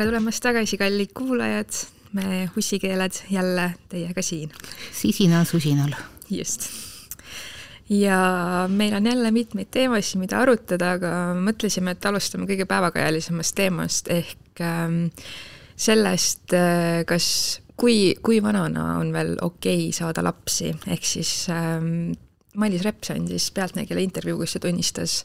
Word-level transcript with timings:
tere 0.00 0.14
tulemast 0.14 0.40
tagasi, 0.40 0.78
kallid 0.80 1.10
kuulajad, 1.12 1.76
me 2.16 2.46
hussikeeled 2.54 3.18
jälle 3.30 3.66
teiega 3.92 4.22
siin. 4.24 4.52
sisinal 4.96 5.44
susinal. 5.44 5.92
just. 6.30 6.70
ja 7.90 8.20
meil 8.68 8.94
on 8.94 9.06
jälle 9.06 9.30
mitmeid 9.30 9.68
teemasid, 9.70 10.20
mida 10.22 10.38
arutada, 10.40 10.94
aga 10.96 11.10
mõtlesime, 11.36 11.92
et 11.92 12.06
alustame 12.08 12.48
kõige 12.48 12.64
päevakajalisemast 12.70 13.54
teemast 13.58 14.08
ehk 14.08 14.62
ähm, 14.64 15.10
sellest, 15.76 16.54
äh, 16.56 17.02
kas, 17.04 17.60
kui, 17.76 18.14
kui 18.22 18.38
vanana 18.42 18.94
on 19.02 19.12
veel 19.12 19.34
okei 19.42 19.90
okay 19.90 19.98
saada 19.98 20.24
lapsi, 20.24 20.70
ehk 20.88 21.04
siis 21.04 21.34
ähm, 21.52 22.14
Mailis 22.56 22.86
Reps 22.88 23.12
andis 23.12 23.50
Pealtnägijale 23.52 24.06
intervjuu, 24.06 24.38
kus 24.40 24.56
ta 24.56 24.64
tunnistas, 24.64 25.18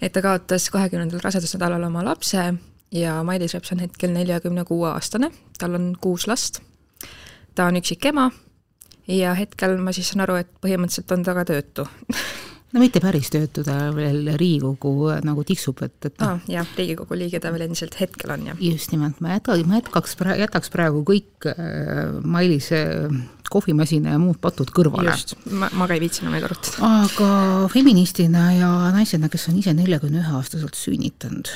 et 0.00 0.16
ta 0.16 0.24
kaotas 0.24 0.70
kahekümnendal 0.72 1.20
rasedusnädalal 1.20 1.84
oma 1.90 2.06
lapse 2.08 2.46
ja 2.94 3.18
Mailis 3.26 3.54
Reps 3.54 3.72
on 3.72 3.84
hetkel 3.84 4.12
neljakümne 4.14 4.64
kuue 4.68 4.88
aastane, 4.92 5.30
tal 5.58 5.78
on 5.78 5.92
kuus 6.00 6.26
last, 6.30 6.60
ta 7.54 7.70
on 7.70 7.80
üksik 7.80 8.04
ema 8.12 8.30
ja 9.10 9.34
hetkel 9.38 9.78
ma 9.82 9.94
siis 9.94 10.12
saan 10.12 10.26
aru, 10.26 10.40
et 10.42 10.50
põhimõtteliselt 10.62 11.16
on 11.16 11.24
ta 11.26 11.34
ka 11.36 11.46
töötu 11.48 11.86
no 12.72 12.82
mitte 12.82 13.00
päris 13.02 13.30
töötu, 13.32 13.64
ta 13.66 13.90
veel 13.96 14.32
Riigikogu 14.36 15.10
nagu 15.26 15.44
tiksub, 15.46 15.80
et, 15.86 15.96
et 16.08 16.20
noh. 16.22 16.42
jah, 16.50 16.68
Riigikogu 16.78 17.18
liige 17.18 17.40
ta 17.42 17.52
veel 17.54 17.66
endiselt 17.68 17.96
hetkel 18.00 18.34
on, 18.34 18.50
jah. 18.50 18.60
just 18.62 18.92
nimelt, 18.94 19.20
ma 19.24 19.36
jäta, 19.36 19.56
ma 19.68 19.80
jätkaks, 19.80 20.16
jätaks 20.42 20.72
praegu 20.74 21.02
kõik 21.06 21.48
äh, 21.52 22.18
Mailise 22.24 22.82
kohvimasina 23.52 24.14
ja 24.14 24.20
muud 24.20 24.38
patud 24.42 24.70
kõrvale. 24.74 25.12
just, 25.12 25.36
ma, 25.50 25.70
ma 25.76 25.88
ka 25.88 25.96
ei 25.96 26.02
viitsinud 26.02 26.34
neid 26.34 26.46
arutada. 26.48 26.92
aga 27.06 27.30
feministina 27.72 28.50
ja 28.56 28.70
naisena, 28.94 29.30
kes 29.32 29.48
on 29.52 29.58
ise 29.62 29.74
neljakümne 29.76 30.22
ühe 30.22 30.36
aastaselt 30.38 30.78
sünnitanud, 30.78 31.50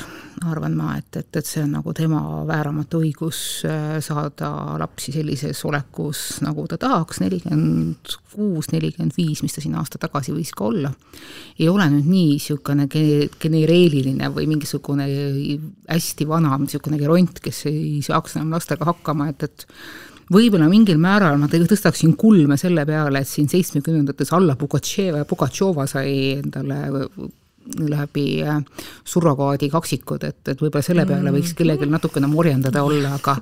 arvan 0.50 0.76
ma, 0.78 0.94
et, 1.00 1.20
et, 1.20 1.30
et 1.36 1.46
see 1.46 1.64
on 1.64 1.74
nagu 1.78 1.94
tema 1.96 2.22
vääramatu 2.48 3.02
õigus 3.04 3.42
äh, 3.68 3.98
saada 4.04 4.52
lapsi 4.80 5.14
sellises 5.14 5.64
olekus, 5.68 6.40
nagu 6.44 6.66
ta 6.70 6.78
tahaks, 6.80 7.20
nelikümmend 7.24 8.16
kuus, 8.34 8.70
nelikümmend 8.72 9.16
viis, 9.16 9.42
mis 9.44 9.56
ta 9.56 9.62
siin 9.62 9.76
aasta 9.78 10.00
tagasi 10.00 10.34
võis 10.34 10.52
ka 10.56 10.68
olla, 10.70 10.92
ei 11.58 11.68
ole 11.68 11.88
nüüd 11.92 12.08
nii 12.08 12.28
niisugune 12.30 12.86
genereeriline 13.40 14.30
või 14.34 14.46
mingisugune 14.50 15.06
hästi 15.88 16.26
vana 16.28 16.56
niisugune 16.60 17.00
geront, 17.00 17.40
kes 17.42 17.64
ei 17.70 17.98
saaks 18.04 18.38
enam 18.38 18.54
lastega 18.56 18.88
hakkama, 18.88 19.30
et, 19.32 19.48
et 19.48 19.66
võib-olla 20.30 20.68
mingil 20.70 21.00
määral 21.02 21.38
ma 21.40 21.50
tõstaksin 21.50 22.14
kulme 22.18 22.58
selle 22.60 22.86
peale, 22.88 23.22
et 23.22 23.28
siin 23.28 23.50
seitsmekümnendates 23.50 24.32
Alla 24.36 24.56
Pugatševa 24.58 25.24
ja 25.24 25.28
Pugatšova 25.28 25.86
sai 25.90 26.16
endale 26.38 26.80
läbi 27.76 28.42
äh, 28.42 28.62
surrogaadi 29.04 29.68
kaksikud, 29.70 30.24
et, 30.24 30.40
et 30.48 30.62
võib-olla 30.62 30.84
selle 30.84 31.04
peale 31.06 31.32
võiks 31.34 31.52
kellelgi 31.56 31.88
natukene 31.90 32.28
morjendada 32.30 32.82
olla, 32.86 33.14
aga 33.18 33.36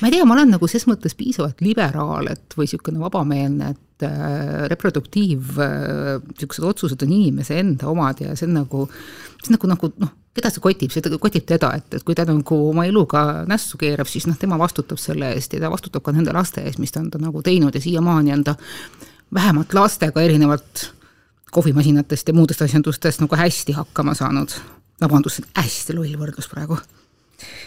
ma 0.00 0.08
ei 0.08 0.14
tea, 0.14 0.26
ma 0.28 0.36
olen 0.36 0.52
nagu 0.54 0.68
ses 0.70 0.84
mõttes 0.90 1.16
piisavalt 1.18 1.62
liberaal, 1.64 2.28
et 2.34 2.58
või 2.58 2.68
niisugune 2.68 3.00
vabameelne, 3.02 3.70
et 3.74 4.06
äh, 4.08 4.66
reproduktiiv 4.72 5.56
niisugused 5.56 6.64
äh, 6.64 6.68
otsused 6.70 7.06
on 7.06 7.16
inimese 7.16 7.58
enda 7.62 7.88
omad 7.90 8.20
ja 8.24 8.36
see 8.36 8.50
on 8.50 8.60
nagu, 8.60 8.84
see 9.40 9.48
on 9.48 9.56
nagu, 9.56 9.72
nagu 9.72 9.92
noh, 10.04 10.12
keda 10.34 10.50
see 10.50 10.62
kotib, 10.64 10.90
see 10.90 11.18
kotib 11.22 11.46
teda, 11.46 11.70
et, 11.78 11.94
et 11.98 12.04
kui 12.06 12.16
ta 12.18 12.26
nagu 12.26 12.58
oma 12.70 12.86
eluga 12.88 13.44
nässu 13.50 13.78
keerab, 13.80 14.08
siis 14.10 14.26
noh, 14.26 14.38
tema 14.38 14.58
vastutab 14.60 14.98
selle 15.00 15.30
eest 15.36 15.54
ja 15.54 15.62
ta 15.62 15.70
vastutab 15.72 16.04
ka 16.04 16.14
nende 16.14 16.34
laste 16.34 16.64
eest, 16.64 16.80
mis 16.82 16.94
ta 16.94 17.02
on 17.04 17.10
ta 17.12 17.20
nagu 17.22 17.42
teinud 17.44 17.74
ja 17.74 17.82
siiamaani 17.82 18.34
on 18.34 18.44
ta 18.50 18.56
vähemalt 19.34 19.74
lastega 19.74 20.22
erinevalt 20.22 20.88
kohvimasinatest 21.54 22.28
ja 22.28 22.34
muudest 22.34 22.62
asjandustest 22.66 23.22
nagu 23.22 23.36
hästi 23.38 23.78
hakkama 23.78 24.14
saanud. 24.14 24.56
vabandust, 25.00 25.42
hästi 25.58 25.94
loll 25.94 26.14
võrdlus 26.18 26.46
praegu. 26.48 26.78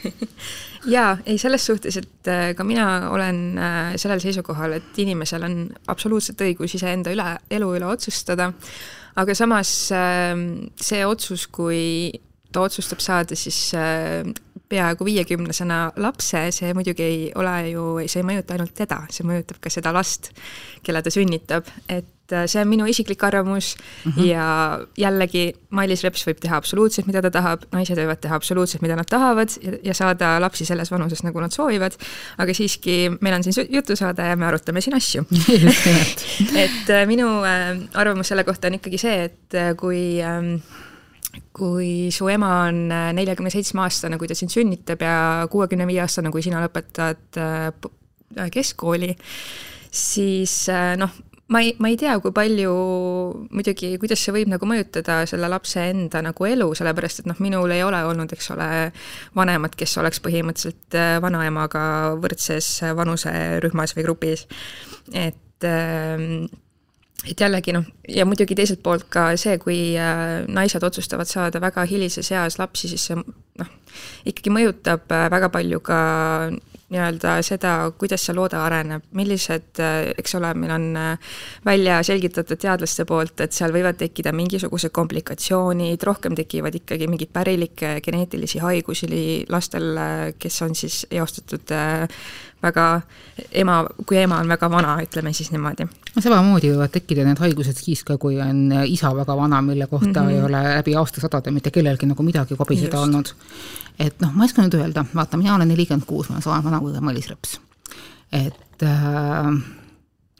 Jaa, 0.95 1.17
ei 1.27 1.37
selles 1.37 1.65
suhtes, 1.67 1.97
et 1.99 2.29
äh, 2.31 2.53
ka 2.55 2.63
mina 2.63 3.09
olen 3.11 3.41
äh, 3.59 3.95
sellel 3.99 4.21
seisukohal, 4.23 4.77
et 4.77 4.99
inimesel 5.03 5.43
on 5.43 5.57
absoluutselt 5.91 6.41
õigus 6.45 6.77
iseenda 6.79 7.11
üle, 7.11 7.27
elu 7.51 7.67
üle 7.75 7.89
otsustada, 7.91 8.47
aga 9.19 9.35
samas 9.35 9.73
ähm, 9.95 10.47
see 10.79 11.03
otsus, 11.05 11.47
kui 11.51 12.13
ta 12.57 12.65
otsustab 12.65 13.01
saada 13.03 13.37
siis 13.37 13.69
äh, 13.77 14.25
peaaegu 14.67 15.05
viiekümnesena 15.07 15.79
lapse, 16.03 16.47
see 16.55 16.73
muidugi 16.75 17.05
ei 17.05 17.23
ole 17.39 17.55
ju, 17.71 17.87
see 18.09 18.23
ei 18.23 18.27
mõjuta 18.27 18.57
ainult 18.57 18.75
teda, 18.75 19.03
see 19.13 19.25
mõjutab 19.27 19.61
ka 19.63 19.71
seda 19.71 19.93
last, 19.95 20.31
kelle 20.83 21.03
ta 21.03 21.13
sünnitab, 21.13 21.69
et 21.87 22.33
äh, 22.35 22.47
see 22.49 22.59
on 22.63 22.71
minu 22.71 22.87
isiklik 22.89 23.23
arvamus 23.23 23.75
mm 23.77 24.11
-hmm. 24.11 24.25
ja 24.27 24.47
jällegi 24.99 25.45
Mailis 25.69 26.03
Reps 26.03 26.25
võib 26.27 26.41
teha 26.43 26.57
absoluutselt, 26.57 27.07
mida 27.07 27.21
ta 27.21 27.31
tahab, 27.31 27.63
naised 27.71 27.99
võivad 27.99 28.19
teha 28.23 28.35
absoluutselt, 28.35 28.81
mida 28.81 28.97
nad 28.99 29.07
tahavad 29.09 29.55
ja, 29.61 29.77
ja 29.83 29.93
saada 29.93 30.35
lapsi 30.41 30.65
selles 30.65 30.91
vanuses, 30.91 31.23
nagu 31.23 31.39
nad 31.39 31.51
soovivad, 31.51 31.95
aga 32.37 32.53
siiski 32.53 32.97
meil 33.21 33.37
on 33.37 33.43
siin 33.43 33.69
jutusaade 33.69 34.27
ja 34.27 34.35
me 34.35 34.45
arutame 34.45 34.81
siin 34.81 34.97
asju. 34.97 35.23
Et 36.65 36.89
äh, 36.89 37.07
minu 37.07 37.29
arvamus 37.93 38.27
selle 38.27 38.43
kohta 38.43 38.67
on 38.67 38.81
ikkagi 38.81 38.97
see, 38.97 39.23
et 39.23 39.55
kui 39.77 40.19
ähm, 40.23 40.59
kui 41.55 42.09
su 42.13 42.29
ema 42.31 42.51
on 42.67 42.87
neljakümne 42.89 43.51
seitsme 43.53 43.83
aastane, 43.85 44.19
kui 44.19 44.29
ta 44.29 44.37
sind 44.37 44.53
sünnitab 44.53 45.03
ja 45.05 45.47
kuuekümne 45.51 45.87
viie 45.89 46.01
aastane, 46.03 46.31
kui 46.33 46.45
sina 46.45 46.61
lõpetad 46.63 47.39
keskkooli, 48.53 49.13
siis 49.93 50.65
noh, 50.99 51.13
ma 51.47 51.61
ei, 51.61 51.73
ma 51.79 51.91
ei 51.91 51.97
tea, 51.99 52.17
kui 52.23 52.33
palju 52.35 52.73
muidugi, 53.55 53.93
kuidas 54.01 54.21
see 54.23 54.35
võib 54.35 54.51
nagu 54.51 54.67
mõjutada 54.69 55.21
selle 55.29 55.49
lapse 55.51 55.83
enda 55.91 56.21
nagu 56.25 56.47
elu, 56.47 56.67
sellepärast 56.77 57.23
et 57.23 57.29
noh, 57.29 57.39
minul 57.43 57.71
ei 57.73 57.83
ole 57.85 58.01
olnud, 58.09 58.31
eks 58.35 58.51
ole, 58.55 58.69
vanemat, 59.37 59.75
kes 59.79 59.97
oleks 60.01 60.21
põhimõtteliselt 60.25 60.97
äh, 60.99 61.17
vanaemaga 61.23 61.81
võrdses 62.21 62.69
vanuserühmas 62.97 63.95
või 63.97 64.07
grupis. 64.09 64.47
et 65.13 65.67
ähm, 65.67 66.47
et 67.25 67.41
jällegi 67.41 67.73
noh, 67.73 67.85
ja 68.09 68.25
muidugi 68.27 68.55
teiselt 68.57 68.83
poolt 68.85 69.07
ka 69.11 69.31
see, 69.39 69.57
kui 69.61 69.79
äh, 69.97 70.45
naised 70.53 70.83
otsustavad 70.83 71.29
saada 71.29 71.61
väga 71.63 71.87
hilises 71.89 72.29
eas 72.31 72.59
lapsi, 72.61 72.91
siis 72.91 73.09
see 73.09 73.17
noh, 73.17 73.71
ikkagi 74.29 74.53
mõjutab 74.53 75.09
äh, 75.15 75.27
väga 75.33 75.49
palju 75.53 75.81
ka 75.85 75.99
nii-öelda 76.87 77.33
seda, 77.43 77.71
kuidas 77.99 78.23
see 78.23 78.35
loode 78.37 78.55
areneb, 78.61 79.09
millised, 79.17 79.73
äh, 79.83 80.11
eks 80.21 80.37
ole, 80.39 80.53
meil 80.55 80.75
on 80.77 80.87
välja 81.65 81.97
selgitatud 82.05 82.61
teadlaste 82.61 83.03
poolt, 83.09 83.41
et 83.43 83.57
seal 83.57 83.73
võivad 83.75 83.97
tekkida 83.99 84.31
mingisugused 84.37 84.93
komplikatsioonid, 84.95 86.05
rohkem 86.07 86.37
tekivad 86.37 86.77
ikkagi 86.79 87.09
mingeid 87.11 87.33
pärilikke 87.33 87.97
geneetilisi 88.05 88.61
haigusi 88.63 89.09
lastel, 89.49 89.97
kes 90.39 90.61
on 90.63 90.77
siis 90.77 91.01
eostatud 91.11 91.73
väga 92.63 92.85
ema, 93.51 93.81
kui 94.05 94.21
ema 94.21 94.39
on 94.41 94.49
väga 94.49 94.69
vana, 94.71 94.97
ütleme 95.03 95.33
siis 95.33 95.51
niimoodi. 95.53 95.87
No 96.17 96.23
samamoodi 96.23 96.71
võivad 96.73 96.93
tekkida 96.93 97.23
need 97.27 97.39
haigused 97.41 97.77
siis 97.77 98.03
ka, 98.07 98.17
kui 98.21 98.39
on 98.41 98.71
isa 98.89 99.11
väga 99.15 99.35
vana, 99.37 99.61
mille 99.61 99.87
kohta 99.87 100.09
mm 100.09 100.27
-hmm. 100.27 100.33
ei 100.33 100.41
ole 100.41 100.61
läbi 100.79 100.95
aastasadade 100.97 101.51
mitte 101.51 101.71
kellelgi 101.71 102.09
nagu 102.09 102.23
midagi 102.23 102.55
kobiseda 102.55 102.99
olnud. 102.99 103.33
et 103.99 104.21
noh, 104.21 104.33
ma 104.33 104.43
ei 104.43 104.51
oska 104.51 104.61
nüüd 104.61 104.77
öelda, 104.81 105.05
vaata, 105.15 105.37
mina 105.37 105.55
olen 105.55 105.67
nelikümmend 105.67 106.05
kuus, 106.05 106.29
ma 106.29 106.35
olen 106.35 106.43
sama 106.43 106.63
vana 106.63 106.79
kui 106.79 107.01
Mailis 107.01 107.29
Reps. 107.29 107.59
et 108.31 108.83
äh, 108.83 109.51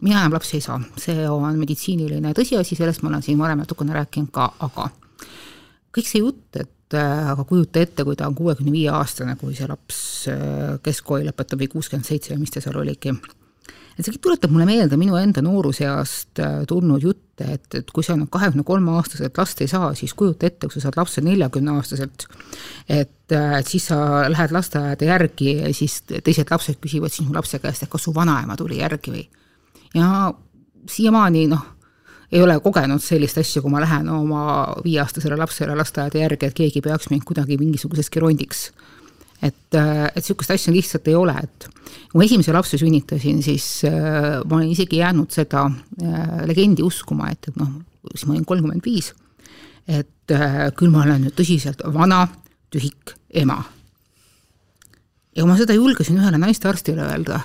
mina 0.01 0.19
enam 0.19 0.33
lapsi 0.33 0.57
ei 0.57 0.61
saa, 0.61 0.81
see 0.97 1.29
on 1.29 1.59
meditsiiniline 1.59 2.33
tõsiasi, 2.33 2.75
sellest 2.75 3.01
ma 3.01 3.09
olen 3.09 3.21
siin 3.21 3.37
varem 3.37 3.57
natukene 3.57 3.93
rääkinud 3.93 4.31
ka, 4.31 4.53
aga 4.59 4.89
kõik 5.97 6.05
see 6.05 6.19
jutt, 6.19 6.55
et 6.55 6.71
Äh, 6.93 7.29
aga 7.33 7.43
kujuta 7.43 7.81
ette, 7.83 8.03
kui 8.07 8.15
ta 8.15 8.29
on 8.29 8.35
kuuekümne 8.35 8.71
viie 8.71 8.87
aastane, 8.95 9.33
kui 9.35 9.51
see 9.57 9.65
laps 9.67 9.97
äh, 10.31 10.77
keskkooli 10.83 11.27
lõpetab 11.27 11.59
või 11.59 11.67
kuuskümmend 11.73 12.07
seitse 12.07 12.31
või 12.31 12.45
mis 12.45 12.53
ta 12.53 12.63
seal 12.63 12.77
oligi. 12.79 13.11
Et 13.97 14.05
see 14.05 14.19
tuletab 14.21 14.51
mulle 14.53 14.67
meelde 14.69 14.97
minu 14.99 15.17
enda 15.19 15.41
nooruseast 15.41 16.41
äh, 16.43 16.57
tulnud 16.69 17.03
jutte, 17.03 17.47
et, 17.57 17.67
et 17.79 17.93
kui 17.93 18.05
sa 18.05 18.17
nüüd 18.17 18.29
kahekümne 18.33 18.65
kolme 18.67 18.93
aastaselt 18.97 19.37
last 19.37 19.61
ei 19.61 19.71
saa, 19.71 19.91
siis 19.97 20.13
kujuta 20.17 20.49
ette, 20.49 20.67
kui 20.67 20.77
sa 20.77 20.87
saad 20.87 20.99
lapse 20.99 21.23
neljakümne 21.25 21.73
aastaselt, 21.77 22.27
et, 22.87 23.15
et 23.33 23.69
siis 23.69 23.89
sa 23.91 24.27
lähed 24.31 24.53
lasteaeda 24.55 25.09
järgi 25.13 25.55
ja 25.63 25.71
siis 25.75 26.01
teised 26.07 26.53
lapsed 26.53 26.81
küsivad 26.83 27.13
sinu 27.13 27.33
lapse 27.35 27.59
käest, 27.63 27.83
et 27.83 27.93
kas 27.93 28.05
su 28.07 28.13
vanaema 28.15 28.57
tuli 28.59 28.81
järgi 28.83 29.15
või. 29.15 29.25
ja 29.97 30.29
siiamaani 30.87 31.47
noh 31.51 31.73
ei 32.31 32.41
ole 32.43 32.59
kogenud 32.59 33.01
sellist 33.03 33.37
asja, 33.39 33.61
kui 33.63 33.71
ma 33.71 33.81
lähen 33.81 34.09
oma 34.11 34.43
viieaastasele 34.83 35.37
lapsele 35.39 35.75
lasteaeda 35.79 36.19
järgi, 36.25 36.49
et 36.49 36.57
keegi 36.57 36.81
peaks 36.83 37.09
mind 37.11 37.23
kuidagi 37.27 37.57
mingisuguseks 37.59 38.11
gerondiks. 38.11 38.71
Et, 39.41 39.75
et 39.77 40.17
niisugust 40.17 40.53
asja 40.55 40.73
lihtsalt 40.73 41.07
ei 41.11 41.15
ole, 41.17 41.35
et 41.43 41.67
kui 42.09 42.19
ma 42.19 42.25
esimese 42.25 42.55
lapse 42.55 42.79
sünnitasin, 42.81 43.41
siis 43.45 43.67
äh, 43.87 44.39
ma 44.43 44.59
olen 44.59 44.71
isegi 44.73 45.01
jäänud 45.01 45.33
seda 45.33 45.67
äh, 45.67 46.43
legendi 46.49 46.85
uskuma, 46.85 47.31
et, 47.33 47.49
et 47.51 47.59
noh, 47.59 47.75
siis 48.13 48.25
ma 48.27 48.35
olin 48.35 48.47
kolmkümmend 48.47 48.85
viis, 48.85 49.11
et 49.87 50.33
äh, 50.33 50.67
küll 50.77 50.93
ma 50.93 51.03
olen 51.05 51.27
nüüd 51.27 51.37
tõsiselt 51.37 51.83
vana, 51.93 52.25
tühik 52.73 53.13
ema. 53.29 53.61
ja 55.35 55.43
kui 55.43 55.51
ma 55.51 55.59
seda 55.59 55.77
julgesin 55.77 56.17
ühele 56.19 56.39
naistearstile 56.41 57.05
öelda 57.05 57.43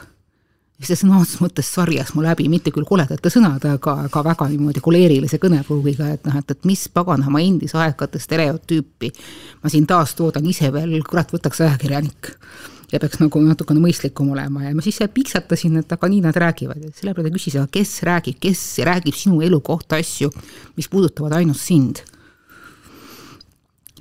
see 0.89 0.99
sõna 0.99 1.21
otseses 1.21 1.43
mõttes 1.43 1.69
sarjas 1.75 2.13
mu 2.17 2.25
läbi, 2.25 2.49
mitte 2.51 2.73
küll 2.75 2.87
koledate 2.89 3.31
sõnade, 3.33 3.75
aga, 3.77 3.95
aga 4.09 4.23
väga 4.27 4.49
niimoodi 4.51 4.83
koleerilise 4.85 5.39
kõnepruugiga, 5.43 6.11
et 6.17 6.27
noh, 6.29 6.37
et, 6.41 6.55
et 6.55 6.69
mis 6.69 6.83
paganama 6.93 7.43
endisaegade 7.45 8.21
stereotüüpi 8.23 9.13
ma 9.63 9.73
siin 9.73 9.87
taastoodan 9.91 10.47
ise 10.51 10.73
veel, 10.75 10.95
kurat, 11.09 11.33
võtaks 11.35 11.65
ajakirjanik. 11.67 12.33
ja 12.93 13.01
peaks 13.01 13.23
nagu 13.23 13.41
natukene 13.41 13.81
mõistlikum 13.81 14.35
olema 14.35 14.67
ja 14.67 14.75
ma 14.77 14.83
siis 14.85 14.99
piksatasin, 15.15 15.79
et 15.81 15.93
aga 15.93 16.09
nii 16.13 16.21
nad 16.27 16.37
räägivad, 16.37 16.83
et 16.85 16.97
selle 16.97 17.15
peale 17.15 17.31
ta 17.31 17.37
küsis, 17.39 17.57
aga 17.57 17.71
kes 17.73 18.03
räägib, 18.09 18.41
kes 18.41 18.65
räägib 18.85 19.17
sinu 19.17 19.41
elu 19.41 19.61
kohta 19.61 19.97
asju, 19.97 20.29
mis 20.77 20.91
puudutavad 20.93 21.39
ainult 21.39 21.61
sind. 21.61 22.05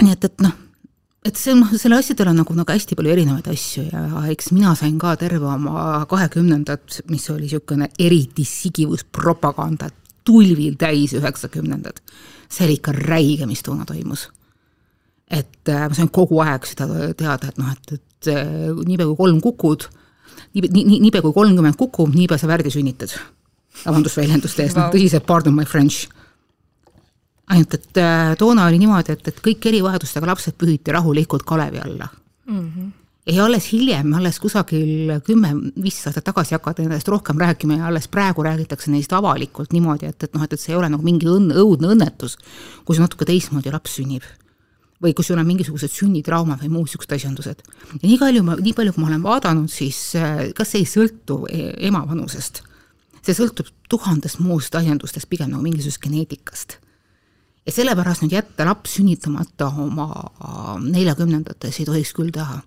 nii 0.01 0.11
et, 0.11 0.25
et 0.25 0.43
noh, 0.43 0.57
et 1.25 1.38
see 1.38 1.53
noh, 1.57 1.69
selle 1.77 2.00
asjadel 2.01 2.31
on 2.31 2.41
nagu, 2.41 2.56
nagu 2.57 2.73
hästi 2.73 2.97
palju 2.97 3.13
erinevaid 3.13 3.47
asju 3.51 3.85
ja 3.91 4.25
eks 4.33 4.51
mina 4.56 4.73
sain 4.75 4.97
ka 5.01 5.15
terve 5.21 5.45
oma 5.45 6.01
kahekümnendat, 6.09 7.01
mis 7.13 7.29
oli 7.29 7.47
niisugune 7.47 7.91
eriti 8.00 8.45
sigivus 8.47 9.06
propaganda, 9.06 9.91
tulvil 10.25 10.77
täis 10.81 11.13
üheksakümnendad. 11.18 12.01
see 12.51 12.65
oli 12.65 12.79
ikka 12.79 12.91
räige, 12.91 13.45
mis 13.47 13.63
toona 13.63 13.85
toimus 13.85 14.27
et 15.31 15.69
äh, 15.69 15.88
ma 15.88 15.95
sain 15.95 16.12
kogu 16.12 16.41
aeg 16.44 16.68
seda 16.68 16.88
teada, 17.18 17.51
et 17.51 17.59
noh, 17.62 17.71
et, 17.71 17.94
et 17.95 18.31
äh, 18.33 18.71
niipea 18.88 19.07
kui 19.07 19.19
kolm 19.19 19.39
kukud, 19.44 19.88
nii, 20.56 20.67
nii, 20.67 21.00
niipea 21.07 21.24
kui 21.24 21.35
kolmkümmend 21.35 21.79
kukub, 21.79 22.12
niipea 22.15 22.39
sa 22.41 22.50
värdi 22.51 22.74
sünnitad. 22.74 23.15
vabandust 23.85 24.19
väljenduste 24.19 24.65
eest 24.65 24.75
wow., 24.75 24.89
noh 24.89 24.95
tõsiselt, 24.95 25.25
pardon 25.27 25.56
my 25.56 25.65
french. 25.65 26.09
Ainult, 27.51 27.75
et 27.77 28.00
äh, 28.01 28.31
toona 28.39 28.65
oli 28.69 28.80
niimoodi, 28.81 29.18
et, 29.18 29.27
et 29.27 29.44
kõik 29.44 29.68
erivajadustega 29.71 30.31
lapsed 30.31 30.57
pühiti 30.59 30.95
rahulikult 30.95 31.45
kalevi 31.48 31.83
alla 31.83 32.09
mm. 32.48 32.65
-hmm 32.65 32.89
ja 33.25 33.45
alles 33.45 33.68
hiljem, 33.71 34.13
alles 34.18 34.39
kusagil 34.42 35.19
kümme, 35.25 35.51
viisteist 35.83 36.07
aastat 36.09 36.25
tagasi 36.31 36.56
hakati 36.56 36.81
nendest 36.81 37.07
rohkem 37.07 37.38
rääkima 37.38 37.77
ja 37.77 37.88
alles 37.88 38.07
praegu 38.07 38.44
räägitakse 38.44 38.92
neist 38.92 39.13
avalikult 39.13 39.74
niimoodi, 39.74 40.09
et, 40.09 40.24
et 40.24 40.33
noh, 40.33 40.44
et, 40.44 40.53
et 40.53 40.59
see 40.59 40.74
ei 40.74 40.80
ole 40.80 40.89
nagu 40.89 41.06
mingi 41.06 41.30
õnn, 41.30 41.53
õudne 41.53 41.92
õnnetus, 41.94 42.38
kui 42.86 42.98
see 42.98 43.03
natuke 43.03 43.27
teistmoodi 43.30 43.71
laps 43.71 44.00
sünnib 44.00 44.25
või 45.01 45.13
kui 45.18 45.25
sul 45.25 45.39
on 45.42 45.48
mingisugused 45.48 45.94
sünnitrauma 45.94 46.57
või 46.62 46.69
muud 46.69 46.89
niisugused 46.89 47.15
asjandused. 47.15 47.63
ja 48.01 48.03
nii 48.03 48.18
palju 48.21 48.44
ma, 48.45 48.57
nii 48.57 48.74
palju, 48.77 48.94
kui 48.94 49.03
ma 49.03 49.09
olen 49.09 49.24
vaadanud, 49.24 49.69
siis 49.71 50.01
äh, 50.18 50.50
kas 50.57 50.74
see 50.74 50.83
ei 50.83 50.89
sõltu 50.89 51.44
e, 51.50 51.71
ema 51.88 52.03
vanusest? 52.09 52.63
see 53.21 53.38
sõltub 53.38 53.68
tuhandest 53.89 54.39
muust 54.42 54.74
asjandustest, 54.74 55.30
pigem 55.30 55.51
nagu 55.53 55.62
mingisugusest 55.62 56.01
geneetikast. 56.01 56.80
Ja 57.65 57.71
sellepärast 57.71 58.25
nüüd 58.25 58.35
jätta 58.35 58.65
laps 58.65 58.97
sünnitamata 58.97 59.69
oma 59.83 60.07
neljakümnendates 60.83 61.79
ei 61.79 61.85
tohiks 61.89 62.13
küll 62.17 62.31
teha. 62.33 62.61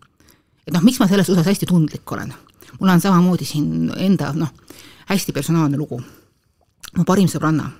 et 0.67 0.75
noh, 0.75 0.83
miks 0.83 1.01
ma 1.01 1.09
selles 1.11 1.31
osas 1.31 1.47
hästi 1.47 1.67
tundlik 1.71 2.13
olen? 2.13 2.35
mul 2.81 2.91
on 2.91 3.01
samamoodi 3.01 3.45
siin 3.45 3.91
enda 3.97 4.33
noh, 4.33 4.53
hästi 5.11 5.33
personaalne 5.33 5.77
lugu. 5.77 6.03
mu 6.97 7.05
parim 7.05 7.29
sõbranna, 7.29 7.71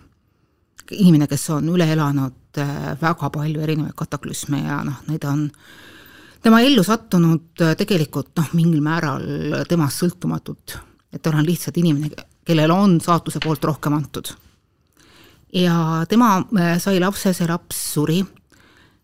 inimene, 0.91 1.27
kes 1.31 1.51
on 1.51 1.69
üle 1.71 1.87
elanud 1.93 2.45
Äh, 2.55 2.95
väga 3.01 3.31
palju 3.35 3.63
erinevaid 3.65 3.97
kataklüsme 3.99 4.61
ja 4.63 4.79
noh, 4.87 5.01
neid 5.09 5.25
on 5.27 5.49
tema 6.45 6.61
ellu 6.63 6.85
sattunud 6.87 7.65
äh, 7.67 7.73
tegelikult 7.75 8.31
noh, 8.39 8.53
mingil 8.55 8.83
määral 8.85 9.65
temast 9.67 10.05
sõltumatult, 10.05 10.77
et 11.11 11.23
ta 11.23 11.33
on 11.33 11.43
lihtsalt 11.43 11.81
inimene, 11.83 12.13
kellel 12.47 12.71
on 12.71 13.01
saatuse 13.03 13.43
poolt 13.43 13.67
rohkem 13.67 13.97
antud. 13.99 14.31
Ja 15.55 16.05
tema 16.09 16.37
äh, 16.59 16.79
sai 16.83 17.01
lapse, 17.01 17.33
see 17.33 17.47
laps 17.49 17.79
suri 17.95 18.21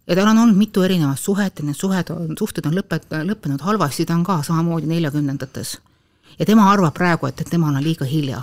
ja 0.07 0.17
tal 0.17 0.31
on 0.33 0.39
olnud 0.45 0.59
mitu 0.59 0.83
erinevat 0.83 1.19
suhet 1.19 1.59
ja 1.59 1.67
need 1.67 1.79
suhed 1.79 2.11
on, 2.11 2.33
suhted 2.39 2.67
on 2.67 2.75
lõpet-, 2.75 3.11
lõppenud 3.27 3.63
halvasti, 3.63 4.07
ta 4.07 4.17
on 4.19 4.25
ka 4.27 4.41
samamoodi 4.47 4.91
neljakümnendates. 4.91 5.79
ja 6.39 6.47
tema 6.47 6.71
arvab 6.73 6.95
praegu, 6.95 7.27
et, 7.27 7.41
et 7.41 7.51
temal 7.51 7.75
on 7.75 7.85
liiga 7.85 8.05
hilja 8.05 8.43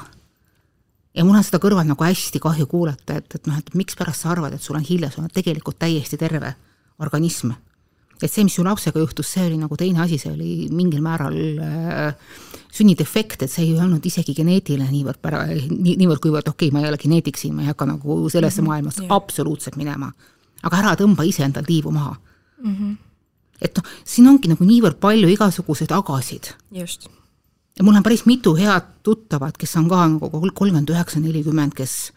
ja 1.17 1.25
mul 1.25 1.37
on 1.37 1.45
seda 1.45 1.59
kõrval 1.61 1.87
nagu 1.89 2.03
hästi 2.03 2.39
kahju 2.39 2.67
kuulata, 2.69 3.17
et, 3.17 3.35
et 3.35 3.47
noh, 3.49 3.57
et 3.57 3.73
mikspärast 3.75 4.23
sa 4.23 4.31
arvad, 4.35 4.53
et 4.53 4.63
sul 4.63 4.77
on 4.77 4.85
hilja, 4.85 5.09
sul 5.11 5.25
on 5.25 5.33
tegelikult 5.33 5.79
täiesti 5.81 6.17
terve 6.17 6.53
organism. 7.01 7.55
Et 8.21 8.31
see, 8.31 8.43
mis 8.47 8.55
su 8.57 8.63
lapsega 8.65 8.99
juhtus, 8.99 9.29
see 9.29 9.45
oli 9.45 9.57
nagu 9.61 9.77
teine 9.77 10.01
asi, 10.03 10.17
see 10.21 10.31
oli 10.31 10.51
mingil 10.73 11.03
määral 11.05 11.37
äh, 11.63 12.37
sünnidefekt, 12.73 13.43
et 13.45 13.53
see 13.53 13.65
ei 13.67 13.75
olnud 13.81 14.05
isegi 14.05 14.35
geneetiline 14.37 14.89
niivõrd 14.91 15.21
pära-, 15.23 15.45
nii, 15.49 15.97
niivõrd, 16.01 16.21
kuivõrd 16.23 16.49
okei 16.51 16.69
okay,, 16.69 16.75
ma 16.75 16.83
ei 16.83 16.91
ole 16.91 17.01
geneetik 17.01 17.37
siin, 17.39 17.55
ma 17.57 17.65
ei 17.65 17.71
hakka 17.71 17.89
nagu 17.89 18.17
sellesse 18.29 18.61
mm 18.61 18.65
-hmm, 18.65 18.69
maailmasse 18.73 19.03
yeah. 19.05 19.15
absoluutselt 19.15 19.77
minema. 19.77 20.11
aga 20.63 20.77
ära 20.77 20.95
tõmba 20.97 21.23
iseendal 21.27 21.65
tiivu 21.65 21.91
maha 21.91 22.15
mm. 22.63 22.75
-hmm. 22.75 22.95
et 23.61 23.77
noh, 23.77 23.85
siin 24.03 24.27
ongi 24.27 24.49
nagu 24.49 24.65
niivõrd 24.65 24.97
palju 24.99 25.29
igasuguseid 25.29 25.91
agasid. 25.91 26.53
just 26.71 27.09
ja 27.77 27.83
mul 27.83 27.95
on 27.95 28.03
päris 28.03 28.25
mitu 28.25 28.55
head 28.55 28.83
tuttavat, 29.03 29.57
kes 29.57 29.75
on 29.77 29.89
ka 29.89 30.07
nagu 30.07 30.29
kolmkümmend 30.29 30.89
üheksa, 30.89 31.19
nelikümmend, 31.19 31.73
kes 31.77 32.11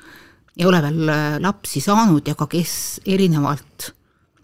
ei 0.56 0.66
ole 0.66 0.82
veel 0.82 1.08
äh, 1.08 1.38
lapsi 1.40 1.80
saanud 1.80 2.26
ja 2.26 2.34
ka 2.34 2.46
kes 2.46 3.00
erinevalt 3.06 3.92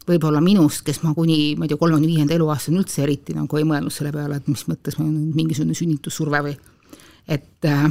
võib-olla 0.07 0.41
minust, 0.45 0.85
kes 0.87 1.03
ma 1.03 1.13
kuni, 1.15 1.55
ma 1.59 1.67
ei 1.67 1.73
tea, 1.73 1.81
kolmekümne 1.81 2.09
viienda 2.09 2.35
eluaastani 2.37 2.81
üldse 2.81 3.03
eriti 3.05 3.35
nagu 3.37 3.59
ei 3.59 3.67
mõelnud 3.67 3.95
selle 3.95 4.13
peale, 4.15 4.39
et 4.39 4.51
mis 4.51 4.67
mõttes 4.71 4.99
meil 5.01 5.11
on 5.11 5.33
mingisugune 5.37 5.75
sünnitussurve 5.77 6.43
või 6.47 6.55
et 7.37 7.67
äh, 7.67 7.89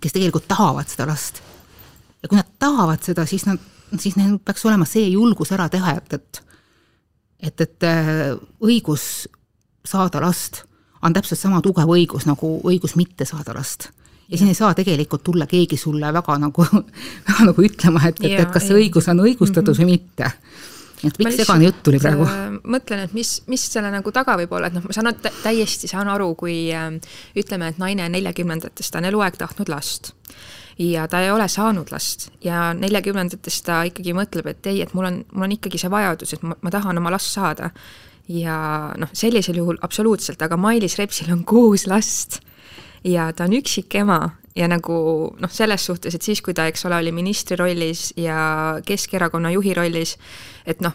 kes 0.00 0.16
tegelikult 0.16 0.48
tahavad 0.50 0.90
seda 0.90 1.06
last. 1.10 1.42
ja 2.22 2.28
kui 2.28 2.38
nad 2.38 2.50
tahavad 2.58 3.02
seda, 3.06 3.26
siis 3.30 3.46
nad, 3.46 3.62
siis 3.98 4.18
neil 4.18 4.38
peaks 4.42 4.64
olema 4.66 4.88
see 4.88 5.06
julgus 5.12 5.52
ära 5.54 5.68
teha, 5.72 5.96
et, 5.98 6.18
et 6.18 6.42
et, 7.44 7.60
et 7.60 7.84
äh, 7.84 8.30
õigus 8.64 9.26
saada 9.84 10.22
last 10.24 10.64
on 11.04 11.12
täpselt 11.12 11.38
sama 11.38 11.60
tugev 11.60 11.90
õigus 11.92 12.24
nagu 12.26 12.56
õigus 12.64 12.96
mitte 12.96 13.26
saada 13.28 13.52
last 13.54 13.90
ja 14.28 14.38
siin 14.38 14.48
ei 14.48 14.54
saa 14.54 14.74
tegelikult 14.74 15.22
tulla 15.24 15.46
keegi 15.46 15.76
sulle 15.76 16.12
väga 16.12 16.38
nagu, 16.38 16.66
väga 17.28 17.48
nagu 17.50 17.64
ütlema, 17.64 18.04
et, 18.08 18.22
et, 18.24 18.38
et 18.40 18.52
kas 18.52 18.68
see 18.68 18.78
õigus 18.78 19.08
on 19.12 19.20
õigustatud 19.26 19.74
-hmm. 19.76 19.84
või 19.84 19.98
mitte. 19.98 20.32
Et 21.08 21.18
miks 21.20 21.38
segane 21.40 21.68
jutt 21.68 21.82
tuli 21.86 22.00
praegu? 22.02 22.26
Äh, 22.28 22.56
mõtlen, 22.76 23.04
et 23.06 23.14
mis, 23.16 23.36
mis 23.50 23.64
selle 23.70 23.90
nagu 23.92 24.12
taga 24.14 24.36
võib 24.40 24.52
olla, 24.56 24.70
et 24.70 24.76
noh, 24.76 24.84
ma 24.86 24.96
saan 24.96 25.10
täiesti 25.42 25.90
saan 25.90 26.10
aru, 26.12 26.32
kui 26.38 26.56
äh, 26.74 26.88
ütleme, 27.40 27.72
et 27.72 27.80
naine 27.82 28.08
neljakümnendates, 28.12 28.90
ta 28.90 29.02
on 29.02 29.10
eluaeg 29.10 29.38
tahtnud 29.40 29.72
last. 29.72 30.14
Ja 30.80 31.04
ta 31.06 31.20
ei 31.22 31.30
ole 31.30 31.46
saanud 31.48 31.92
last. 31.94 32.30
Ja 32.42 32.72
neljakümnendates 32.74 33.60
ta 33.62 33.84
ikkagi 33.86 34.14
mõtleb, 34.16 34.48
et 34.50 34.66
ei, 34.72 34.80
et 34.82 34.94
mul 34.96 35.06
on, 35.10 35.20
mul 35.34 35.46
on 35.46 35.54
ikkagi 35.54 35.78
see 35.78 35.92
vajadus, 35.92 36.34
et 36.34 36.42
ma, 36.42 36.58
ma 36.60 36.72
tahan 36.74 36.98
oma 36.98 37.14
last 37.14 37.30
saada. 37.36 37.70
Ja 38.30 38.56
noh, 38.98 39.12
sellisel 39.14 39.60
juhul 39.60 39.78
absoluutselt, 39.84 40.42
aga 40.42 40.58
Mailis 40.58 40.96
Repsil 40.98 41.30
on 41.34 41.44
kuus 41.46 41.86
last 41.86 42.40
ja 43.04 43.30
ta 43.32 43.44
on 43.44 43.56
üksik 43.58 43.94
ema 44.00 44.20
ja 44.56 44.68
nagu 44.70 44.96
noh, 45.40 45.50
selles 45.50 45.86
suhtes, 45.86 46.14
et 46.14 46.22
siis, 46.22 46.42
kui 46.42 46.54
ta, 46.54 46.68
eks 46.70 46.86
ole, 46.86 47.00
oli 47.02 47.12
ministri 47.12 47.58
rollis 47.58 48.12
ja 48.16 48.78
Keskerakonna 48.86 49.50
juhi 49.54 49.74
rollis, 49.74 50.16
et 50.66 50.80
noh, 50.84 50.94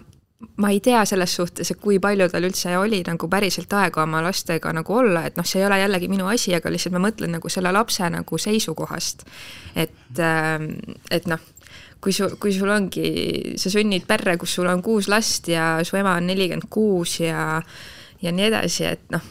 ma 0.63 0.72
ei 0.72 0.80
tea 0.80 1.01
selles 1.08 1.34
suhtes, 1.36 1.72
et 1.72 1.80
kui 1.82 2.00
palju 2.00 2.30
tal 2.32 2.48
üldse 2.48 2.78
oli 2.80 3.01
nagu 3.08 3.28
päriselt 3.32 3.74
aega 3.75 4.06
oma 4.06 4.22
lastega 4.24 4.72
nagu 4.75 4.96
olla, 4.96 5.25
et 5.28 5.39
noh, 5.39 5.48
see 5.48 5.60
ei 5.60 5.68
ole 5.68 5.82
jällegi 5.82 6.08
minu 6.12 6.30
asi, 6.32 6.56
aga 6.56 6.72
lihtsalt 6.72 6.96
ma 6.96 7.04
mõtlen 7.10 7.36
nagu 7.36 7.51
selle 7.51 7.74
lapse 7.75 8.08
nagu 8.10 8.39
seisukohast. 8.39 9.25
et, 9.75 10.20
ähm, 10.20 10.75
et 11.12 11.28
noh 11.28 11.39
kui 12.00 12.13
su, 12.16 12.30
kui 12.39 12.54
sul 12.56 12.72
ongi, 12.72 13.58
sa 13.60 13.70
sünnid 13.72 14.06
perre, 14.08 14.38
kus 14.39 14.54
sul 14.56 14.70
on 14.72 14.82
kuus 14.82 15.10
last 15.12 15.50
ja 15.51 15.82
su 15.84 16.00
ema 16.00 16.16
on 16.16 16.30
nelikümmend 16.32 16.70
kuus 16.72 17.20
ja 17.20 17.62
ja 18.22 18.32
nii 18.32 18.48
edasi, 18.50 18.86
et 18.88 19.04
noh, 19.12 19.24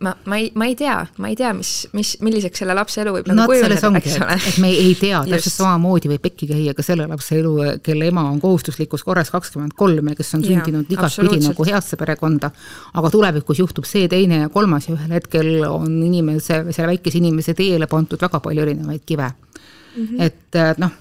ma, 0.00 0.16
ma 0.24 0.36
ei, 0.36 0.50
ma 0.54 0.66
ei 0.66 0.74
tea, 0.74 1.08
ma 1.16 1.28
ei 1.28 1.36
tea, 1.36 1.50
mis, 1.56 1.72
mis, 1.92 2.12
milliseks 2.22 2.62
selle 2.62 2.74
lapse 2.76 3.00
elu 3.02 3.12
võib 3.16 3.30
nagu 3.30 3.40
no, 3.40 3.46
kujuneda, 3.50 3.90
eks 3.98 4.18
ole. 4.22 4.36
et 4.50 4.58
me 4.62 4.70
ei 4.70 4.92
tea, 4.98 5.22
täpselt 5.26 5.56
samamoodi 5.56 6.10
võib 6.12 6.22
pekki 6.28 6.48
käia 6.50 6.74
ka 6.76 6.84
selle 6.86 7.08
lapse 7.10 7.38
elu, 7.38 7.54
kelle 7.84 8.10
ema 8.12 8.24
on 8.30 8.38
kohustuslikus 8.42 9.04
korras 9.06 9.32
kakskümmend 9.34 9.74
kolm 9.78 10.12
ja 10.12 10.18
kes 10.18 10.30
on 10.38 10.44
sündinud 10.46 10.94
igatpidi 10.94 11.40
nagu 11.48 11.66
heasse 11.70 11.98
perekonda, 12.00 12.52
aga 12.94 13.12
tulevikus 13.14 13.62
juhtub 13.64 13.88
see, 13.88 14.06
teine 14.10 14.44
ja 14.44 14.52
kolmas 14.54 14.86
ja 14.88 14.94
ühel 14.94 15.18
hetkel 15.18 15.52
on 15.66 15.90
inimese, 16.06 16.62
selle 16.70 16.92
väikese 16.94 17.18
inimese 17.22 17.56
teele 17.58 17.90
pandud 17.90 18.22
väga 18.22 18.42
palju 18.44 18.66
erinevaid 18.66 19.04
kive 19.06 19.28
mm. 19.28 20.06
-hmm. 20.06 20.24
et 20.28 20.78
noh 20.78 20.96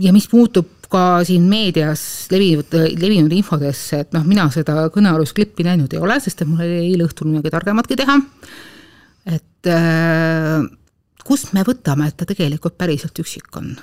ja 0.00 0.12
mis 0.12 0.26
puutub 0.28 0.75
ka 0.92 1.02
siin 1.26 1.48
meedias 1.50 2.02
levinud, 2.32 2.74
levinud 3.00 3.32
infodesse, 3.36 4.04
et 4.04 4.14
noh, 4.16 4.24
mina 4.28 4.46
seda 4.54 4.86
kõnealust 4.94 5.36
klippi 5.36 5.66
näinud 5.66 5.92
ei 5.94 6.02
ole, 6.02 6.18
sest 6.22 6.42
et 6.42 6.50
mul 6.50 6.62
oli 6.64 6.80
eile 6.92 7.06
õhtul 7.08 7.30
midagi 7.30 7.52
targematki 7.54 7.98
teha. 7.98 8.18
et 9.36 9.70
äh, 9.72 10.62
kust 11.26 11.52
me 11.56 11.66
võtame, 11.66 12.10
et 12.10 12.16
ta 12.16 12.28
tegelikult 12.28 12.78
päriselt 12.78 13.18
üksik 13.22 13.50
on? 13.58 13.74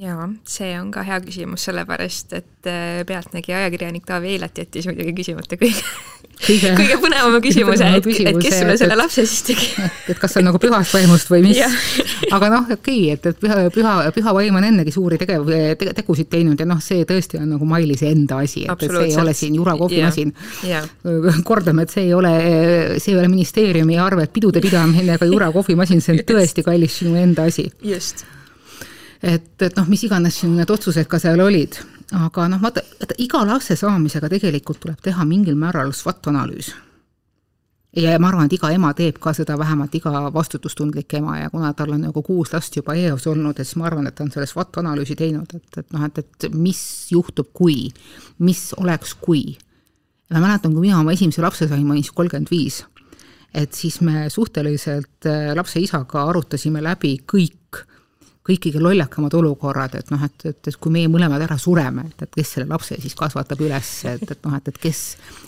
Jaa, 0.00 0.28
see 0.48 0.74
on 0.80 0.90
ka 0.94 1.04
hea 1.06 1.18
küsimus, 1.24 1.64
sellepärast 1.68 2.36
et 2.36 2.68
äh, 2.70 3.00
Pealtnägija 3.08 3.62
ajakirjanik 3.62 4.04
Taavi 4.06 4.34
Eilat 4.34 4.58
jättis 4.58 4.88
muidugi 4.90 5.14
küsimata 5.16 5.58
kõige 5.60 5.82
kõige, 6.44 6.72
kõige 6.80 6.98
põnevama 7.00 7.40
küsimuse, 7.44 7.88
et, 7.98 8.08
et 8.30 8.38
kes 8.42 8.58
sulle 8.60 8.76
selle 8.80 8.98
lapse 8.98 9.24
siis 9.28 9.42
tegi. 9.46 9.68
et 10.12 10.20
kas 10.20 10.34
see 10.34 10.42
on 10.42 10.48
nagu 10.50 10.60
pühast 10.62 10.94
vaimust 10.96 11.32
või 11.32 11.46
mis. 11.48 11.62
Aga 12.34 12.50
noh, 12.52 12.68
okei 12.76 12.76
okay,, 12.76 13.16
et, 13.16 13.30
et 13.32 13.40
püha, 13.40 13.58
püha, 13.74 13.94
püha 14.16 14.36
vaim 14.36 14.60
on 14.60 14.68
ennegi 14.68 14.94
suuri 14.94 15.18
tegev 15.20 15.48
te,, 15.48 15.90
tegusid 16.00 16.30
teinud 16.32 16.60
ja 16.60 16.68
noh, 16.68 16.80
see 16.84 17.06
tõesti 17.08 17.40
on 17.40 17.48
nagu 17.56 17.68
Mailise 17.68 18.10
enda 18.12 18.42
asi, 18.44 18.66
et, 18.66 18.86
et 18.86 18.96
see 18.98 19.10
ei 19.10 19.18
ole 19.22 19.34
siin 19.36 19.56
Jura 19.56 19.76
kohvimasin. 19.80 20.32
kordame, 21.46 21.86
et 21.86 21.96
see 21.96 22.08
ei 22.08 22.14
ole, 22.16 22.32
see 23.00 23.14
ei 23.14 23.20
ole 23.20 23.32
ministeeriumi 23.32 24.00
arvelt 24.02 24.34
pidude 24.34 24.62
pidamine 24.64 25.16
ega 25.16 25.28
Jura 25.28 25.52
kohvimasin, 25.54 26.04
see 26.04 26.16
on 26.16 26.24
tõesti 26.34 26.66
kallis 26.66 27.02
sinu 27.02 27.16
enda 27.20 27.48
asi. 27.50 27.70
just 27.82 28.26
et, 29.26 29.62
et 29.62 29.76
noh, 29.76 29.86
mis 29.90 30.02
iganes 30.06 30.40
sinu 30.40 30.56
need 30.56 30.70
otsused 30.70 31.08
ka 31.10 31.18
seal 31.22 31.40
olid, 31.42 31.78
aga 32.16 32.48
noh, 32.52 32.62
vaata, 32.62 32.82
iga 33.22 33.42
lapse 33.46 33.76
saamisega 33.78 34.30
tegelikult 34.32 34.80
tuleb 34.82 35.00
teha 35.02 35.26
mingil 35.28 35.58
määral 35.58 35.92
SWOT-analüüs. 35.96 36.72
Ja 37.96 38.18
ma 38.20 38.28
arvan, 38.28 38.44
et 38.44 38.52
iga 38.58 38.68
ema 38.74 38.90
teeb 38.92 39.16
ka 39.24 39.32
seda, 39.32 39.54
vähemalt 39.56 39.94
iga 39.96 40.10
vastutustundlik 40.34 41.14
ema. 41.16 41.38
Ja 41.40 41.50
kuna 41.50 41.70
tal 41.72 41.94
on 41.94 42.02
nagu 42.04 42.20
kuus 42.22 42.50
last 42.52 42.74
juba 42.76 42.92
eos 43.00 43.24
olnud, 43.30 43.56
et 43.56 43.64
siis 43.64 43.78
ma 43.80 43.86
arvan, 43.88 44.06
et 44.06 44.14
ta 44.14 44.26
on 44.26 44.32
selle 44.34 44.48
SWOT 44.50 44.82
analüüsi 44.82 45.16
teinud, 45.16 45.54
et, 45.56 45.78
et 45.80 45.94
noh, 45.96 46.04
et, 46.04 46.20
et 46.20 46.48
mis 46.52 46.82
juhtub, 47.10 47.48
kui, 47.56 47.86
mis 48.44 48.66
oleks, 48.76 49.16
kui. 49.16 49.56
ma 50.28 50.42
mäletan, 50.44 50.74
kui 50.74 50.84
mina 50.84 51.00
oma 51.00 51.14
esimese 51.16 51.40
lapse 51.40 51.70
sain, 51.70 51.86
ma 51.86 51.94
olin 51.94 52.04
siis 52.04 52.12
kolmkümmend 52.18 52.52
viis, 52.52 52.82
et 53.54 53.72
siis 53.72 54.00
me 54.04 54.26
suhteliselt 54.28 55.30
äh, 55.30 55.54
lapse 55.56 55.80
isaga 55.80 56.26
arutasime 56.28 56.82
läbi 56.84 57.16
kõik 57.24 57.65
kõik 58.46 58.62
kõige 58.66 58.82
lollakamad 58.82 59.34
olukorrad, 59.34 59.96
et 59.98 60.10
noh, 60.12 60.22
et, 60.22 60.44
et, 60.46 60.68
et 60.70 60.76
kui 60.80 60.92
meie 60.94 61.10
mõlemad 61.10 61.42
ära 61.42 61.58
sureme, 61.58 62.06
et, 62.10 62.26
et 62.26 62.38
kes 62.38 62.52
selle 62.56 62.68
lapse 62.70 62.98
siis 63.02 63.16
kasvatab 63.18 63.62
üles, 63.66 63.92
et, 64.12 64.22
et 64.22 64.46
noh, 64.46 64.54
et, 64.58 64.70
et 64.70 64.78
kes, 64.82 65.00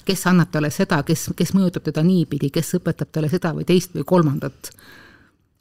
kes 0.07 0.25
annab 0.31 0.51
talle 0.55 0.71
seda, 0.75 1.01
kes, 1.07 1.29
kes 1.39 1.55
mõjutab 1.55 1.87
teda 1.87 2.03
niipidi, 2.07 2.51
kes 2.55 2.75
õpetab 2.81 3.13
talle 3.15 3.31
seda 3.31 3.55
või 3.55 3.69
teist 3.69 3.95
või 3.95 4.07
kolmandat. 4.09 4.73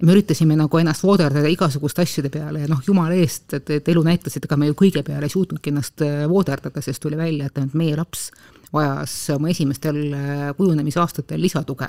me 0.01 0.13
üritasime 0.13 0.56
nagu 0.56 0.77
ennast 0.77 1.03
vooderdada 1.03 1.50
igasuguste 1.50 2.01
asjade 2.01 2.29
peale 2.29 2.65
ja 2.65 2.67
noh, 2.70 2.82
jumala 2.86 3.15
eest, 3.17 3.53
et, 3.53 3.70
et 3.70 3.88
elu 3.89 4.03
näitas, 4.03 4.38
et 4.38 4.46
ega 4.46 4.58
me 4.58 4.67
ju 4.67 4.74
kõige 4.77 5.03
peale 5.03 5.25
ei 5.25 5.34
suutnudki 5.34 5.70
ennast 5.70 6.01
äh, 6.06 6.25
vooderdada, 6.29 6.82
sest 6.82 7.01
tuli 7.01 7.17
välja, 7.17 7.50
et 7.50 7.74
meie 7.74 7.96
laps 7.98 8.32
vajas 8.74 9.15
oma 9.34 9.50
esimestel 9.50 10.03
äh, 10.13 10.53
kujunemisaastatel 10.58 11.41
lisatuge. 11.41 11.88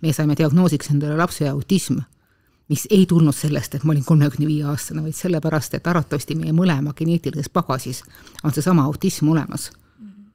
me 0.00 0.12
saime 0.12 0.36
diagnoosiks 0.36 0.90
endale 0.90 1.16
lapse 1.16 1.48
autism 1.48 1.98
mis 2.68 2.86
ei 2.90 3.06
tulnud 3.06 3.34
sellest, 3.34 3.74
et 3.74 3.84
ma 3.84 3.92
olin 3.92 4.04
kolmekümne 4.04 4.46
viie 4.48 4.64
aastane, 4.68 5.02
vaid 5.02 5.16
sellepärast, 5.16 5.74
et 5.78 5.86
arvatavasti 5.86 6.34
meie 6.36 6.52
mõlema 6.52 6.92
geneetilises 6.96 7.48
pagasis 7.52 8.02
on 8.44 8.52
seesama 8.52 8.84
autism 8.84 9.28
olemas. 9.28 9.70
-hmm. 10.00 10.30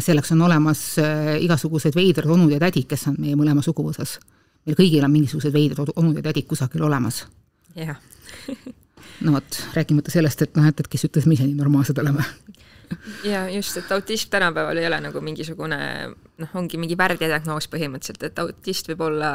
selleks 0.00 0.32
on 0.32 0.42
olemas 0.42 0.98
äh, 0.98 1.42
igasugused 1.42 1.94
veidrad 1.94 2.30
onud 2.30 2.50
ja 2.50 2.58
tädid, 2.58 2.86
kes 2.86 3.06
on 3.08 3.16
meie 3.18 3.36
mõlema 3.36 3.62
suguvõsas. 3.62 4.18
meil 4.66 4.76
kõigil 4.76 5.04
on 5.04 5.10
mingisugused 5.10 5.52
veidrad 5.52 5.88
onud 5.96 6.16
ja 6.16 6.22
tädid 6.22 6.46
kusagil 6.46 6.82
olemas. 6.82 7.26
jah 7.74 7.96
no 9.24 9.32
vot, 9.32 9.66
rääkimata 9.74 10.10
sellest, 10.10 10.42
et 10.42 10.56
noh, 10.56 10.66
et, 10.66 10.80
et 10.80 10.88
kes 10.88 11.04
ütles, 11.04 11.26
me 11.26 11.34
ise 11.34 11.44
nii 11.44 11.54
normaalsed 11.54 11.98
oleme 11.98 12.24
ja 13.24 13.48
just, 13.48 13.76
et 13.76 13.92
autism 13.92 14.30
tänapäeval 14.30 14.76
ei 14.76 14.86
ole 14.86 15.00
nagu 15.00 15.20
mingisugune 15.20 15.78
noh, 16.40 16.50
ongi 16.58 16.78
mingi 16.80 16.96
värdjadiagnoos 16.98 17.68
põhimõtteliselt, 17.72 18.24
et 18.26 18.40
autist 18.42 18.90
võib 18.90 19.04
olla 19.06 19.30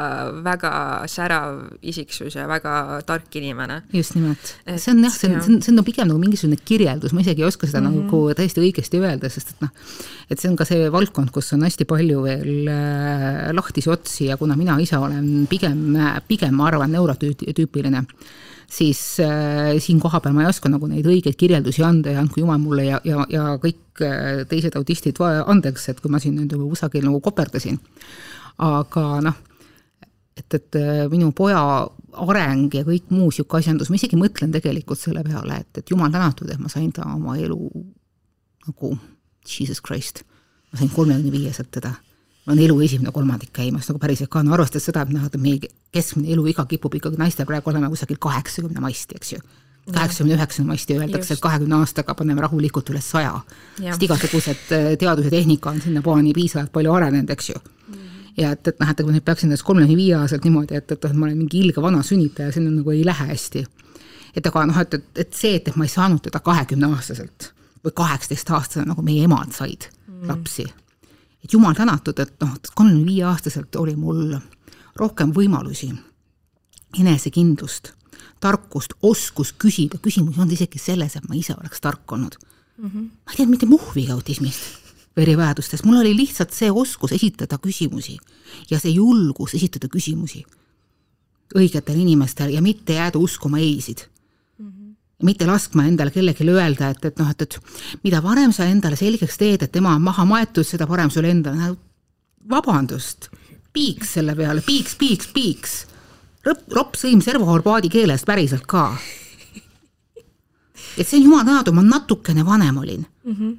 väga 0.45 0.71
särav 1.11 1.61
isiksus 1.85 2.37
ja 2.37 2.47
väga 2.49 3.01
tark 3.07 3.35
inimene. 3.39 3.81
just 3.93 4.15
nimelt. 4.17 4.55
see 4.65 4.93
on 4.93 5.03
jah, 5.03 5.13
see 5.13 5.29
on, 5.29 5.41
see 5.41 5.53
on, 5.55 5.61
see 5.65 5.73
on 5.73 5.79
no 5.79 5.85
pigem 5.87 6.09
nagu 6.09 6.21
mingisugune 6.21 6.59
kirjeldus, 6.65 7.13
ma 7.15 7.23
isegi 7.25 7.45
ei 7.45 7.49
oska 7.49 7.67
seda 7.69 7.83
mm 7.83 7.93
-hmm. 7.93 8.05
nagu 8.05 8.39
täiesti 8.41 8.63
õigesti 8.63 9.01
öelda, 9.01 9.29
sest 9.29 9.55
et 9.55 9.61
noh, 9.65 9.73
et 10.29 10.39
see 10.39 10.49
on 10.49 10.57
ka 10.59 10.65
see 10.65 10.89
valdkond, 10.91 11.31
kus 11.31 11.53
on 11.53 11.63
hästi 11.67 11.85
palju 11.85 12.23
veel 12.25 12.71
äh, 12.71 13.53
lahtisi 13.53 13.89
otsi 13.89 14.31
ja 14.31 14.37
kuna 14.37 14.55
mina 14.55 14.79
ise 14.79 14.97
olen 14.97 15.47
pigem, 15.49 15.97
pigem 16.27 16.55
ma 16.55 16.67
arvan, 16.67 16.91
neurotüüpiline 16.91 18.05
siis 18.71 19.19
äh, 19.23 19.75
siin 19.79 19.99
kohapeal 19.99 20.33
ma 20.35 20.45
ei 20.45 20.51
oska 20.51 20.69
nagu 20.71 20.87
neid 20.89 21.05
õigeid 21.07 21.37
kirjeldusi 21.39 21.83
anda 21.85 22.13
ja 22.15 22.21
andku 22.23 22.41
jumal 22.41 22.59
mulle 22.61 22.87
ja, 22.87 23.01
ja, 23.07 23.25
ja 23.29 23.47
kõik 23.61 24.03
äh, 24.03 24.45
teised 24.49 24.75
autistid 24.77 25.19
andeks, 25.21 25.89
et 25.89 26.01
kui 26.01 26.11
ma 26.11 26.21
siin 26.21 26.37
nüüd 26.39 26.55
nagu 26.55 26.69
kusagil 26.71 27.05
nagu 27.05 27.21
koperdasin. 27.23 27.79
aga 28.57 29.05
noh, 29.25 29.37
et, 30.35 30.47
et 30.53 30.79
äh, 30.79 31.05
minu 31.11 31.31
poja 31.35 31.61
areng 32.25 32.73
ja 32.73 32.85
kõik 32.87 33.11
muu 33.11 33.29
niisugune 33.29 33.61
asjandus, 33.61 33.91
ma 33.91 33.99
isegi 33.99 34.19
mõtlen 34.19 34.53
tegelikult 34.53 34.99
selle 35.01 35.23
peale, 35.25 35.61
et, 35.65 35.81
et 35.81 35.91
jumal 35.91 36.11
tänatud, 36.13 36.49
et 36.51 36.61
ma 36.61 36.71
sain 36.71 36.91
ta 36.95 37.07
oma 37.15 37.37
elu 37.37 37.59
nagu, 38.65 38.95
jesus 39.45 39.81
christ, 39.83 40.23
ma 40.71 40.79
sain 40.79 40.91
kolmekümne 40.93 41.33
viieselt 41.33 41.71
teda 41.75 41.93
on 42.47 42.59
elu 42.59 42.79
esimene 42.85 43.11
kolmandik 43.11 43.53
käimas 43.53 43.89
nagu 43.89 43.99
päriselt 44.01 44.29
ka, 44.31 44.43
no 44.45 44.53
arvestades 44.55 44.85
seda, 44.89 45.03
et 45.05 45.13
noh, 45.13 45.25
et 45.25 45.37
meie 45.41 45.69
keskmine 45.93 46.33
eluiga 46.33 46.65
kipub 46.69 46.93
ikkagi 46.99 47.17
naistel 47.19 47.47
praegu 47.49 47.71
olema 47.71 47.89
kusagil 47.89 48.19
kaheksakümne 48.21 48.83
masti, 48.83 49.17
eks 49.19 49.33
ju. 49.33 49.39
kaheksakümne 49.93 50.35
üheksakümne 50.37 50.73
masti 50.73 50.97
öeldakse, 50.97 51.33
et 51.33 51.41
kahekümne 51.41 51.79
aastaga 51.79 52.15
paneme 52.17 52.41
rahulikult 52.41 52.89
üle 52.93 53.01
saja. 53.01 53.39
sest 53.79 54.03
igasugused 54.03 54.73
äh, 54.77 54.91
teadus 54.99 55.25
ja 55.25 55.31
tehnika 55.31 55.69
on 55.69 55.81
sinnapoani 55.81 56.33
piisavalt 56.33 56.71
palju 56.73 56.93
arenenud, 56.93 57.33
eks 57.33 57.49
ju 57.49 57.55
mm. 57.57 58.05
ja 58.37 58.53
et, 58.53 58.67
et 58.67 58.79
noh, 58.79 58.93
et 58.93 59.01
kui 59.01 59.09
ma 59.09 59.17
nüüd 59.17 59.25
peaksin 59.25 59.49
ennast 59.49 59.65
kolmekümne 59.65 59.97
viie 59.97 60.15
aastaselt 60.19 60.45
niimoodi, 60.45 60.77
et, 60.77 60.91
et, 60.91 61.09
ma 61.13 61.25
olen 61.25 61.37
mingi 61.37 61.61
ilge 61.65 61.81
vana 61.81 62.03
sünnitaja, 62.03 62.53
see 62.53 62.65
nagu 62.65 62.93
ei 62.93 63.03
lähe 63.05 63.29
hästi. 63.33 63.65
et 64.35 64.53
aga 64.53 64.65
noh, 64.69 64.81
et, 64.85 64.93
et, 64.93 65.11
et 65.25 65.33
see, 65.33 65.57
et, 65.57 65.67
et 65.67 65.75
ma 65.75 65.89
ei 65.89 65.93
saanud 65.97 66.21
teda 66.29 66.45
kahekümne 66.45 66.93
aastaselt 66.93 67.51
või 67.85 67.93
kaheksateist 68.05 68.49
aastasena, 68.57 68.93
nagu 68.93 69.05
meie 69.05 69.25
emad 69.25 69.53
said 69.53 69.89
mm. 69.89 70.25
lapsi 70.29 70.69
et 71.45 71.53
jumal 71.53 71.75
tänatud, 71.77 72.17
et 72.19 72.33
noh, 72.41 72.55
kolmekümne 72.73 73.05
viie 73.05 73.25
aastaselt 73.29 73.75
oli 73.77 73.95
mul 73.99 74.33
rohkem 74.97 75.33
võimalusi, 75.35 75.91
enesekindlust, 76.99 77.91
tarkust, 78.41 78.95
oskust 79.03 79.57
küsida, 79.61 79.99
küsimus 80.01 80.35
ei 80.35 80.43
olnud 80.43 80.55
isegi 80.57 80.81
selles, 80.81 81.15
et 81.15 81.29
ma 81.29 81.37
ise 81.37 81.55
oleks 81.55 81.81
tark 81.83 82.11
olnud 82.11 82.37
mm. 82.39 82.89
-hmm. 82.89 83.05
ma 83.25 83.31
ei 83.31 83.37
teadnud 83.37 83.55
mitte 83.55 83.69
muhvigi 83.69 84.11
autismist 84.11 84.83
või 85.15 85.23
erivajadustest, 85.27 85.85
mul 85.85 86.01
oli 86.01 86.15
lihtsalt 86.15 86.53
see 86.53 86.71
oskus 86.71 87.11
esitada 87.15 87.57
küsimusi 87.57 88.17
ja 88.69 88.79
see 88.79 88.91
julgus 88.97 89.53
esitada 89.55 89.87
küsimusi 89.87 90.43
õigetel 91.55 92.01
inimestel 92.01 92.53
ja 92.53 92.61
mitte 92.61 92.93
jääda 92.93 93.19
uskuma 93.19 93.59
ei-sid 93.59 94.07
mitte 95.23 95.47
laskma 95.47 95.85
endale 95.87 96.11
kellelegi 96.11 96.47
öelda, 96.51 96.89
et, 96.91 97.05
et 97.05 97.19
noh, 97.19 97.29
et, 97.31 97.41
et 97.41 98.03
mida 98.03 98.21
varem 98.23 98.51
sa 98.53 98.67
endale 98.67 98.97
selgeks 98.99 99.37
teed, 99.39 99.63
et 99.63 99.71
tema 99.71 99.95
on 99.95 100.03
maha 100.03 100.25
maetud, 100.27 100.65
seda 100.67 100.87
parem 100.87 101.11
sul 101.13 101.27
endal 101.29 101.55
no,, 101.55 101.75
vabandust, 102.49 103.29
piiks 103.73 104.15
selle 104.17 104.35
peale, 104.35 104.63
piiks, 104.65 104.95
piiks, 104.99 105.29
piiks. 105.33 105.75
Rõpp, 106.45 106.67
ropp 106.75 106.97
sõim 106.99 107.23
servohorbaadi 107.25 107.89
keelest 107.89 108.27
päriselt 108.27 108.67
ka. 108.69 108.91
et 110.97 111.07
see 111.07 111.17
on 111.19 111.23
jumal 111.23 111.45
tänatud, 111.45 111.73
ma 111.73 111.85
natukene 111.85 112.45
vanem 112.45 112.77
olin 112.77 113.05
mm. 113.23 113.33
-hmm. 113.33 113.55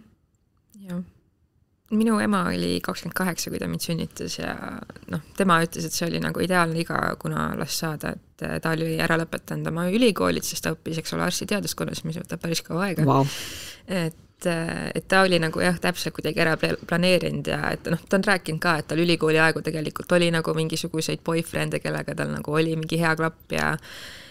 Minu 1.94 2.18
ema 2.22 2.42
oli 2.50 2.80
kakskümmend 2.82 3.14
kaheksa, 3.16 3.50
kui 3.52 3.60
ta 3.62 3.68
mind 3.70 3.84
sünnitas 3.84 4.38
ja 4.40 4.54
noh, 5.12 5.22
tema 5.38 5.60
ütles, 5.62 5.86
et 5.86 5.94
see 5.94 6.08
oli 6.08 6.20
nagu 6.22 6.42
ideaalne 6.42 6.80
iga, 6.82 6.98
kuna 7.22 7.52
last 7.58 7.82
saada, 7.84 8.14
et 8.16 8.46
äh, 8.46 8.56
ta 8.62 8.74
oli 8.74 8.96
ära 9.02 9.18
lõpetanud 9.20 9.70
oma 9.70 9.86
ülikoolid, 9.94 10.46
sest 10.46 10.66
ta 10.66 10.74
õppis, 10.74 10.98
eks 11.02 11.14
ole, 11.14 11.26
arstiteaduskonnas, 11.28 12.02
mis 12.08 12.18
võtab 12.18 12.42
päris 12.42 12.64
kaua 12.66 12.88
aega. 12.88 13.06
Wow.. 13.06 13.30
et, 13.86 14.18
äh, 14.46 14.90
et 14.94 15.08
ta 15.08 15.22
oli 15.24 15.38
nagu 15.40 15.62
jah, 15.62 15.78
täpselt 15.80 16.14
kuidagi 16.18 16.42
ära 16.44 16.56
planeerinud 16.58 17.48
ja 17.48 17.72
et 17.72 17.88
noh, 17.92 18.02
ta 18.08 18.18
on 18.18 18.26
rääkinud 18.26 18.60
ka, 18.62 18.76
et 18.82 18.90
tal 18.90 19.00
ülikooli 19.00 19.40
aegu 19.40 19.62
tegelikult 19.64 20.12
oli 20.18 20.28
nagu 20.34 20.54
mingisuguseid 20.56 21.24
boyfriend'e, 21.24 21.80
kellega 21.80 22.14
tal 22.18 22.30
nagu 22.34 22.54
oli 22.60 22.76
mingi 22.76 23.00
hea 23.00 23.14
klapp 23.16 23.56
ja 23.56 23.72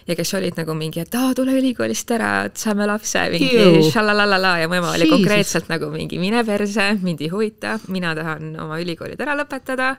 ja 0.05 0.13
kes 0.13 0.35
olid 0.37 0.59
nagu 0.59 0.75
mingi, 0.77 1.01
et 1.01 1.15
aa, 1.17 1.31
tule 1.33 1.55
ülikoolist 1.57 2.11
ära, 2.13 2.31
et 2.45 2.61
saame 2.61 2.85
lapse, 2.85 3.23
mingi 3.33 3.89
šalalalala 3.89 4.51
ja 4.61 4.69
mu 4.69 4.77
ema 4.77 4.93
oli 4.93 5.09
konkreetselt 5.09 5.71
nagu 5.71 5.89
mingi 5.93 6.21
mine 6.21 6.43
perse, 6.45 6.91
mind 7.01 7.25
ei 7.25 7.31
huvita, 7.33 7.79
mina 7.89 8.13
tahan 8.17 8.53
oma 8.61 8.77
ülikoolid 8.83 9.25
ära 9.25 9.33
lõpetada 9.39 9.95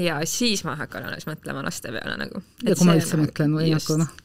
ja 0.00 0.22
siis 0.24 0.64
ma 0.64 0.78
hakkan 0.80 1.10
alles 1.10 1.28
mõtlema 1.28 1.64
laste 1.66 1.92
peale 1.92 2.16
nagu. 2.16 2.40
ja 2.64 2.78
kui 2.78 2.88
ma 2.88 2.96
üldse 2.96 3.18
nagu, 3.18 3.28
mõtlen 3.28 3.58
või 3.60 3.72
nagu 3.76 4.00
noh 4.00 4.20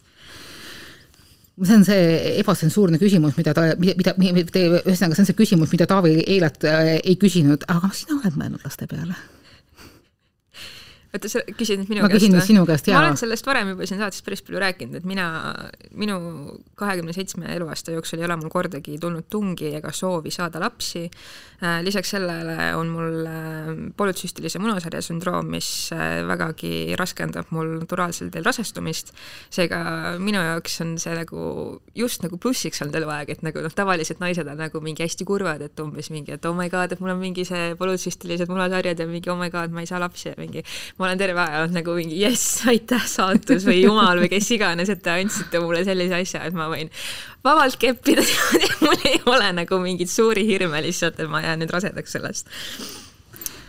see 1.65 1.79
on 1.79 1.85
see 1.87 2.03
ebatsensuurne 2.41 2.99
küsimus, 3.01 3.37
mida 3.39 3.53
ta, 3.57 3.71
mida, 3.81 4.13
mida, 4.21 4.43
ühesõnaga, 4.83 5.17
see 5.17 5.23
on 5.23 5.31
see 5.31 5.39
küsimus, 5.39 5.73
mida 5.73 5.87
Taavi 5.89 6.19
eilalt 6.25 6.67
äh, 6.69 6.97
ei 6.99 7.17
küsinud, 7.21 7.65
aga 7.71 7.89
sina 7.97 8.19
oled 8.19 8.37
mõelnud 8.37 8.67
laste 8.67 8.89
peale 8.89 9.17
oota, 11.13 11.29
sa 11.31 11.41
küsid 11.47 11.81
nüüd 11.81 11.91
minu 11.91 12.03
ma 12.03 12.09
käest? 12.09 12.15
ma 12.15 12.19
küsin 12.19 12.35
nüüd 12.35 12.47
sinu 12.47 12.63
käest, 12.67 12.89
jaa. 12.89 12.99
ma 12.99 13.05
olen 13.05 13.19
sellest 13.19 13.47
varem 13.47 13.71
juba 13.73 13.87
siin 13.87 14.01
saates 14.01 14.23
päris 14.25 14.43
palju 14.45 14.61
rääkinud, 14.61 14.97
et 14.99 15.07
mina, 15.07 15.27
minu 15.95 16.17
kahekümne 16.79 17.15
seitsme 17.15 17.49
eluaasta 17.55 17.95
jooksul 17.95 18.21
ei 18.21 18.27
ole 18.27 18.37
mul 18.41 18.51
kordagi 18.53 18.97
tulnud 19.01 19.29
tungi 19.31 19.71
ega 19.79 19.93
soovi 19.95 20.33
saada 20.33 20.61
lapsi. 20.63 21.07
Äh, 21.57 21.79
lisaks 21.81 22.11
sellele 22.13 22.67
on 22.77 22.91
mul 22.93 23.25
äh, 23.25 23.69
polütsüstilise 23.97 24.59
munasarja 24.61 25.01
sündroom, 25.01 25.47
mis 25.55 25.89
äh, 25.95 26.19
vägagi 26.27 26.93
raskendab 26.99 27.49
mul 27.55 27.79
naturaalsel 27.79 28.29
teel 28.33 28.45
rasestumist. 28.45 29.13
seega 29.53 29.79
minu 30.21 30.41
jaoks 30.43 30.81
on 30.83 30.95
see 31.01 31.15
nagu 31.17 31.47
just 31.97 32.21
nagu 32.25 32.37
plussiks 32.37 32.83
olnud 32.83 32.99
eluaeg, 32.99 33.31
et 33.33 33.41
nagu 33.45 33.63
noh, 33.63 33.73
tavaliselt 33.73 34.21
naised 34.21 34.45
on 34.45 34.59
nagu 34.59 34.81
mingi 34.85 35.05
hästi 35.05 35.25
kurvad, 35.25 35.63
et 35.65 35.81
umbes 35.81 36.11
mingi, 36.13 36.35
et 36.35 36.45
oh 36.45 36.53
my 36.57 36.69
god, 36.69 36.93
et 36.93 37.01
mul 37.01 37.15
on 37.15 37.21
mingi 37.21 37.47
see 37.47 37.73
polütsüstilised 37.79 38.51
munasarjad 38.53 39.01
ja 39.01 39.09
mingi 39.09 39.33
oh 39.33 39.39
my 39.39 39.49
god, 39.53 39.73
ma 39.73 39.81
ei 39.81 39.89
saa 39.89 40.01
lapsi 40.03 40.29
ja 40.29 40.37
mingi 40.37 40.61
ma 40.97 41.07
olen 41.07 41.19
terve 41.19 41.41
aja 41.43 41.63
olnud 41.63 41.77
nagu 41.77 41.95
mingi 41.97 42.19
jess, 42.21 42.63
aitäh 42.69 43.03
saatus 43.09 43.65
või 43.67 43.81
jumal 43.83 44.21
või 44.23 44.31
kes 44.31 44.51
iganes, 44.55 44.91
et 44.93 45.03
te 45.05 45.13
andsite 45.13 45.61
mulle 45.63 45.83
sellise 45.87 46.21
asja, 46.21 46.45
et 46.47 46.57
ma 46.57 46.69
võin 46.71 46.89
vabalt 47.45 47.77
keppida 47.81 48.25
mul 48.85 49.09
ei 49.09 49.19
ole 49.29 49.51
nagu 49.61 49.81
mingeid 49.83 50.11
suuri 50.11 50.45
hirme 50.47 50.81
lihtsalt, 50.85 51.19
et 51.21 51.29
ma 51.31 51.43
jään 51.45 51.61
nüüd 51.63 51.75
rasedaks 51.75 52.17
sellest 52.17 52.49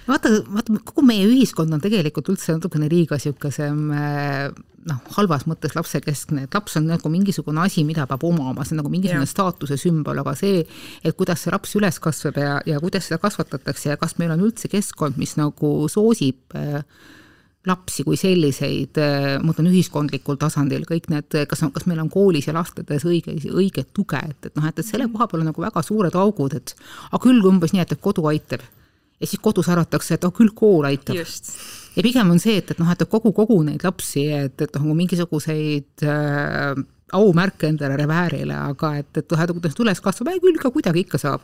vaata, 0.09 0.33
vaata 0.49 0.81
kogu 0.89 1.05
meie 1.07 1.27
ühiskond 1.29 1.75
on 1.75 1.85
tegelikult 1.85 2.33
üldse 2.33 2.57
natukene 2.57 2.89
liiga 2.91 3.19
niisugusem 3.19 3.85
noh, 4.89 5.01
halvas 5.17 5.45
mõttes 5.49 5.75
lapsekeskne, 5.77 6.47
et 6.47 6.57
laps 6.57 6.79
on 6.81 6.89
nagu 6.89 7.11
mingisugune 7.13 7.61
asi, 7.65 7.85
mida 7.87 8.07
peab 8.09 8.25
omama, 8.29 8.65
see 8.65 8.77
on 8.77 8.83
nagu 8.83 8.93
mingisugune 8.93 9.27
ja. 9.27 9.33
staatuse 9.33 9.79
sümbol, 9.81 10.23
aga 10.23 10.35
see, 10.39 10.63
et 11.05 11.19
kuidas 11.19 11.45
see 11.45 11.53
laps 11.53 11.77
üles 11.79 12.01
kasvab 12.03 12.41
ja, 12.41 12.57
ja 12.69 12.81
kuidas 12.83 13.09
seda 13.11 13.21
kasvatatakse 13.23 13.93
ja 13.93 14.01
kas 14.01 14.17
meil 14.21 14.33
on 14.35 14.47
üldse 14.49 14.71
keskkond, 14.73 15.19
mis 15.21 15.37
nagu 15.41 15.73
soosib 15.93 16.57
äh, 16.57 16.81
lapsi 17.67 18.05
kui 18.07 18.17
selliseid, 18.19 18.99
äh, 19.03 19.29
ma 19.41 19.51
mõtlen 19.51 19.69
ühiskondlikul 19.73 20.39
tasandil, 20.41 20.85
kõik 20.89 21.09
need, 21.13 21.39
kas, 21.51 21.65
kas 21.75 21.87
meil 21.91 22.01
on 22.03 22.11
koolis 22.13 22.47
ja 22.49 22.55
lasteaias 22.57 23.07
õige, 23.09 23.35
õiget 23.51 23.91
tuge, 23.97 24.21
et, 24.31 24.51
et 24.51 24.59
noh, 24.59 24.67
et, 24.69 24.79
et 24.79 24.87
selle 24.87 25.09
mhm. 25.09 25.17
koha 25.17 25.29
peal 25.31 25.43
on 25.43 25.51
nagu 25.51 25.65
väga 25.65 25.83
suured 25.85 26.19
augud, 26.19 26.55
et 26.59 26.75
aga 27.11 27.23
küll 27.23 27.43
umbes 27.51 27.75
nii, 27.75 27.83
et, 27.85 27.97
et 27.97 28.05
kodu 28.05 28.27
aitab. 28.31 28.63
ja 29.19 29.27
siis 29.27 29.41
kodus 29.43 29.69
arvatakse, 29.69 30.15
et 30.15 30.25
oh 30.25 30.35
küll 30.35 30.53
kool 30.55 30.87
aitab. 30.87 31.19
ja 31.19 32.05
pigem 32.07 32.31
on 32.31 32.39
see, 32.39 32.61
et, 32.63 32.71
et 32.71 32.79
noh, 32.79 32.93
et 32.93 33.03
kogu, 33.11 33.33
kogu 33.35 33.59
neid 33.67 33.83
lapsi, 33.85 34.29
et, 34.45 34.61
et 34.63 34.79
noh, 34.79 34.95
mingisuguseid 34.95 36.07
äh, 36.07 36.79
aumärke 37.19 37.73
endale 37.73 37.97
reväärile, 37.99 38.55
aga 38.55 38.93
et, 39.01 39.11
et 39.17 39.35
noh, 39.35 39.43
et 39.43 39.57
kuidas 39.57 39.83
üles 39.83 40.05
kasvab, 40.05 40.31
küll 40.45 40.63
ka 40.63 40.71
kuidagi 40.71 41.03
ikka 41.07 41.19
saab. 41.19 41.43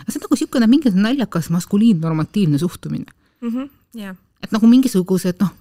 aga 0.00 0.08
see 0.08 0.16
on 0.16 0.24
nagu 0.24 0.38
niisugune 0.38 0.70
mingi 0.70 0.94
naljakas 0.94 1.50
maskuliinnormatiivne 1.52 2.58
suhtumine 2.58 3.10
mm. 3.42 3.48
-hmm, 3.48 3.70
yeah 3.98 4.16
et 4.44 4.54
nagu 4.54 4.68
mingisugused 4.70 5.40
noh, 5.42 5.52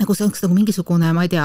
nagu 0.00 0.14
see 0.16 0.24
oleks 0.24 0.42
nagu 0.44 0.56
mingisugune, 0.56 1.10
ma 1.12 1.26
ei 1.26 1.30
tea, 1.32 1.44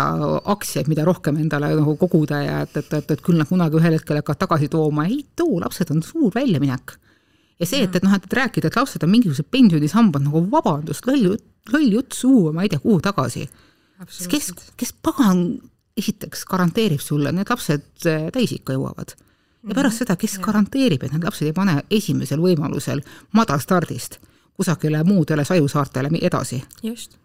aktsiaid, 0.53 0.87
mida 0.91 1.05
rohkem 1.07 1.39
endale 1.41 1.73
nagu 1.75 1.97
koguda 1.99 2.39
ja 2.43 2.61
et, 2.63 2.77
et, 2.79 2.93
et, 2.99 3.11
et 3.17 3.23
küll 3.23 3.39
nad 3.39 3.49
kunagi 3.49 3.79
ühel 3.79 3.97
hetkel 3.97 4.21
hakkavad 4.21 4.41
tagasi 4.45 4.69
tooma, 4.71 5.07
ei 5.09 5.19
too, 5.35 5.59
lapsed 5.63 5.91
on 5.93 6.03
suur 6.05 6.31
väljaminek. 6.35 6.95
ja 7.59 7.67
see, 7.67 7.83
et, 7.83 7.95
et 7.97 8.05
noh, 8.05 8.15
et, 8.15 8.27
rääkida, 8.39 8.71
et 8.71 8.79
lapsed 8.79 9.03
on 9.03 9.11
mingisugused 9.11 9.49
pensionisambad 9.51 10.23
nagu 10.23 10.45
vabandust, 10.51 11.07
loll 11.09 11.33
jutt, 11.33 11.47
loll 11.73 11.89
jutt 11.97 12.15
suua, 12.15 12.53
ma 12.55 12.63
ei 12.63 12.71
tea, 12.71 12.79
kuhu 12.83 13.01
tagasi. 13.03 13.47
kes, 14.31 14.51
kes 14.77 14.93
pagan 15.03 15.49
esiteks 15.97 16.45
garanteerib 16.47 17.01
sulle, 17.01 17.33
need 17.33 17.49
lapsed 17.49 18.07
äh, 18.07 18.29
täisikka 18.33 18.77
jõuavad. 18.77 19.15
Ja 19.67 19.75
pärast 19.75 20.03
seda, 20.03 20.15
kes 20.15 20.37
garanteerib, 20.39 21.03
et 21.03 21.11
need 21.11 21.25
lapsed 21.25 21.49
ei 21.49 21.55
pane 21.57 21.81
esimesel 21.91 22.39
võimalusel 22.39 23.01
madalstardist 23.35 24.21
kusagile 24.57 25.03
muudele 25.03 25.45
sajusaartele 25.45 26.09
edasi. 26.21 26.63
just. 26.83 27.17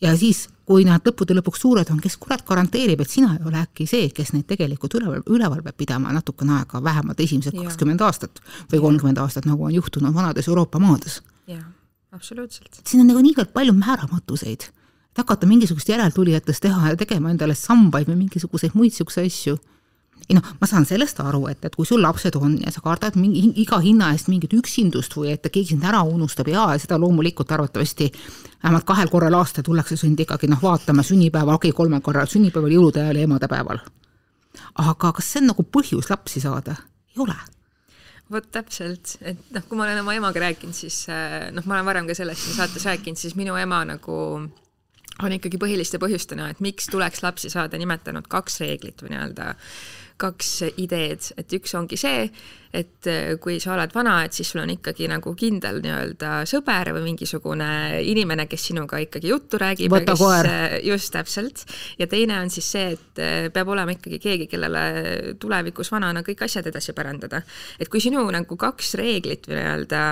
ja 0.00 0.16
siis, 0.16 0.48
kui 0.64 0.84
nad 0.84 1.04
lõppude 1.06 1.36
lõpuks 1.36 1.60
suured 1.60 1.90
on, 1.92 2.00
kes 2.00 2.16
kurat 2.16 2.42
garanteerib, 2.46 3.00
et 3.00 3.10
sina 3.10 3.34
ei 3.36 3.44
ole 3.46 3.60
äkki 3.60 3.86
see, 3.86 4.08
kes 4.16 4.32
neid 4.32 4.46
tegelikult 4.48 4.94
üleval, 4.98 5.22
üleval 5.28 5.62
peab 5.62 5.76
pidama 5.76 6.12
natukene 6.16 6.56
aega, 6.58 6.82
vähemalt 6.84 7.20
esimesed 7.20 7.56
kakskümmend 7.56 8.00
aastat 8.06 8.40
või 8.72 8.80
kolmkümmend 8.86 9.20
aastat, 9.22 9.48
nagu 9.50 9.68
on 9.68 9.74
juhtunud 9.74 10.14
vanades 10.14 10.48
Euroopa 10.48 10.78
maades. 10.82 11.20
jah, 11.46 11.64
absoluutselt. 12.12 12.82
siin 12.84 13.04
on 13.04 13.12
nagu 13.12 13.24
niivõrd 13.24 13.52
palju 13.52 13.76
määramatuseid, 13.76 14.70
et 15.10 15.22
hakata 15.24 15.46
mingisugust 15.46 15.88
järeltulijatest 15.88 16.62
teha 16.62 16.94
ja 16.94 16.96
tegema 16.96 17.30
endale 17.30 17.54
sambaid 17.54 18.08
või 18.08 18.24
mingisuguseid 18.24 18.74
muid 18.74 18.94
niisuguseid 18.94 19.30
asju 19.30 19.58
ei 20.28 20.36
noh, 20.36 20.46
ma 20.60 20.68
saan 20.68 20.86
sellest 20.88 21.20
aru, 21.22 21.44
et, 21.50 21.62
et 21.64 21.76
kui 21.76 21.86
sul 21.88 22.02
lapsed 22.02 22.36
on 22.40 22.56
ja 22.62 22.72
sa 22.74 22.82
kardad 22.84 23.16
mingi 23.20 23.44
iga 23.62 23.80
hinna 23.82 24.10
eest 24.14 24.30
mingit 24.32 24.54
üksindust 24.56 25.16
või 25.16 25.34
et 25.34 25.46
keegi 25.46 25.74
sind 25.74 25.86
ära 25.86 26.02
unustab 26.06 26.50
ja, 26.50 26.66
seda 26.80 26.98
loomulikult 27.00 27.52
arvatavasti 27.52 28.10
vähemalt 28.62 28.88
kahel 28.88 29.12
korral 29.12 29.38
aasta 29.38 29.64
tullakse 29.66 29.96
sind 30.00 30.20
ikkagi 30.20 30.50
noh, 30.50 30.60
vaatama 30.62 31.04
sünnipäeval, 31.06 31.56
okei 31.60 31.72
okay,, 31.72 31.76
kolmel 31.76 32.04
korral, 32.04 32.28
sünnipäeval, 32.30 32.74
jõulude 32.76 33.04
ajal 33.04 33.22
ja 33.22 33.28
emadepäeval. 33.28 33.80
aga 34.84 35.12
kas 35.16 35.32
see 35.32 35.42
on 35.42 35.52
nagu 35.52 35.64
põhjus 35.64 36.10
lapsi 36.10 36.42
saada? 36.42 36.76
ei 37.14 37.24
ole 37.24 37.38
vot 38.30 38.46
täpselt, 38.54 39.16
et 39.26 39.48
noh, 39.50 39.64
kui 39.66 39.78
ma 39.78 39.88
olen 39.88 40.04
oma 40.04 40.14
emaga 40.14 40.38
rääkinud, 40.44 40.76
siis 40.76 41.02
äh, 41.10 41.48
noh, 41.50 41.66
ma 41.66 41.78
olen 41.78 41.88
varem 41.88 42.06
ka 42.06 42.14
sellest 42.14 42.44
siin 42.44 42.60
saates 42.60 42.86
rääkinud, 42.86 43.18
siis 43.18 43.34
minu 43.34 43.56
ema 43.58 43.82
nagu 43.88 44.18
on 45.20 45.34
ikkagi 45.36 45.58
põhiliste 45.60 46.00
põhjustena, 46.02 46.50
et 46.50 46.62
miks 46.64 46.88
tuleks 46.92 47.24
lapsi 47.24 47.50
saada, 47.52 47.78
nimetanud 47.80 48.28
kaks 48.30 48.60
reeglit 48.62 49.02
või 49.02 49.14
nii-öelda 49.14 49.50
kaks 50.20 50.54
ideed, 50.80 51.32
et 51.40 51.52
üks 51.56 51.74
ongi 51.78 51.98
see, 52.00 52.28
et 52.70 53.06
äh, 53.10 53.32
kui 53.42 53.58
sa 53.62 53.72
oled 53.74 53.90
vana, 53.94 54.20
et 54.24 54.36
siis 54.36 54.52
sul 54.52 54.62
on 54.62 54.70
ikkagi 54.70 55.08
nagu 55.10 55.32
kindel 55.38 55.80
nii-öelda 55.82 56.44
sõber 56.48 56.92
või 56.94 57.08
mingisugune 57.08 57.70
inimene, 58.06 58.46
kes 58.50 58.68
sinuga 58.70 59.00
ikkagi 59.02 59.32
juttu 59.32 59.58
räägib. 59.58 59.90
Äh, 60.46 60.78
just 60.86 61.10
täpselt. 61.14 61.64
ja 61.98 62.06
teine 62.06 62.38
on 62.40 62.50
siis 62.50 62.70
see, 62.70 62.94
et 62.94 63.22
äh, 63.22 63.50
peab 63.52 63.72
olema 63.74 63.96
ikkagi 63.96 64.20
keegi, 64.22 64.46
kellele 64.50 64.84
tulevikus 65.42 65.90
vanana 65.90 66.22
kõik 66.26 66.46
asjad 66.46 66.70
edasi 66.70 66.94
pärandada. 66.94 67.42
et 67.80 67.90
kui 67.90 68.00
sinu 68.00 68.22
nagu 68.30 68.56
kaks 68.56 68.94
reeglit 69.00 69.50
või 69.50 69.58
nii-öelda 69.58 70.02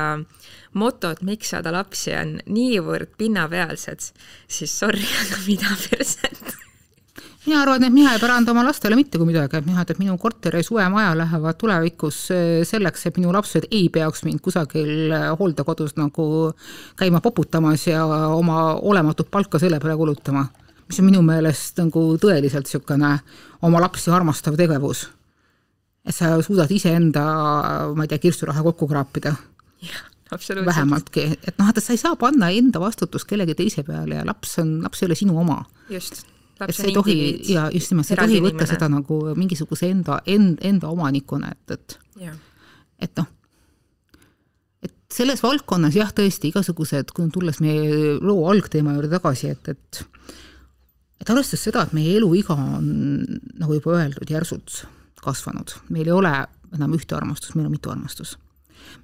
motot, 0.79 1.23
miks 1.23 1.55
saada 1.55 1.73
lapsi, 1.73 2.13
on 2.19 2.39
niivõrd 2.51 3.15
pinnapealsed, 3.19 4.11
siis 4.51 4.75
sorry, 4.75 5.07
aga 5.23 5.45
mida 5.47 5.79
perset 5.89 6.58
mina 7.49 7.63
arvan, 7.63 7.85
et 7.87 7.93
mina 7.93 8.13
ei 8.13 8.21
päranda 8.21 8.53
oma 8.53 8.63
lastele 8.67 8.97
mitte 8.99 9.19
kui 9.19 9.29
midagi, 9.29 9.59
et 9.59 9.67
mina, 9.67 9.83
et 9.83 10.01
minu 10.01 10.17
korter 10.21 10.59
ja 10.59 10.63
suvemaja 10.65 11.15
lähevad 11.17 11.59
tulevikus 11.61 12.21
eh, 12.35 12.61
selleks, 12.69 13.07
et 13.09 13.19
minu 13.21 13.33
lapsed 13.35 13.69
ei 13.71 13.89
peaks 13.93 14.25
mind 14.27 14.43
kusagil 14.45 15.13
eh, 15.17 15.27
hooldekodus 15.39 15.97
nagu 15.99 16.29
käima 16.99 17.23
poputamas 17.25 17.87
ja 17.89 18.05
oma 18.35 18.75
olematut 18.77 19.31
palka 19.31 19.61
selle 19.63 19.81
peale 19.81 19.97
kulutama. 19.97 20.47
mis 20.89 21.01
on 21.01 21.05
minu 21.05 21.23
meelest 21.23 21.81
nagu 21.83 22.03
tõeliselt 22.21 22.69
niisugune 22.69 23.19
oma 23.63 23.81
lapsi 23.81 24.11
armastav 24.11 24.57
tegevus. 24.57 25.09
et 26.05 26.15
sa 26.15 26.37
suudad 26.43 26.71
iseenda, 26.71 27.25
ma 27.95 28.05
ei 28.05 28.09
tea, 28.09 28.19
kirsturaha 28.19 28.63
kokku 28.63 28.89
kraapida. 28.89 29.35
vähemaltki, 30.65 31.39
et 31.47 31.55
noh, 31.59 31.69
et 31.69 31.85
sa 31.85 31.93
ei 31.93 32.01
saa 32.01 32.17
panna 32.17 32.51
enda 32.51 32.81
vastutust 32.81 33.29
kellegi 33.29 33.55
teise 33.55 33.83
peale 33.83 34.21
ja 34.21 34.25
laps 34.27 34.59
on, 34.59 34.83
laps 34.83 35.03
ei 35.03 35.07
ole 35.07 35.15
sinu 35.15 35.39
oma. 35.41 35.65
just 35.89 36.27
et 36.67 36.75
see 36.75 36.91
ei 36.91 36.95
tohi 36.97 37.17
ja 37.53 37.69
just 37.75 37.93
nimelt, 37.93 38.09
sa 38.09 38.17
ei 38.17 38.23
tohi 38.25 38.43
võtta 38.45 38.67
seda 38.69 38.89
nagu 38.91 39.21
mingisuguse 39.39 39.91
enda, 39.93 40.21
end, 40.27 40.59
enda 40.67 40.91
omanikuna, 40.93 41.53
et, 41.55 41.77
et 41.77 41.99
et 42.99 43.21
noh, 43.21 43.29
et 44.83 44.95
selles 45.15 45.43
valdkonnas 45.43 45.97
jah, 45.99 46.11
tõesti 46.15 46.51
igasugused, 46.51 47.13
kui 47.15 47.31
tulles 47.35 47.61
meie 47.65 48.17
loo 48.19 48.49
algteema 48.51 48.97
juurde 48.97 49.13
tagasi, 49.17 49.55
et, 49.55 49.75
et 49.75 50.05
et 51.19 51.31
arvestades 51.31 51.65
seda, 51.67 51.83
et 51.83 51.95
meie 51.97 52.15
eluiga 52.19 52.55
on, 52.55 52.91
nagu 53.59 53.79
juba 53.79 53.97
öeldud, 53.99 54.31
järsult 54.31 54.85
kasvanud, 55.23 55.75
meil 55.95 56.07
ei 56.07 56.15
ole 56.15 56.35
enam 56.77 56.95
ühte 56.95 57.17
armastust, 57.17 57.57
meil 57.59 57.67
on 57.67 57.75
mitu 57.75 57.91
armastust. 57.91 58.39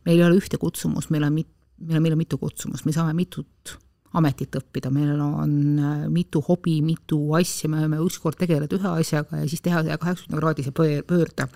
meil 0.07 0.21
ei 0.21 0.27
ole 0.27 0.39
ühte 0.39 0.59
kutsumust, 0.61 1.11
meil 1.11 1.27
on 1.27 1.35
mit-, 1.35 1.51
meil 1.81 1.99
on, 1.99 2.05
meil 2.05 2.15
on 2.15 2.23
mitu 2.23 2.39
kutsumust, 2.39 2.87
me 2.87 2.95
saame 2.95 3.15
mitut 3.19 3.79
ametit 4.19 4.55
õppida, 4.59 4.93
meil 4.95 5.19
on 5.21 5.57
äh, 5.79 6.05
mitu 6.13 6.43
hobi, 6.47 6.79
mitu 6.87 7.19
asja, 7.39 7.71
me 7.71 7.83
võime 7.83 8.01
ükskord 8.05 8.39
tegeleda 8.41 8.79
ühe 8.79 8.95
asjaga 9.01 9.43
ja 9.43 9.51
siis 9.51 9.65
teha 9.65 9.83
saja 9.83 9.99
kaheksakümne 10.01 10.41
kraadise 10.41 10.73
pöörde. 10.75 11.49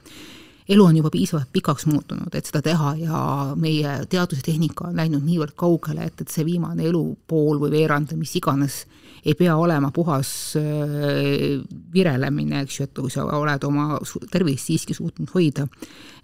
elu 0.68 0.84
on 0.84 0.96
juba 0.96 1.10
piisavalt 1.10 1.48
pikaks 1.52 1.86
muutunud, 1.86 2.34
et 2.34 2.46
seda 2.46 2.60
teha 2.62 2.94
ja 3.00 3.20
meie 3.56 3.92
teadus 4.10 4.42
ja 4.42 4.50
tehnika 4.50 4.88
on 4.88 4.96
läinud 4.96 5.24
niivõrd 5.24 5.54
kaugele, 5.56 6.04
et, 6.04 6.20
et 6.20 6.28
see 6.28 6.44
viimane 6.44 6.84
elupool 6.84 7.60
või 7.62 7.70
veerand 7.70 8.12
või 8.12 8.24
mis 8.24 8.34
iganes 8.36 8.82
ei 9.24 9.34
pea 9.34 9.56
olema 9.56 9.90
puhas 9.94 10.56
äh, 10.58 11.62
virelemine, 11.94 12.64
eks 12.64 12.80
ju, 12.80 12.88
et 12.88 12.98
kui 12.98 13.10
sa 13.10 13.24
oled 13.38 13.64
oma 13.64 14.00
tervist 14.32 14.66
siiski 14.66 14.94
suutnud 14.98 15.30
hoida, 15.34 15.68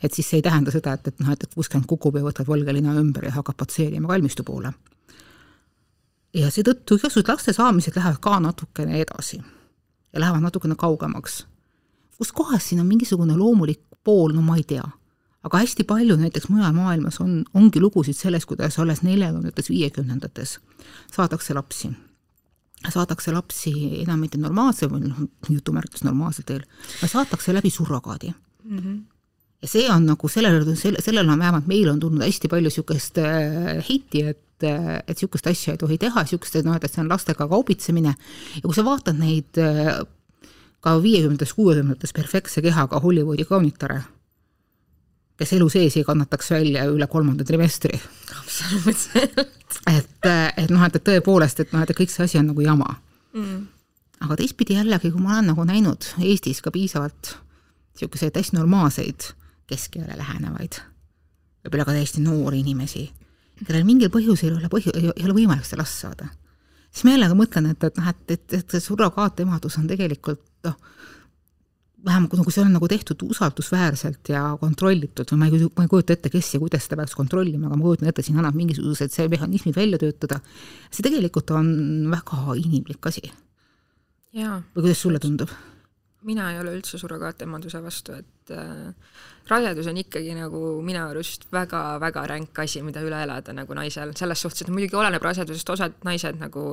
et 0.02 0.12
siis 0.12 0.28
see 0.28 0.42
ei 0.42 0.48
tähenda 0.48 0.74
seda, 0.74 0.98
et, 0.98 1.14
et 1.14 1.22
noh, 1.22 1.30
et, 1.30 1.46
et 1.46 1.54
kuskilt 1.54 1.86
kukub 1.86 2.18
ja 2.18 2.26
võtad 2.26 2.50
valge 2.50 2.74
lina 2.74 2.96
ümber 2.98 3.30
ja 3.30 3.36
hakkab 3.38 3.62
patseerima 3.62 4.10
kalmistu 4.10 4.44
poole 4.44 4.74
ja 6.34 6.50
seetõttu 6.50 6.98
igasugused 6.98 7.30
laste 7.30 7.54
saamised 7.54 7.96
lähevad 7.96 8.20
ka 8.22 8.38
natukene 8.42 9.00
edasi 9.00 9.38
ja 9.38 10.20
lähevad 10.20 10.42
natukene 10.42 10.74
kaugemaks. 10.74 11.46
kus 12.18 12.32
kohas 12.32 12.68
siin 12.68 12.80
on 12.80 12.86
mingisugune 12.86 13.36
loomulik 13.36 13.80
pool, 14.04 14.32
no 14.32 14.42
ma 14.42 14.56
ei 14.56 14.64
tea. 14.64 14.84
aga 15.42 15.58
hästi 15.58 15.84
palju 15.84 16.16
näiteks 16.16 16.48
mujal 16.48 16.72
maailmas 16.72 17.20
on, 17.20 17.44
ongi 17.54 17.80
lugusid 17.80 18.16
sellest, 18.16 18.46
kuidas 18.46 18.78
alles 18.78 19.02
neljakümnendates, 19.02 19.68
viiekümnendates 19.70 20.58
saadakse 21.12 21.54
lapsi. 21.54 21.90
saadakse 22.88 23.32
lapsi 23.32 23.72
enam 24.02 24.20
mitte 24.20 24.38
normaalse 24.38 24.86
või 24.86 25.08
noh, 25.08 25.26
jutumärkides 25.48 26.04
normaalsel 26.04 26.44
teel, 26.44 26.64
vaid 27.02 27.10
saadakse 27.10 27.54
läbi 27.54 27.70
surrogaadi 27.70 28.34
mm. 28.64 28.78
-hmm 28.78 29.13
ja 29.64 29.70
see 29.70 29.88
on 29.88 30.04
nagu 30.06 30.28
sellele, 30.28 30.76
selle, 30.76 31.00
sellele 31.02 31.32
on 31.32 31.40
vähemalt 31.40 31.68
meil 31.70 31.88
on 31.88 32.00
tulnud 32.02 32.24
hästi 32.26 32.50
palju 32.52 32.68
niisugust 32.68 33.20
äh, 33.22 33.80
heiti, 33.88 34.26
et 34.32 34.42
et, 34.64 35.02
et 35.08 35.16
niisugust 35.16 35.46
asja 35.50 35.74
ei 35.74 35.80
tohi 35.80 35.96
teha, 36.00 36.22
niisugust, 36.24 36.56
noh, 36.66 36.76
et 36.78 36.90
see 36.90 37.02
on 37.02 37.10
lastega 37.10 37.46
kaubitsemine 37.50 38.12
ja 38.14 38.62
kui 38.62 38.76
sa 38.76 38.84
vaatad 38.86 39.18
neid 39.18 39.58
ka 40.84 40.96
viiekümnendates, 41.02 41.54
kuuekümnendates 41.56 42.12
perfektse 42.16 42.62
kehaga 42.64 43.00
Hollywoodi 43.00 43.46
kaunitare, 43.48 44.02
kes 45.40 45.54
elu 45.56 45.68
sees 45.72 45.96
ei 45.98 46.06
kannataks 46.06 46.52
välja 46.54 46.86
üle 46.90 47.08
kolmanda 47.10 47.44
trimestri. 47.44 47.98
absoluutselt. 48.38 49.38
et, 49.90 50.28
et 50.56 50.70
noh, 50.70 50.84
et, 50.84 50.98
et 50.98 51.08
tõepoolest, 51.08 51.64
et 51.64 51.72
noh, 51.74 51.84
et 51.84 51.96
kõik 51.96 52.12
see 52.12 52.26
asi 52.28 52.40
on 52.40 52.52
nagu 52.52 52.64
jama 52.64 52.92
mm.. 53.34 53.62
aga 54.26 54.36
teistpidi 54.40 54.78
jällegi, 54.78 55.10
kui 55.10 55.24
ma 55.24 55.38
olen 55.38 55.50
nagu 55.54 55.64
näinud 55.68 56.12
Eestis 56.22 56.62
ka 56.62 56.72
piisavalt 56.74 57.34
niisuguseid 57.94 58.36
hästi 58.36 58.58
normaalseid 58.58 59.32
keskeale 59.70 60.16
lähenevaid, 60.18 60.80
võib-olla 61.64 61.86
ka 61.88 61.96
täiesti 61.96 62.24
noori 62.24 62.60
inimesi 62.64 63.08
kellel 63.62 63.84
mingil 63.86 64.10
põhjusel 64.12 64.52
ei 64.52 64.56
ole 64.58 64.70
põhju-, 64.72 64.94
ei 65.14 65.26
ole 65.26 65.36
võimalik 65.36 65.66
seda 65.66 65.82
last 65.82 66.00
saada, 66.02 66.30
siis 66.90 67.06
ma 67.06 67.14
jällegi 67.14 67.38
mõtlen, 67.38 67.70
et, 67.70 67.86
et 67.86 68.00
noh, 68.00 68.08
et, 68.10 68.24
et, 68.34 68.46
et 68.58 68.74
see 68.74 68.82
surrogaatemadus 68.82 69.78
on 69.80 69.90
tegelikult 69.90 70.42
noh, 70.66 70.78
vähemalt 72.04 72.34
nagu 72.36 72.52
see 72.52 72.64
on 72.64 72.74
nagu 72.74 72.88
tehtud 72.90 73.22
usaldusväärselt 73.24 74.28
ja 74.34 74.42
kontrollitud 74.60 75.30
või 75.32 75.40
ma 75.40 75.46
ei, 75.48 75.68
ma 75.78 75.86
ei 75.86 75.92
kujuta 75.92 76.16
ette, 76.16 76.32
kes 76.32 76.50
ja 76.56 76.60
kuidas 76.60 76.84
seda 76.84 76.98
peaks 77.00 77.16
kontrollima, 77.16 77.70
aga 77.70 77.78
ma 77.78 77.86
kujutan 77.86 78.10
ette, 78.10 78.24
siin 78.26 78.40
annab 78.40 78.58
mingisugused 78.58 79.14
see 79.14 79.30
mehhanismid 79.32 79.78
välja 79.78 80.00
töötada. 80.02 80.42
see 80.90 81.06
tegelikult 81.06 81.54
on 81.56 81.70
väga 82.12 82.58
inimlik 82.60 83.08
asi. 83.08 83.30
või 84.34 84.82
kuidas 84.82 85.00
sulle 85.00 85.22
tundub? 85.22 85.54
Mina 86.24 86.50
ei 86.52 86.60
ole 86.60 86.74
üldse 86.78 86.98
surrogaatemaduse 87.00 87.82
vastu, 87.84 88.16
et 88.16 88.54
äh, 88.54 89.20
rasedus 89.50 89.90
on 89.90 90.00
ikkagi 90.00 90.34
nagu 90.38 90.62
minu 90.84 91.04
arust 91.04 91.46
väga-väga 91.52 92.26
ränk 92.32 92.64
asi, 92.64 92.82
mida 92.86 93.04
üle 93.04 93.20
elada 93.26 93.54
nagu 93.56 93.76
naisel, 93.76 94.14
selles 94.18 94.44
suhtes, 94.44 94.64
et 94.64 94.72
muidugi 94.72 94.98
oleneb 94.98 95.24
rasedusest, 95.24 95.74
osad 95.76 96.02
naised 96.08 96.40
nagu 96.40 96.64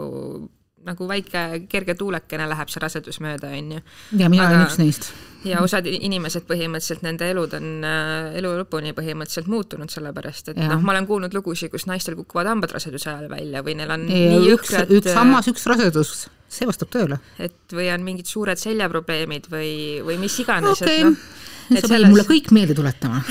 nagu 0.85 1.07
väike 1.07 1.41
kerge 1.69 1.95
tuulekene 1.97 2.47
läheb 2.49 2.71
see 2.71 2.81
rasedus 2.81 3.19
mööda, 3.23 3.51
on 3.57 3.75
ju. 3.75 3.81
ja 4.17 4.29
mina 4.31 4.47
olen 4.47 4.63
üks 4.65 4.79
neist. 4.81 5.11
ja 5.45 5.61
osad 5.63 5.85
inimesed 5.89 6.47
põhimõtteliselt, 6.49 7.03
nende 7.05 7.29
elud 7.31 7.53
on 7.57 7.85
äh, 7.85 8.31
elu 8.39 8.53
lõpuni 8.61 8.95
põhimõtteliselt 8.97 9.49
muutunud, 9.51 9.91
sellepärast 9.93 10.53
et 10.53 10.61
noh, 10.61 10.81
ma 10.81 10.95
olen 10.95 11.09
kuulnud 11.09 11.37
lugusid, 11.37 11.71
kus 11.73 11.85
naistel 11.89 12.17
kukuvad 12.19 12.49
hambad 12.49 12.73
raseduse 12.77 13.11
ajal 13.13 13.29
välja 13.31 13.61
või 13.65 13.77
neil 13.77 13.93
on 13.93 14.07
ja 14.09 14.21
nii 14.33 14.53
jõhkrad 14.53 14.93
üks 14.97 15.13
sammas, 15.13 15.49
üks 15.51 15.67
rasedus, 15.69 16.15
see 16.51 16.67
vastab 16.67 16.91
tõele. 16.93 17.19
et 17.39 17.77
või 17.77 17.87
on 17.93 18.03
mingid 18.03 18.29
suured 18.29 18.59
seljaprobleemid 18.59 19.47
või, 19.51 19.71
või 20.05 20.19
mis 20.21 20.39
iganes 20.43 20.81
okay., 20.81 20.99
et 20.99 21.07
noh 21.09 21.49
sa 21.79 21.87
selles... 21.87 22.09
mulle 22.11 22.25
kõik 22.27 22.51
meelde 22.55 22.75
tuletama 22.77 23.21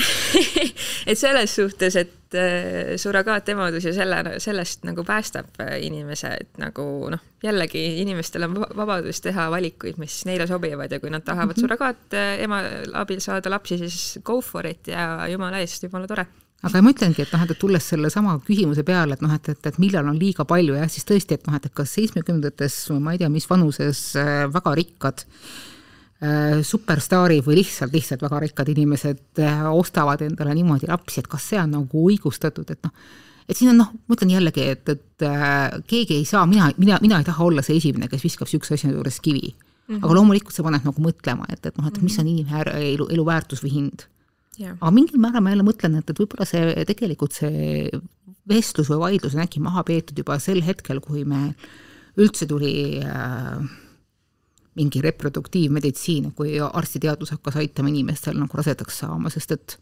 et 1.09 1.19
selles 1.19 1.53
suhtes, 1.55 1.97
et 1.99 2.37
äh, 2.37 2.93
surrogaatemadus 3.01 3.87
ja 3.89 3.93
selle, 3.95 4.21
sellest 4.43 4.85
nagu 4.87 5.05
päästab 5.07 5.61
äh, 5.63 5.75
inimese, 5.85 6.33
et 6.45 6.61
nagu 6.61 6.85
noh, 7.13 7.23
jällegi 7.43 7.83
inimestel 8.01 8.47
on 8.47 8.59
vabadus 8.61 9.21
teha 9.23 9.49
valikuid, 9.53 9.99
mis 10.01 10.21
neile 10.29 10.47
sobivad 10.49 10.91
ja 10.91 11.01
kui 11.03 11.13
nad 11.13 11.25
tahavad 11.25 11.55
mm 11.55 11.57
-hmm. 11.57 11.67
surrogaatema 11.67 12.61
abil 13.03 13.21
saada 13.21 13.49
lapsi, 13.49 13.77
siis 13.77 14.19
go 14.23 14.41
for 14.41 14.67
it 14.67 14.87
ja 14.87 15.27
jumala 15.29 15.59
eest, 15.59 15.83
jumala 15.83 16.07
tore 16.07 16.25
aga 16.67 16.81
ma 16.83 16.93
ütlengi, 16.93 17.23
et 17.23 17.33
noh, 17.33 17.41
et 17.45 17.57
tulles 17.59 17.87
sellesama 17.93 18.35
küsimuse 18.45 18.85
peale, 18.85 19.17
et 19.17 19.23
noh, 19.25 19.33
et, 19.33 19.49
et, 19.53 19.69
et 19.71 19.79
millal 19.81 20.11
on 20.11 20.19
liiga 20.19 20.45
palju 20.49 20.77
jah, 20.77 20.89
siis 20.91 21.07
tõesti, 21.09 21.37
et 21.37 21.49
noh, 21.49 21.57
et 21.57 21.67
kas 21.77 21.95
seitsmekümnendates 21.97 22.77
või 22.93 23.01
ma 23.07 23.15
ei 23.15 23.21
tea, 23.21 23.31
mis 23.33 23.49
vanuses 23.49 24.03
äh, 24.21 24.43
väga 24.51 24.75
rikkad 24.77 25.23
äh, 25.25 26.61
superstaarid 26.67 27.47
või 27.47 27.61
lihtsalt, 27.63 27.95
lihtsalt 27.97 28.21
väga 28.27 28.43
rikkad 28.45 28.69
inimesed 28.75 29.41
äh, 29.41 29.65
ostavad 29.71 30.21
endale 30.27 30.55
niimoodi 30.57 30.91
lapsi, 30.91 31.23
et 31.23 31.31
kas 31.31 31.49
see 31.49 31.61
on 31.61 31.73
nagu 31.79 32.05
õigustatud, 32.11 32.69
et 32.69 32.85
noh, 32.85 32.93
et 33.49 33.57
siin 33.57 33.73
on 33.73 33.81
noh, 33.81 33.91
ma 34.05 34.19
ütlen 34.19 34.35
jällegi, 34.35 34.69
et, 34.75 34.93
et 34.93 35.27
keegi 35.89 36.21
ei 36.21 36.29
saa, 36.29 36.45
mina, 36.47 36.69
mina, 36.77 37.01
mina 37.01 37.19
ei 37.19 37.27
taha 37.27 37.43
olla 37.49 37.65
see 37.65 37.81
esimene, 37.81 38.07
kes 38.11 38.21
viskab 38.29 38.47
niisuguse 38.47 38.77
asja 38.77 38.93
juures 38.93 39.17
kivi. 39.23 39.49
Aga 39.91 40.13
loomulikult 40.15 40.55
see 40.55 40.63
paneb 40.63 40.85
nagu 40.87 41.03
mõtlema, 41.03 41.43
et, 41.51 41.65
et 41.67 41.75
noh, 41.75 41.89
et 41.89 41.97
mis 41.99 42.13
on 42.21 42.23
mhm. 42.23 42.31
inimese 42.31 42.83
elu, 42.93 43.09
elu 43.11 43.25
väärtus 43.27 43.59
või 43.65 43.73
hind 43.73 44.05
yeah.. 44.59 44.77
aga 44.79 44.91
mingil 44.95 45.21
määral 45.21 45.43
ma 45.43 45.53
jälle 45.53 45.67
mõtlen, 45.67 45.99
et, 45.99 46.09
et 46.09 46.19
võib-olla 46.19 46.47
see 46.47 46.85
tegelikult 46.89 47.37
see 47.37 47.87
vestlus 48.49 48.89
või 48.91 49.03
vaidlus 49.05 49.37
on 49.37 49.45
äkki 49.45 49.61
maha 49.63 49.83
peetud 49.87 50.17
juba 50.17 50.39
sel 50.41 50.61
hetkel, 50.65 50.99
kui 51.03 51.23
me 51.27 51.51
üldse 52.19 52.47
tuli 52.49 52.99
äh, 53.05 53.61
mingi 54.75 55.01
reproduktiivmeditsiin, 55.03 56.31
kui 56.35 56.57
arstiteadus 56.63 57.33
hakkas 57.35 57.59
aitama 57.61 57.91
inimestel 57.91 58.37
nagu 58.39 58.57
rasedaks 58.57 59.01
saama, 59.03 59.31
sest 59.33 59.57
et 59.57 59.79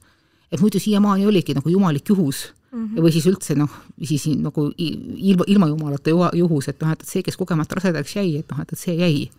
et 0.49 0.61
muidu 0.61 0.79
siiamaani 0.81 1.27
oligi 1.29 1.53
nagu 1.53 1.69
jumalik 1.69 2.09
juhus 2.09 2.47
mm 2.71 2.85
-hmm. 2.85 3.01
või 3.03 3.11
siis 3.11 3.25
üldse 3.29 3.55
noh, 3.55 3.69
siis 4.03 4.25
nagu 4.27 4.71
ilma, 4.77 5.43
ilma 5.47 5.67
jumalata 5.67 6.09
juhus, 6.33 6.67
et 6.67 6.81
noh, 6.81 6.91
et 6.91 7.03
see, 7.05 7.23
kes 7.23 7.37
kogemata 7.37 7.75
rasedaks 7.75 8.15
jäi, 8.15 8.37
et 8.37 8.51
noh, 8.51 8.61
et, 8.61 8.73
et 8.73 8.79
see 8.79 8.95
jäi. 8.95 9.29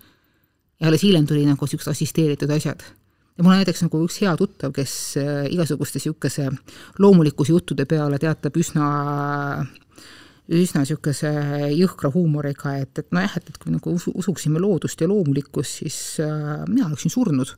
ja 0.80 0.86
alles 0.86 1.02
hiljem 1.02 1.26
tuli 1.26 1.44
nagu 1.46 1.64
niisugused 1.64 1.90
assisteeritud 1.90 2.50
asjad. 2.50 2.82
Ja 3.36 3.44
mul 3.44 3.54
on 3.54 3.60
näiteks 3.62 3.84
nagu 3.86 4.02
üks 4.06 4.20
hea 4.22 4.32
tuttav, 4.36 4.72
kes 4.76 4.94
äh, 5.20 5.44
igasuguste 5.52 6.00
niisuguse 6.00 6.48
loomulikkuse 6.98 7.54
juttude 7.54 7.86
peale 7.88 8.18
teatab 8.22 8.58
üsna 8.60 8.88
üsna 10.50 10.82
niisuguse 10.82 11.30
jõhkra 11.78 12.10
huumoriga, 12.14 12.74
et, 12.82 12.92
et 12.98 13.10
nojah, 13.14 13.36
et, 13.38 13.50
et 13.52 13.58
kui 13.60 13.72
nagu 13.72 13.94
usu, 13.94 14.12
usuksime 14.18 14.62
loodust 14.62 15.00
ja 15.00 15.08
loomulikkust, 15.10 15.82
siis 15.84 15.98
äh, 16.24 16.64
mina 16.68 16.88
oleksin 16.88 17.12
surnud. 17.14 17.54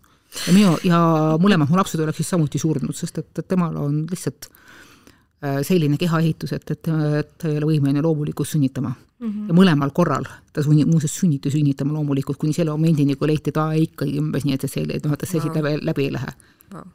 ja 0.46 0.52
minu, 0.56 0.74
ja 0.84 0.98
mõlemad 1.40 1.70
mu 1.70 1.78
lapsed 1.80 2.00
oleksid 2.00 2.28
samuti 2.28 2.60
surnud, 2.60 2.94
sest 2.96 3.18
et, 3.22 3.32
et 3.38 3.48
temal 3.48 3.76
on 3.80 4.02
lihtsalt 4.10 4.50
äh, 4.50 5.62
selline 5.64 5.96
kehaehitus, 6.00 6.52
et, 6.58 6.70
et, 6.70 6.92
et 7.22 7.32
ta 7.38 7.48
ei 7.48 7.56
ole 7.60 7.72
võimeline 7.72 8.04
loomulikkust 8.04 8.58
sünnitama 8.58 8.92
mm. 9.22 9.28
-hmm. 9.28 9.48
ja 9.48 9.54
mõlemal 9.54 9.92
korral 9.94 10.26
ta 10.52 10.62
sunni, 10.62 10.84
muuseas 10.84 11.14
sunniti 11.16 11.50
sünnitama 11.50 11.92
loomulikult 11.92 12.38
kuni 12.38 12.52
selle 12.52 12.70
momendini, 12.70 13.16
kui 13.16 13.28
leiti 13.28 13.52
ta 13.52 13.70
ikkagi 13.72 14.18
umbes 14.20 14.44
nii, 14.44 14.54
et 14.54 14.68
see, 14.70 14.84
noh, 14.84 15.12
et 15.12 15.28
see 15.28 15.40
asi 15.40 15.48
läbi, 15.54 15.78
läbi 15.82 16.08
ei 16.08 16.12
lähe 16.12 16.34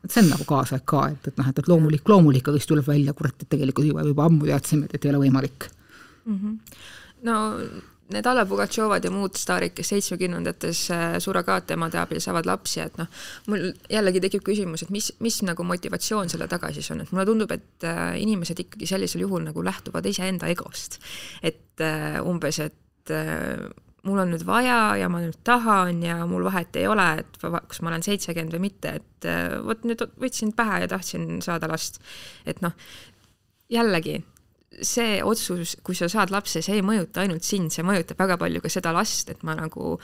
et 0.04 0.12
see 0.12 0.24
on 0.24 0.32
nagu 0.34 0.46
kaasaeg 0.48 0.86
ka, 0.90 1.04
et, 1.14 1.28
et 1.28 1.38
noh, 1.38 1.50
et, 1.50 1.60
et 1.60 1.68
loomulik, 1.68 2.10
loomulik, 2.10 2.48
aga 2.48 2.58
siis 2.58 2.70
tuleb 2.72 2.88
välja, 2.88 3.14
kurat, 3.18 3.36
et 3.42 3.50
tegelikult 3.50 3.86
juba, 3.88 4.06
juba 4.08 4.26
ammu 4.26 4.48
teadsime, 4.50 4.90
et 4.94 5.06
ei 5.06 5.14
ole 5.14 5.28
võimalik 5.28 5.70
mm. 6.26 6.40
-hmm. 6.40 6.58
no 7.30 7.38
need 8.14 8.26
Alla 8.26 8.46
Pugatšovad 8.46 9.04
ja 9.04 9.12
muud 9.12 9.36
staarid, 9.40 9.74
kes 9.76 9.92
seitsmekümnendates 9.92 10.84
äh, 10.96 11.18
surrogaatemade 11.24 12.00
abil 12.00 12.22
saavad 12.24 12.48
lapsi, 12.48 12.80
et 12.84 12.96
noh, 13.00 13.10
mul 13.52 13.68
jällegi 13.92 14.22
tekib 14.24 14.46
küsimus, 14.48 14.86
et 14.86 14.94
mis, 14.94 15.10
mis 15.24 15.42
nagu 15.48 15.66
motivatsioon 15.68 16.32
selle 16.32 16.48
taga 16.52 16.72
siis 16.76 16.88
on, 16.94 17.04
et 17.04 17.12
mulle 17.12 17.28
tundub, 17.28 17.52
et 17.56 17.88
äh, 17.88 18.16
inimesed 18.22 18.64
ikkagi 18.64 18.90
sellisel 18.90 19.26
juhul 19.26 19.44
nagu 19.50 19.64
lähtuvad 19.66 20.08
iseenda 20.08 20.48
egost. 20.52 21.02
et 21.44 21.84
äh, 21.84 22.22
umbes, 22.24 22.62
et 22.64 23.12
mul 24.08 24.20
on 24.20 24.32
nüüd 24.34 24.44
vaja 24.48 24.98
ja 25.00 25.08
ma 25.12 25.22
nüüd 25.24 25.38
tahan 25.48 26.02
ja 26.04 26.18
mul 26.28 26.44
vahet 26.44 26.76
ei 26.76 26.88
ole, 26.92 27.06
et 27.22 27.38
kas 27.40 27.80
ma 27.82 27.94
olen 27.94 28.04
seitsekümmend 28.04 28.56
või 28.56 28.66
mitte, 28.66 28.98
et 29.00 29.28
vot 29.64 29.86
nüüd 29.88 30.04
võtsin 30.20 30.52
pähe 30.56 30.82
ja 30.84 30.90
tahtsin 30.92 31.40
saada 31.44 31.70
last. 31.72 32.02
et 32.46 32.60
noh, 32.64 32.76
jällegi 33.72 34.20
see 34.82 35.20
otsus, 35.24 35.78
kui 35.84 35.96
sa 35.96 36.10
saad 36.12 36.32
lapse, 36.34 36.62
see 36.62 36.80
ei 36.80 36.86
mõjuta 36.86 37.24
ainult 37.24 37.46
sind, 37.48 37.72
see 37.74 37.86
mõjutab 37.88 38.20
väga 38.20 38.38
palju 38.42 38.64
ka 38.64 38.72
seda 38.72 38.92
last, 38.96 39.32
et 39.32 39.46
ma 39.48 39.56
nagu 39.58 39.96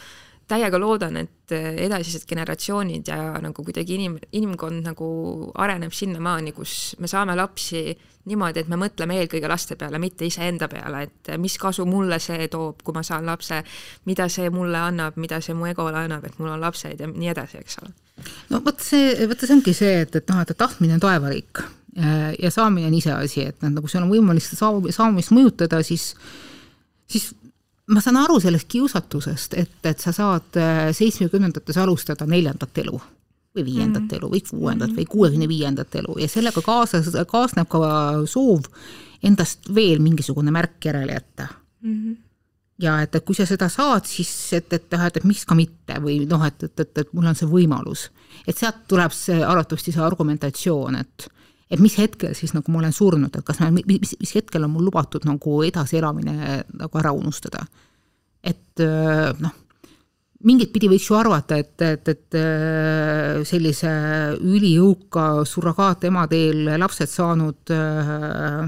täiega 0.49 0.80
loodan, 0.80 1.17
et 1.21 1.54
edasised 1.54 2.26
generatsioonid 2.28 3.08
ja 3.08 3.17
nagu 3.43 3.63
kuidagi 3.63 3.95
inim, 3.95 4.17
inimkond 4.36 4.84
nagu 4.84 5.08
areneb 5.63 5.93
sinnamaani, 5.95 6.52
kus 6.56 6.95
me 6.99 7.08
saame 7.08 7.36
lapsi 7.39 7.86
niimoodi, 8.28 8.63
et 8.63 8.71
me 8.71 8.80
mõtleme 8.80 9.17
eelkõige 9.19 9.49
laste 9.52 9.78
peale, 9.80 9.99
mitte 10.04 10.28
iseenda 10.28 10.69
peale, 10.71 11.06
et 11.08 11.34
mis 11.39 11.56
kasu 11.60 11.86
mulle 11.88 12.19
see 12.23 12.47
toob, 12.52 12.84
kui 12.84 12.95
ma 12.95 13.04
saan 13.04 13.28
lapse, 13.28 13.62
mida 14.08 14.30
see 14.32 14.52
mulle 14.54 14.80
annab, 14.80 15.19
mida 15.19 15.41
see 15.43 15.56
mu 15.56 15.67
egole 15.71 15.99
annab, 16.06 16.28
et 16.28 16.39
mul 16.39 16.52
on 16.56 16.63
lapsed 16.63 17.04
ja 17.04 17.12
nii 17.12 17.32
edasi, 17.36 17.63
eks 17.63 17.80
ole. 17.84 17.95
no 18.52 18.63
vot 18.63 18.84
see, 18.84 19.15
vot 19.28 19.39
see 19.39 19.56
ongi 19.56 19.76
see, 19.76 20.04
et, 20.06 20.19
et 20.19 20.32
noh, 20.32 20.43
et 20.43 20.56
tahtmine 20.60 20.99
on 20.99 21.04
taevariik 21.04 21.63
Äh, 21.63 21.83
ja 22.39 22.49
saamine 22.51 22.88
on 22.88 22.93
iseasi, 22.97 23.47
et 23.51 23.62
noh, 23.62 23.69
nagu 23.75 23.88
sul 23.88 24.01
on 24.01 24.10
võimalik 24.10 24.45
seda 24.45 24.71
saamist 24.95 25.34
mõjutada, 25.36 25.84
siis, 25.86 26.13
siis 27.10 27.27
ma 27.91 28.01
saan 28.01 28.17
aru 28.21 28.39
sellest 28.41 28.67
kiusatusest, 28.71 29.58
et, 29.60 29.79
et 29.86 29.99
sa 29.99 30.13
saad 30.15 30.60
äh, 30.60 30.88
seitsmekümnendates 30.95 31.77
alustada 31.77 32.27
neljandat 32.29 32.84
elu 32.86 32.99
või 33.53 33.65
viiendat 33.67 34.08
mm 34.08 34.17
elu 34.17 34.29
või 34.32 34.41
kuuendat 34.49 34.89
mm 34.89 34.97
või 34.97 35.06
kuuekümne 35.10 35.47
viiendat 35.47 35.95
elu 35.95 36.17
ja 36.21 36.27
sellega 36.32 36.62
kaasas, 36.65 37.12
kaasneb 37.29 37.69
ka 37.69 37.82
soov 38.29 38.69
endast 39.23 39.69
veel 39.75 40.01
mingisugune 40.01 40.51
märk 40.51 40.86
järele 40.86 41.13
jätta 41.13 41.47
mm. 41.82 41.93
-hmm. 41.93 42.15
ja 42.82 43.01
et, 43.01 43.15
et 43.15 43.25
kui 43.25 43.36
sa 43.36 43.45
seda 43.45 43.69
saad, 43.69 44.06
siis 44.10 44.32
et, 44.53 44.73
et 44.73 44.89
noh, 44.91 45.06
et, 45.06 45.17
et 45.17 45.23
miks 45.23 45.45
ka 45.45 45.56
mitte 45.56 45.99
või 46.01 46.23
noh, 46.25 46.45
et, 46.47 46.63
et, 46.63 46.79
et, 46.79 46.97
et 46.97 47.13
mul 47.13 47.29
on 47.29 47.36
see 47.36 47.47
võimalus. 47.49 48.10
et 48.47 48.58
sealt 48.58 48.88
tuleb 48.88 49.12
see 49.12 49.43
arvatavasti 49.43 49.91
see 49.91 50.01
argumentatsioon, 50.03 50.95
et 50.95 51.29
et 51.73 51.81
mis 51.81 51.95
hetkel 51.97 52.36
siis 52.38 52.53
nagu 52.53 52.69
ma 52.71 52.83
olen 52.83 52.93
surnud, 52.93 53.33
et 53.33 53.45
kas 53.45 53.59
ma, 53.63 53.71
mis, 53.73 54.13
mis 54.19 54.36
hetkel 54.38 54.67
on 54.67 54.73
mul 54.75 54.86
lubatud 54.91 55.25
nagu 55.25 55.62
edasielamine 55.65 56.62
nagu 56.77 57.01
ära 57.01 57.13
unustada. 57.15 57.65
et 58.43 58.81
äh, 58.83 59.31
noh, 59.39 59.53
mingit 60.47 60.73
pidi 60.73 60.89
võiks 60.91 61.07
ju 61.07 61.17
arvata, 61.17 61.57
et, 61.62 61.75
et, 61.81 62.09
et 62.12 62.38
äh, 62.38 63.41
sellise 63.47 63.91
ülijõuka 64.43 65.43
surrogaatema 65.47 66.25
teel 66.31 66.67
lapsed 66.79 67.12
saanud 67.12 67.71
äh, 67.73 68.65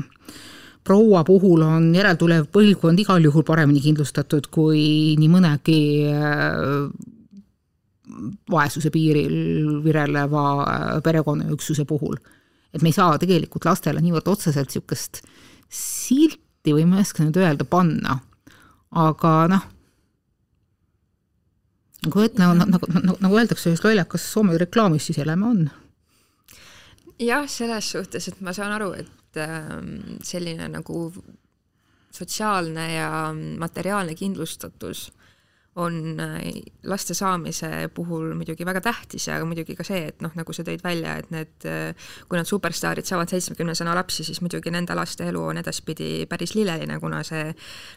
proua 0.86 1.24
puhul 1.28 1.66
on 1.66 1.90
järeltulev 1.96 2.48
põlvkond 2.54 3.02
igal 3.02 3.24
juhul 3.26 3.46
paremini 3.48 3.84
kindlustatud 3.84 4.48
kui 4.54 5.16
nii 5.20 5.32
mõnegi 5.34 5.82
äh, 6.14 6.88
vaesuse 8.52 8.92
piiril 8.94 9.82
vireleva 9.84 10.46
perekonnaüksuse 11.04 11.88
puhul 11.90 12.20
et 12.76 12.84
me 12.84 12.92
ei 12.92 12.98
saa 12.98 13.16
tegelikult 13.22 13.66
lastele 13.68 14.04
niivõrd 14.04 14.28
otseselt 14.36 14.70
niisugust 14.72 15.22
silti 15.72 16.76
või 16.76 16.86
ma 16.90 17.00
ei 17.00 17.06
oska 17.06 17.24
nüüd 17.24 17.40
öelda, 17.40 17.66
panna, 17.70 18.20
aga 18.96 19.32
noh, 19.52 19.64
nagu, 22.06 22.26
et 22.26 22.38
nagu, 22.42 22.58
nagu, 22.60 22.92
nagu, 22.92 23.18
nagu 23.24 23.40
öeldakse 23.40 23.72
ühes 23.72 23.84
lollakas 23.84 24.28
Soome 24.32 24.58
reklaamis, 24.62 25.08
siis 25.08 25.20
elame 25.24 25.48
on. 25.50 25.66
jah, 27.20 27.48
selles 27.50 27.92
suhtes, 27.96 28.28
et 28.30 28.42
ma 28.44 28.54
saan 28.54 28.76
aru, 28.76 28.92
et 29.00 29.42
ähm, 29.42 30.20
selline 30.24 30.68
nagu 30.72 31.08
sotsiaalne 32.16 32.90
ja 32.94 33.10
materiaalne 33.60 34.16
kindlustatus 34.16 35.10
on 35.76 36.20
äh, 36.20 36.52
laste 36.84 37.14
saamise 37.14 37.90
puhul 37.94 38.34
muidugi 38.36 38.66
väga 38.66 38.82
tähtis 38.82 39.28
ja 39.28 39.42
muidugi 39.46 39.76
ka 39.76 39.84
see, 39.84 40.06
et 40.08 40.22
noh, 40.24 40.32
nagu 40.36 40.54
sa 40.56 40.64
tõid 40.64 40.84
välja, 40.84 41.18
et 41.20 41.32
need, 41.36 41.52
äh, 41.68 42.12
kui 42.30 42.40
nad 42.40 42.48
superstaarid 42.48 43.08
saavad 43.08 43.32
seitsmekümnesena 43.32 43.96
lapsi, 43.98 44.24
siis 44.24 44.40
muidugi 44.44 44.72
nende 44.72 44.96
laste 44.96 45.28
elu 45.28 45.42
on 45.52 45.60
edaspidi 45.60 46.26
päris 46.32 46.56
lilleline, 46.56 47.00
kuna 47.04 47.24
see 47.28 47.52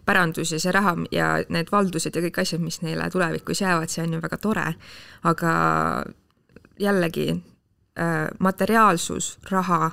pärandus 0.07 0.57
ja 0.57 0.63
see 0.63 0.75
raha 0.75 0.97
ja 1.15 1.31
need 1.55 1.71
valdused 1.71 2.19
ja 2.19 2.25
kõik 2.27 2.43
asjad, 2.43 2.65
mis 2.65 2.81
neile 2.83 3.07
tulevikus 3.15 3.63
jäävad, 3.63 3.95
see 3.95 4.03
on 4.07 4.19
ju 4.19 4.23
väga 4.27 4.41
tore, 4.43 4.67
aga 5.31 5.55
jällegi 6.83 7.31
äh, 7.31 8.27
materiaalsus, 8.39 9.37
raha, 9.51 9.93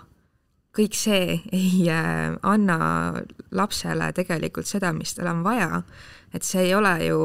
kõik 0.75 0.97
see 0.97 1.39
ei 1.55 1.85
anna 1.89 2.77
lapsele 3.55 4.11
tegelikult 4.15 4.67
seda, 4.67 4.91
mis 4.93 5.15
tal 5.15 5.31
on 5.31 5.43
vaja. 5.45 5.81
Et 6.35 6.43
see 6.43 6.65
ei 6.65 6.73
ole 6.75 6.91
ju 7.05 7.19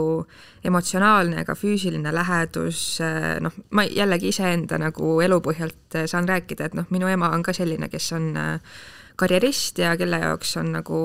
emotsionaalne 0.64 1.40
ega 1.42 1.56
füüsiline 1.58 2.12
lähedus, 2.14 3.00
noh, 3.42 3.56
ma 3.74 3.82
jällegi 3.82 4.30
iseenda 4.30 4.78
nagu 4.78 5.16
elu 5.24 5.40
põhjalt 5.42 5.98
saan 6.06 6.28
rääkida, 6.30 6.68
et 6.70 6.76
noh, 6.78 6.86
minu 6.94 7.10
ema 7.10 7.32
on 7.34 7.42
ka 7.42 7.54
selline, 7.56 7.88
kes 7.90 8.12
on 8.14 8.28
äh, 8.38 8.76
karjerist 9.20 9.78
ja 9.78 9.96
kelle 10.00 10.22
jaoks 10.22 10.56
on 10.60 10.72
nagu 10.78 11.00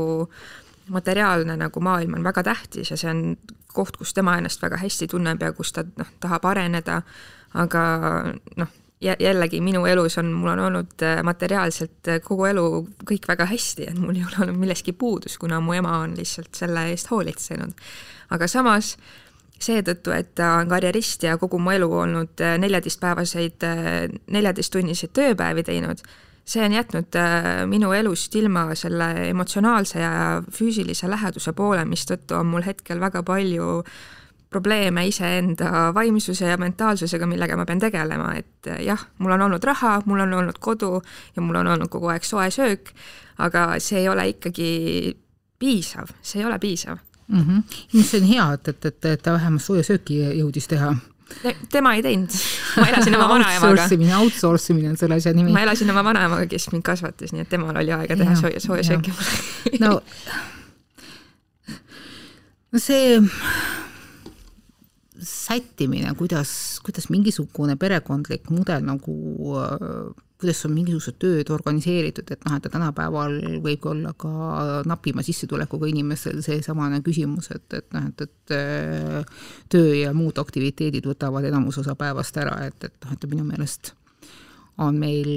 materiaalne 0.93 1.57
nagu 1.57 1.81
maailm 1.81 2.19
on 2.19 2.23
väga 2.23 2.43
tähtis 2.43 2.91
ja 2.91 2.97
see 2.97 3.09
on 3.11 3.23
koht, 3.73 3.97
kus 3.97 4.13
tema 4.13 4.37
ennast 4.39 4.61
väga 4.61 4.77
hästi 4.79 5.07
tunneb 5.11 5.41
ja 5.41 5.51
kus 5.53 5.73
ta 5.75 5.83
noh, 5.83 6.11
tahab 6.23 6.45
areneda, 6.51 7.01
aga 7.53 7.83
noh, 8.61 8.75
jällegi 9.01 9.59
minu 9.61 9.85
elus 9.85 10.17
on, 10.17 10.31
mul 10.31 10.53
on 10.53 10.59
olnud 10.59 11.03
äh, 11.03 11.19
materiaalselt 11.23 12.07
äh, 12.07 12.21
kogu 12.23 12.45
elu 12.45 12.65
kõik 13.09 13.27
väga 13.27 13.47
hästi, 13.49 13.89
et 13.91 13.99
mul 13.99 14.15
ei 14.15 14.23
ole 14.23 14.45
olnud 14.45 14.59
millestki 14.61 14.93
puudus, 14.95 15.37
kuna 15.37 15.59
mu 15.59 15.75
ema 15.75 15.97
on 16.05 16.15
lihtsalt 16.17 16.55
selle 16.55 16.87
eest 16.93 17.11
hoolitsenud. 17.11 17.75
aga 18.29 18.47
samas 18.47 18.95
seetõttu, 19.59 20.11
et 20.11 20.33
ta 20.35 20.55
on 20.61 20.69
karjerist 20.69 21.23
ja 21.23 21.37
kogu 21.37 21.59
mu 21.59 21.71
elu 21.75 21.91
olnud 21.91 22.41
äh, 22.41 22.55
neljateistpäevaseid, 22.59 23.67
neljateisttunniseid 24.31 25.13
tööpäevi 25.15 25.63
teinud, 25.63 26.01
see 26.45 26.63
on 26.63 26.75
jätnud 26.75 27.15
minu 27.67 27.91
elust 27.97 28.35
ilma 28.37 28.67
selle 28.77 29.29
emotsionaalse 29.31 29.99
ja 29.99 30.43
füüsilise 30.53 31.09
läheduse 31.09 31.55
poole, 31.57 31.81
mistõttu 31.89 32.37
on 32.37 32.51
mul 32.51 32.63
hetkel 32.67 33.01
väga 33.01 33.23
palju 33.25 33.81
probleeme 34.55 35.07
iseenda 35.07 35.89
vaimsuse 35.95 36.47
ja 36.47 36.57
mentaalsusega, 36.61 37.27
millega 37.27 37.57
ma 37.59 37.65
pean 37.67 37.81
tegelema, 37.83 38.31
et 38.39 38.71
eh, 38.71 38.83
jah, 38.87 39.01
mul 39.19 39.35
on 39.35 39.47
olnud 39.49 39.63
raha, 39.67 39.97
mul 40.05 40.23
on 40.25 40.37
olnud 40.41 40.61
kodu 40.63 40.93
ja 41.35 41.43
mul 41.43 41.59
on 41.61 41.73
olnud 41.75 41.91
kogu 41.91 42.13
aeg 42.13 42.23
soe 42.27 42.47
söök, 42.53 42.93
aga 43.43 43.73
see 43.83 44.05
ei 44.05 44.09
ole 44.11 44.29
ikkagi 44.35 44.69
piisav, 45.59 46.13
see 46.21 46.41
ei 46.41 46.47
ole 46.47 46.59
piisav 46.59 46.97
mm. 47.27 47.41
-hmm. 47.41 48.03
see 48.03 48.21
on 48.21 48.27
hea, 48.27 48.47
et, 48.53 48.67
et, 48.67 48.85
et, 48.85 49.05
et 49.05 49.21
ta 49.21 49.35
vähemalt 49.35 49.63
sooja 49.63 49.83
sööki 49.83 50.21
jõudis 50.39 50.71
teha 50.71 50.95
tema 51.71 51.93
ei 51.97 52.03
teinud, 52.05 52.33
ma 52.77 52.87
elasin 52.87 53.15
oma 53.15 53.27
vanaemaga. 53.29 53.69
Outsource 53.69 53.95
imine, 53.95 54.17
outsource 54.17 54.73
imine 54.73 54.89
on 54.89 54.97
selle 54.97 55.17
asja 55.17 55.33
nimi. 55.33 55.51
ma 55.51 55.63
elasin 55.65 55.89
oma 55.91 56.03
vanaemaga, 56.05 56.45
kes 56.49 56.69
mind 56.71 56.85
kasvatas, 56.85 57.33
nii 57.33 57.41
et 57.45 57.49
temal 57.49 57.75
oli 57.81 57.93
aega 57.95 58.17
teha 58.19 58.35
sooja, 58.39 58.61
sooja 58.61 58.85
sööki 58.85 59.13
no, 59.81 59.97
no 62.71 62.83
see 62.87 63.17
sättimine, 65.25 66.13
kuidas, 66.17 66.79
kuidas 66.85 67.09
mingisugune 67.09 67.75
perekondlik 67.75 68.49
mudel 68.53 68.85
nagu, 68.85 69.15
kuidas 70.39 70.61
on 70.67 70.75
mingisugused 70.75 71.17
tööd 71.21 71.49
organiseeritud, 71.55 72.29
et 72.31 72.45
noh, 72.45 72.57
et 72.57 72.67
tänapäeval 72.71 73.37
võib 73.63 73.87
olla 73.89 74.13
ka 74.19 74.31
napima 74.87 75.23
sissetulekuga 75.25 75.89
inimesel 75.89 76.41
seesamane 76.45 77.01
küsimus, 77.05 77.49
et, 77.55 77.65
et 77.73 77.89
noh, 77.95 78.07
et, 78.11 78.25
et 78.27 78.55
töö 79.73 79.91
ja 79.97 80.13
muud 80.15 80.39
aktiviteedid 80.41 81.07
võtavad 81.09 81.47
enamus 81.49 81.81
osa 81.81 81.97
päevast 81.99 82.37
ära, 82.41 82.59
et, 82.69 82.77
et 82.83 82.95
noh, 83.05 83.17
et 83.17 83.27
minu 83.31 83.47
meelest 83.47 83.95
on 84.77 84.97
meil 84.99 85.29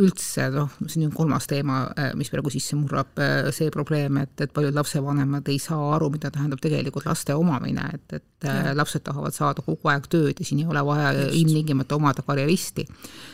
üldse 0.00 0.46
noh, 0.54 0.70
see 0.86 1.04
on 1.06 1.12
kolmas 1.14 1.46
teema, 1.50 1.80
äh, 1.98 2.10
mis 2.18 2.30
praegu 2.32 2.50
sisse 2.52 2.76
murrab, 2.78 3.12
äh, 3.20 3.50
see 3.54 3.70
probleem, 3.74 4.20
et, 4.22 4.34
et 4.40 4.52
paljud 4.54 4.76
lapsevanemad 4.76 5.48
ei 5.52 5.58
saa 5.62 5.94
aru, 5.96 6.10
mida 6.14 6.30
tähendab 6.32 6.62
tegelikult 6.62 7.06
laste 7.08 7.36
omamine, 7.36 7.86
et, 7.94 8.16
et 8.20 8.48
äh, 8.48 8.70
ja. 8.70 8.74
lapsed 8.76 9.04
tahavad 9.06 9.36
saada 9.36 9.64
kogu 9.66 9.90
aeg 9.92 10.08
tööd 10.10 10.40
ja 10.40 10.46
siin 10.46 10.62
ei 10.62 10.70
ole 10.70 10.82
vaja 10.86 11.12
ilmtingimata 11.28 11.98
omada 11.98 12.24
karjeristi. 12.26 12.86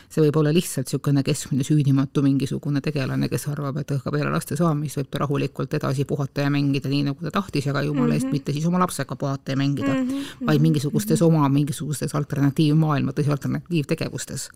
see 0.07 0.23
võib 0.23 0.37
olla 0.39 0.53
lihtsalt 0.55 0.87
niisugune 0.87 1.23
keskmine 1.27 1.65
süüdimatu 1.67 2.23
mingisugune 2.23 2.81
tegelane, 2.81 3.29
kes 3.29 3.49
arvab, 3.51 3.81
et 3.83 3.91
ka 4.03 4.13
peale 4.15 4.31
laste 4.31 4.57
saamist 4.57 5.01
võib 5.01 5.09
ta 5.11 5.23
rahulikult 5.25 5.75
edasi 5.75 6.07
puhata 6.07 6.47
ja 6.47 6.53
mängida 6.53 6.91
nii, 6.93 7.09
nagu 7.09 7.27
ta 7.27 7.33
tahtis, 7.35 7.67
aga 7.73 7.83
jumala 7.83 8.15
eest 8.15 8.27
mm 8.27 8.31
-hmm. 8.31 8.39
mitte 8.39 8.53
siis 8.53 8.67
oma 8.67 8.79
lapsega 8.79 9.17
puhata 9.17 9.53
ja 9.53 9.57
mängida 9.57 9.95
mm, 9.95 10.09
-hmm. 10.09 10.47
vaid 10.47 10.61
mingisugustes 10.61 11.21
mm 11.21 11.27
-hmm. 11.27 11.37
oma 11.37 11.49
mingisugustes 11.49 12.15
alternatiivmaailmades 12.15 13.27
ja 13.27 13.33
alternatiivtegevustes 13.33 14.51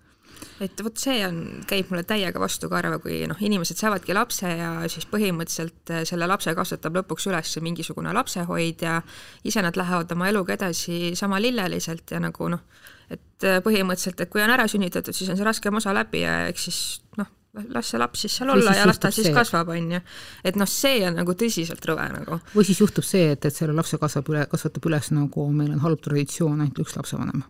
et 0.61 0.83
vot 0.85 1.01
see 1.01 1.23
on, 1.27 1.41
käib 1.69 1.91
mulle 1.93 2.05
täiega 2.09 2.41
vastu 2.41 2.69
karva, 2.73 2.99
kui 3.03 3.23
noh, 3.31 3.39
inimesed 3.41 3.81
saavadki 3.81 4.15
lapse 4.17 4.49
ja 4.49 4.71
siis 4.93 5.09
põhimõtteliselt 5.11 5.93
äh, 5.95 6.05
selle 6.09 6.29
lapse 6.31 6.55
kasvatab 6.57 7.01
lõpuks 7.01 7.29
üles 7.31 7.57
mingisugune 7.65 8.13
lapsehoidja, 8.17 9.01
ise 9.45 9.65
nad 9.65 9.79
lähevad 9.81 10.13
oma 10.17 10.31
eluga 10.31 10.57
edasi 10.59 11.17
sama 11.19 11.41
lilleliselt 11.43 12.15
ja 12.15 12.23
nagu 12.23 12.51
noh, 12.53 12.65
et 13.11 13.49
äh, 13.49 13.61
põhimõtteliselt, 13.65 14.25
et 14.25 14.33
kui 14.33 14.45
on 14.45 14.53
ära 14.53 14.69
sünnitatud, 14.71 15.17
siis 15.17 15.31
on 15.33 15.41
see 15.41 15.49
raskem 15.49 15.81
osa 15.81 15.95
läbi 15.97 16.25
ja 16.25 16.43
eks 16.51 16.67
siis 16.69 16.81
noh, 17.19 17.29
las 17.75 17.91
see 17.91 18.01
laps 18.01 18.25
siis 18.25 18.37
seal 18.39 18.53
olla 18.55 18.75
ja 18.77 18.87
las 18.87 19.01
ta 19.03 19.11
siis 19.11 19.31
see. 19.31 19.35
kasvab, 19.35 19.73
on 19.75 19.95
ju. 19.97 20.03
et 20.45 20.59
noh, 20.61 20.69
see 20.71 21.01
on 21.09 21.17
nagu 21.19 21.35
tõsiselt 21.39 21.89
rõve 21.91 22.07
nagu. 22.15 22.41
või 22.55 22.69
siis 22.69 22.83
juhtub 22.83 23.07
see, 23.07 23.33
et, 23.35 23.49
et 23.49 23.57
selle 23.57 23.75
lapse 23.77 23.99
kasvab 23.99 24.29
üle, 24.33 24.45
kasvatab 24.51 24.87
üles 24.91 25.11
nagu 25.17 25.49
meil 25.55 25.73
on 25.75 25.83
halb 25.87 26.05
traditsioon, 26.05 26.61
ainult 26.61 26.85
üks 26.85 26.99
lapsevanem 26.99 27.43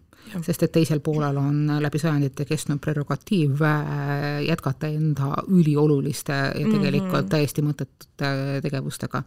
sest 0.45 0.63
et 0.67 0.73
teisel 0.73 1.01
poolel 1.05 1.39
on 1.41 1.77
läbi 1.83 1.99
sajandite 1.99 2.47
kestnud 2.49 2.81
prerogatiiv 2.83 3.63
äh, 3.67 4.43
jätkata 4.47 4.91
enda 4.91 5.35
ülioluliste 5.49 6.33
ja 6.33 6.67
tegelikult 6.67 7.13
mm 7.13 7.25
-hmm. 7.25 7.31
täiesti 7.31 7.63
mõttetute 7.63 8.61
tegevustega. 8.63 9.23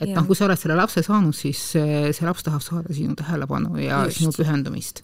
et 0.00 0.14
noh, 0.14 0.26
kui 0.26 0.36
sa 0.36 0.44
oled 0.44 0.58
selle 0.58 0.76
lapse 0.76 1.02
saanud, 1.02 1.34
siis 1.34 1.76
äh, 1.76 2.10
see 2.12 2.26
laps 2.26 2.42
tahab 2.42 2.62
saada 2.62 2.94
sinu 2.94 3.14
tähelepanu 3.14 3.76
ja 3.76 4.04
Just. 4.04 4.18
sinu 4.18 4.32
pühendumist. 4.32 5.02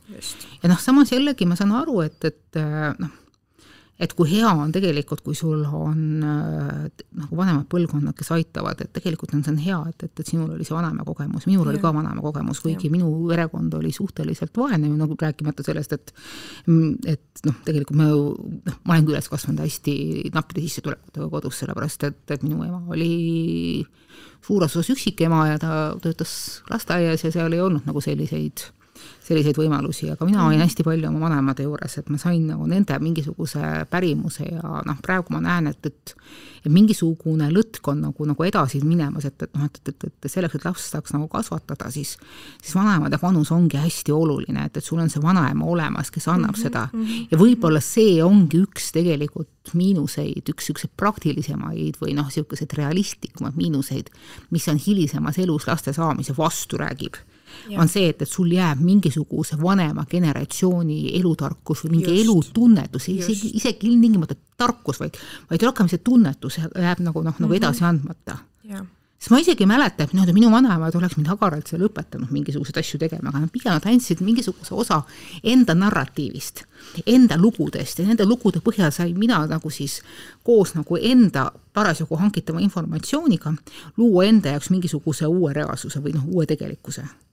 ja 0.63 0.69
noh, 0.69 0.81
samas 0.81 1.13
jällegi 1.13 1.47
ma 1.47 1.57
saan 1.57 1.73
aru, 1.73 2.01
et, 2.01 2.25
et 2.25 2.57
äh, 2.57 2.95
noh 2.99 3.26
et 3.97 4.13
kui 4.13 4.29
hea 4.29 4.49
on 4.51 4.73
tegelikult, 4.75 5.23
kui 5.25 5.37
sul 5.37 5.63
on 5.65 6.01
äh, 6.21 6.83
nagu 7.17 7.39
vanemad 7.39 7.65
põlvkonnad, 7.73 8.13
kes 8.17 8.29
aitavad, 8.37 8.83
et 8.85 8.93
tegelikult 8.93 9.33
on, 9.33 9.45
see 9.45 9.55
on 9.55 9.61
hea, 9.63 9.79
et, 9.89 10.05
et, 10.05 10.21
et 10.21 10.33
sinul 10.33 10.53
oli 10.53 10.67
see 10.69 10.77
vanema 10.77 11.07
kogemus, 11.07 11.47
minul 11.49 11.65
ja. 11.65 11.73
oli 11.73 11.81
ka 11.81 11.93
vanema 11.97 12.25
kogemus, 12.25 12.61
kuigi 12.65 12.91
ja. 12.91 12.93
minu 12.93 13.09
perekond 13.31 13.79
oli 13.79 13.95
suhteliselt 13.97 14.53
vaene, 14.61 14.91
nagu 15.01 15.17
rääkimata 15.21 15.65
sellest, 15.67 15.97
et 15.97 16.15
et 17.09 17.45
noh, 17.47 17.57
tegelikult 17.65 17.97
ma 17.97 18.11
ju, 18.11 18.23
noh, 18.69 18.79
ma 18.85 18.97
olen 18.97 19.07
küll 19.07 19.17
üles 19.17 19.31
kasvanud 19.33 19.65
hästi 19.65 19.97
nappide 20.35 20.65
sissetulekutega 20.67 21.31
kodus, 21.33 21.63
sellepärast 21.63 22.09
et, 22.11 22.23
et 22.37 22.45
minu 22.45 22.65
ema 22.67 22.83
oli 22.93 23.87
suures 24.45 24.77
osas 24.77 24.93
üksikema 24.95 25.47
ja 25.53 25.61
ta 25.61 25.71
töötas 26.03 26.63
lasteaias 26.71 27.25
ja 27.25 27.33
seal 27.35 27.53
ei 27.57 27.65
olnud 27.65 27.89
nagu 27.89 28.03
selliseid 28.05 28.69
selliseid 29.27 29.59
võimalusi, 29.59 30.11
aga 30.13 30.27
mina 30.29 30.45
olin 30.47 30.61
mm. 30.61 30.69
hästi 30.69 30.87
palju 30.87 31.09
oma 31.09 31.25
vanemate 31.27 31.67
juures, 31.67 31.99
et 31.99 32.11
ma 32.13 32.19
sain 32.19 32.45
nagu 32.47 32.67
nende 32.71 32.99
mingisuguse 33.03 33.87
pärimuse 33.91 34.47
ja 34.51 34.83
noh, 34.87 35.01
praegu 35.03 35.35
ma 35.35 35.43
näen, 35.45 35.73
et, 35.73 35.91
et 35.91 36.17
et 36.67 36.73
mingisugune 36.75 37.47
lõtk 37.55 37.91
on 37.93 38.01
nagu, 38.09 38.27
nagu 38.27 38.47
edasi 38.47 38.81
minemas, 38.83 39.27
et, 39.29 39.37
et 39.47 39.53
noh, 39.55 39.69
et, 39.69 39.79
et, 39.93 40.07
et 40.09 40.31
selleks, 40.31 40.59
et 40.59 40.67
laps 40.67 40.89
saaks 40.91 41.15
nagu 41.15 41.29
kasvatada, 41.31 41.91
siis 41.95 42.17
siis 42.63 42.75
vanemate 42.75 43.21
panus 43.23 43.53
ongi 43.55 43.79
hästi 43.79 44.15
oluline, 44.15 44.67
et, 44.67 44.81
et 44.81 44.85
sul 44.85 45.01
on 45.03 45.11
see 45.13 45.23
vanaema 45.23 45.67
olemas, 45.71 46.11
kes 46.11 46.27
annab 46.33 46.57
mm 46.57 46.59
-hmm, 46.59 46.63
seda 46.63 46.89
mm 46.93 47.05
-hmm. 47.05 47.29
ja 47.31 47.39
võib-olla 47.39 47.81
see 47.81 48.19
ongi 48.25 48.63
üks 48.65 48.91
tegelikult 48.93 49.75
miinuseid, 49.75 50.43
üks 50.51 50.67
niisuguseid 50.67 50.93
praktilisemaid 50.97 51.97
või 52.03 52.15
noh, 52.15 52.27
niisuguseid 52.27 52.73
realistlikumaid 52.73 53.57
miinuseid, 53.57 54.11
mis 54.51 54.69
on 54.69 54.77
hilisemas 54.77 55.39
elus 55.39 55.67
laste 55.67 55.93
saamise 55.93 56.35
vastu 56.37 56.77
räägib. 56.77 57.15
On 57.79 57.89
see, 57.89 58.09
et, 58.11 58.23
et 58.23 58.31
sul 58.31 58.53
jääb 58.53 58.81
mingisuguse 58.85 59.59
vanema 59.63 60.07
generatsiooni 60.11 61.15
elutarkus 61.19 61.85
või 61.85 61.97
mingi 61.97 62.13
Just. 62.13 62.25
elutunnetus, 62.25 63.09
isegi, 63.13 63.55
isegi 63.61 63.91
ilmtingimata 63.91 64.37
tarkus, 64.57 65.01
vaid, 65.01 65.17
vaid 65.51 65.63
rohkem 65.69 65.89
see 65.91 66.03
tunnetus 66.05 66.61
jääb 66.61 67.03
nagu 67.05 67.23
noh, 67.23 67.35
nagu 67.39 67.51
mhm. 67.53 67.59
edasi 67.63 67.85
andmata. 67.85 68.39
Siis 69.19 69.31
ma 69.33 69.39
isegi 69.41 69.65
ei 69.65 69.67
mäleta, 69.67 70.05
et 70.05 70.13
niimoodi 70.13 70.33
minu 70.37 70.51
vanemad 70.53 70.95
oleks 70.95 71.17
mind 71.17 71.31
hagaralt 71.33 71.71
seal 71.71 71.87
õpetanud 71.87 72.29
mingisuguseid 72.31 72.77
asju 72.83 72.99
tegema, 73.01 73.31
aga 73.31 73.41
nad 73.43 73.53
pigem 73.53 73.73
nad 73.73 73.87
andsid 73.89 74.21
mingisuguse 74.23 74.75
osa 74.77 75.01
enda 75.43 75.75
narratiivist, 75.75 76.63
enda 77.09 77.39
lugudest 77.41 78.03
ja 78.03 78.07
nende 78.07 78.27
lugude 78.29 78.61
põhjal 78.61 78.93
sain 78.93 79.17
mina 79.19 79.41
nagu 79.49 79.73
siis 79.73 80.03
koos 80.45 80.75
nagu 80.77 81.01
enda 81.01 81.49
parasjagu 81.73 82.21
hankitava 82.21 82.61
informatsiooniga 82.61 83.55
luua 83.97 84.29
enda 84.29 84.53
jaoks 84.53 84.71
mingisuguse 84.71 85.27
uue 85.27 85.57
reaalsuse 85.57 86.05
või 86.05 86.13
noh, 86.19 86.29
uue 86.29 86.47
tegelikkuse. 86.53 87.09
Mm 87.09 87.27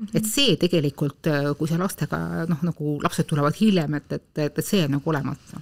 -hmm. 0.00 0.16
et 0.16 0.26
see 0.26 0.56
tegelikult, 0.56 1.28
kui 1.58 1.68
sa 1.68 1.78
lastega 1.78 2.46
noh, 2.48 2.60
nagu 2.62 2.98
lapsed 3.02 3.26
tulevad 3.26 3.54
hiljem, 3.60 3.94
et, 3.94 4.12
et, 4.12 4.28
et, 4.38 4.58
et 4.58 4.66
see 4.66 4.84
on 4.84 4.96
nagu 4.96 5.10
olematu. 5.10 5.60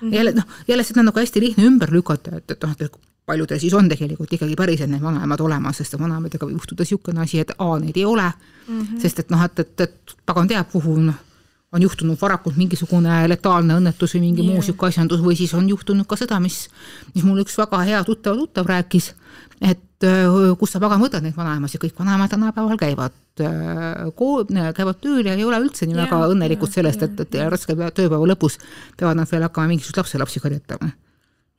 -hmm. 0.00 0.14
jälle 0.14 0.32
noh, 0.32 0.44
jälle 0.68 0.82
seda 0.84 1.00
on 1.00 1.06
nagu 1.06 1.18
hästi 1.18 1.40
lihtne 1.40 1.64
ümber 1.64 1.92
lükata, 1.92 2.36
et, 2.36 2.50
et 2.50 2.62
noh, 2.62 2.74
et 2.78 3.00
paljudel 3.26 3.58
siis 3.58 3.74
on 3.74 3.88
tegelikult 3.88 4.32
ikkagi 4.32 4.56
päriselt 4.58 4.90
need 4.90 5.02
vanaemad 5.02 5.40
olemas, 5.40 5.80
sest 5.80 5.98
vanaemadega 6.00 6.46
võib 6.46 6.58
juhtuda 6.58 6.86
niisugune 6.86 7.22
asi, 7.22 7.40
et 7.42 7.52
A 7.58 7.70
neid 7.78 7.96
ei 7.96 8.04
ole 8.04 8.26
mm, 8.26 8.80
-hmm. 8.80 9.00
sest 9.02 9.18
et 9.18 9.30
noh, 9.30 9.44
et, 9.44 9.58
et, 9.58 9.80
et 9.80 10.16
pagan 10.26 10.48
teab, 10.48 10.70
kuhu 10.72 10.96
noh, 11.10 11.18
on 11.72 11.82
juhtunud 11.82 12.18
varakult 12.20 12.56
mingisugune 12.58 13.20
letaalne 13.30 13.76
õnnetus 13.78 14.16
või 14.16 14.24
mingi 14.26 14.42
yeah. 14.42 14.54
muu 14.54 14.64
sihuke 14.66 14.88
asjandus 14.88 15.22
või 15.22 15.36
siis 15.38 15.52
on 15.54 15.68
juhtunud 15.70 16.08
ka 16.10 16.18
seda, 16.18 16.40
mis, 16.42 16.64
mis 17.14 17.26
mul 17.26 17.44
üks 17.44 17.58
väga 17.60 17.82
hea 17.86 18.00
tuttav 18.06 18.38
tuttav 18.40 18.66
rääkis, 18.70 19.12
et 19.62 20.06
kus 20.58 20.72
sa 20.72 20.80
pagan 20.82 21.02
võtad 21.02 21.22
neid 21.22 21.36
vanaemasid, 21.36 21.82
kõik 21.82 21.98
vanaemad 22.00 22.32
tänapäeval 22.32 22.80
käivad 22.80 23.14
kool, 24.16 24.48
käivad 24.48 24.98
tööl 25.04 25.28
ja 25.28 25.36
ei 25.36 25.44
ole 25.46 25.60
üldse 25.62 25.86
nii 25.86 26.00
väga 26.00 26.24
õnnelikud 26.32 26.72
sellest, 26.72 27.04
et, 27.06 27.22
et 27.26 27.38
raske 27.52 27.76
tööpäeva 27.76 28.26
lõpus 28.32 28.58
peavad 28.96 29.20
nad 29.20 29.30
veel 29.30 29.46
hakkama 29.46 29.70
mingisuguseid 29.74 30.02
lapselapsi 30.02 30.42
karjatama 30.42 30.90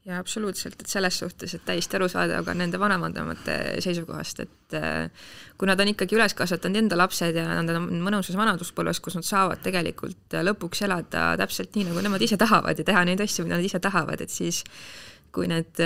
jaa, 0.06 0.18
absoluutselt, 0.18 0.80
et 0.82 0.90
selles 0.90 1.20
suhtes, 1.22 1.54
et 1.54 1.64
täiesti 1.66 1.98
arusaadav 1.98 2.46
ka 2.48 2.56
nende 2.58 2.80
vanavanemate 2.82 3.58
seisukohast, 3.86 4.42
et 4.42 4.78
kui 5.60 5.70
nad 5.70 5.80
on 5.84 5.92
ikkagi 5.92 6.18
üles 6.18 6.34
kasvatanud 6.38 6.82
enda 6.82 6.98
lapsed 6.98 7.38
ja 7.38 7.46
nad 7.62 7.70
on 7.76 7.86
mõnusas 8.02 8.38
vanaduspõlves, 8.40 9.02
kus 9.04 9.20
nad 9.20 9.28
saavad 9.28 9.62
tegelikult 9.62 10.38
lõpuks 10.50 10.82
elada 10.88 11.32
täpselt 11.42 11.78
nii, 11.78 11.92
nagu 11.92 12.02
nemad 12.02 12.26
ise 12.26 12.40
tahavad 12.42 12.82
ja 12.82 12.88
teha 12.88 13.06
neid 13.06 13.22
asju, 13.22 13.46
mida 13.46 13.60
nad 13.60 13.68
ise 13.68 13.82
tahavad, 13.84 14.26
et 14.26 14.34
siis 14.34 14.64
kui 15.32 15.48
need, 15.48 15.80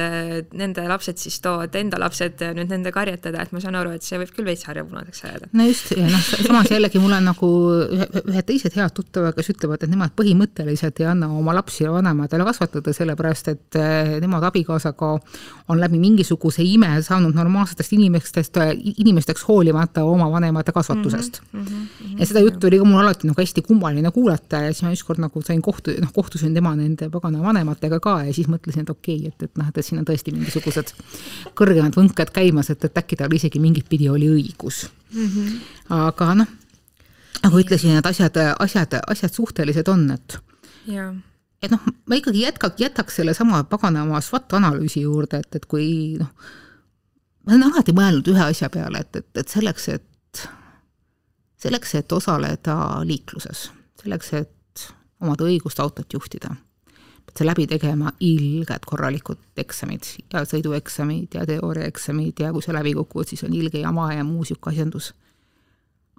nende 0.58 0.86
lapsed 0.90 1.20
siis 1.22 1.38
toovad 1.44 1.76
enda 1.78 2.00
lapsed 2.02 2.42
nüüd 2.58 2.72
nende 2.72 2.92
karjatada, 2.96 3.44
et 3.44 3.54
ma 3.54 3.62
saan 3.64 3.78
aru, 3.80 3.94
et 3.96 4.06
see 4.06 4.18
võib 4.22 4.32
küll 4.36 4.48
veits 4.48 4.66
harjapunaseks 4.70 5.24
ajada. 5.28 5.50
no 5.54 5.68
just, 5.68 5.92
ja 5.96 6.08
noh, 6.10 6.24
samas 6.48 6.72
jällegi 6.72 7.02
mul 7.02 7.14
on 7.18 7.30
nagu 7.30 7.50
ühed 7.96 8.48
teised 8.48 8.76
head 8.78 8.96
tuttavad, 8.98 9.36
kes 9.38 9.52
ütlevad, 9.54 9.86
et 9.86 9.92
nemad 9.92 10.16
põhimõtteliselt 10.18 11.02
ei 11.04 11.10
anna 11.12 11.30
oma 11.30 11.54
lapsi 11.58 11.86
vanematele 11.90 12.48
kasvatada, 12.48 12.94
sellepärast 12.96 13.52
et 13.54 13.80
eh, 13.80 14.16
nemad 14.24 14.46
abikaasaga 14.50 15.12
on 15.70 15.82
läbi 15.82 16.00
mingisuguse 16.02 16.66
ime 16.66 16.92
saanud 17.06 17.36
normaalsetest 17.38 17.94
inimestest, 17.98 18.60
inimesteks 18.98 19.46
hoolimata 19.48 20.04
oma 20.06 20.28
vanemate 20.32 20.74
kasvatusest 20.76 21.42
mm. 21.42 21.62
-hmm, 21.62 21.70
mm 21.70 21.86
-hmm, 21.86 22.20
ja 22.20 22.26
seda 22.26 22.40
juttu 22.40 22.68
oli 22.68 22.80
ka 22.80 22.86
mul 22.86 23.02
alati 23.02 23.28
nagu 23.28 23.42
hästi 23.42 23.62
kummaline 23.62 24.12
kuulata 24.12 24.62
ja 24.66 24.74
siis 24.74 24.84
ma 24.84 24.92
ükskord 24.92 25.20
nagu 25.20 25.42
sain 25.42 25.62
kohtu, 25.62 25.92
noh, 26.02 26.14
kohtusin 26.14 26.54
tema 26.54 26.76
nende 26.76 27.10
pagana 27.10 27.44
vanematega 27.44 28.00
ka 28.00 28.24
ja 28.24 28.34
siis 28.34 28.48
mõtlesin, 28.48 28.82
et 28.82 28.90
okei 28.90 29.18
okay,, 29.18 29.28
et, 29.28 29.35
et 29.44 29.58
noh, 29.60 29.68
et 29.70 29.86
siin 29.86 30.00
on 30.02 30.08
tõesti 30.08 30.34
mingisugused 30.36 30.94
kõrgemad 31.58 31.96
võnked 31.98 32.32
käimas, 32.36 32.70
et, 32.74 32.84
et 32.88 33.02
äkki 33.02 33.18
tal 33.20 33.34
isegi 33.34 33.62
mingit 33.64 33.90
pidi 33.90 34.10
oli 34.10 34.30
õigus 34.32 34.86
mm. 35.12 35.28
-hmm. 35.28 35.56
aga 35.98 36.34
noh, 36.42 36.52
nagu 37.44 37.62
ütlesin, 37.62 37.98
et 38.00 38.06
asjad, 38.06 38.38
asjad, 38.60 39.00
asjad 39.08 39.34
suhtelised 39.34 39.88
on, 39.92 40.10
et 40.12 40.38
ja. 40.88 41.14
et 41.62 41.72
noh, 41.72 41.82
ma 42.06 42.20
ikkagi 42.20 42.46
jätka, 42.46 42.72
jätaks 42.80 43.22
sellesama 43.22 43.64
paganama 43.70 44.22
SWOT 44.22 44.58
analüüsi 44.60 45.06
juurde, 45.06 45.44
et, 45.44 45.56
et 45.56 45.66
kui 45.66 46.18
noh, 46.20 46.32
ma 47.46 47.54
olen 47.54 47.72
alati 47.72 47.96
mõelnud 47.96 48.34
ühe 48.34 48.44
asja 48.50 48.70
peale, 48.70 49.06
et, 49.06 49.22
et, 49.22 49.32
et 49.44 49.58
selleks, 49.58 49.90
et 49.90 50.48
selleks, 51.66 51.96
et 51.96 52.12
osaleda 52.12 52.78
liikluses, 53.08 53.70
selleks, 54.02 54.34
et 54.34 54.88
omada 55.22 55.48
õigust 55.48 55.80
autot 55.82 56.14
juhtida 56.14 56.56
sa 57.38 57.46
läbi 57.46 57.68
tegema 57.68 58.14
ilged 58.24 58.86
korralikud 58.88 59.42
eksamid 59.58 60.08
ja 60.34 60.46
sõidueksamid 60.48 61.36
ja 61.36 61.46
teooriaeksamid 61.46 62.40
ja 62.40 62.52
kui 62.56 62.64
sa 62.64 62.74
läbi 62.74 62.94
kukud, 62.96 63.28
siis 63.28 63.44
on 63.44 63.54
ilge 63.54 63.82
jama 63.82 64.14
ja 64.14 64.24
muu 64.24 64.46
sihuke 64.48 64.72
asjandus. 64.72 65.14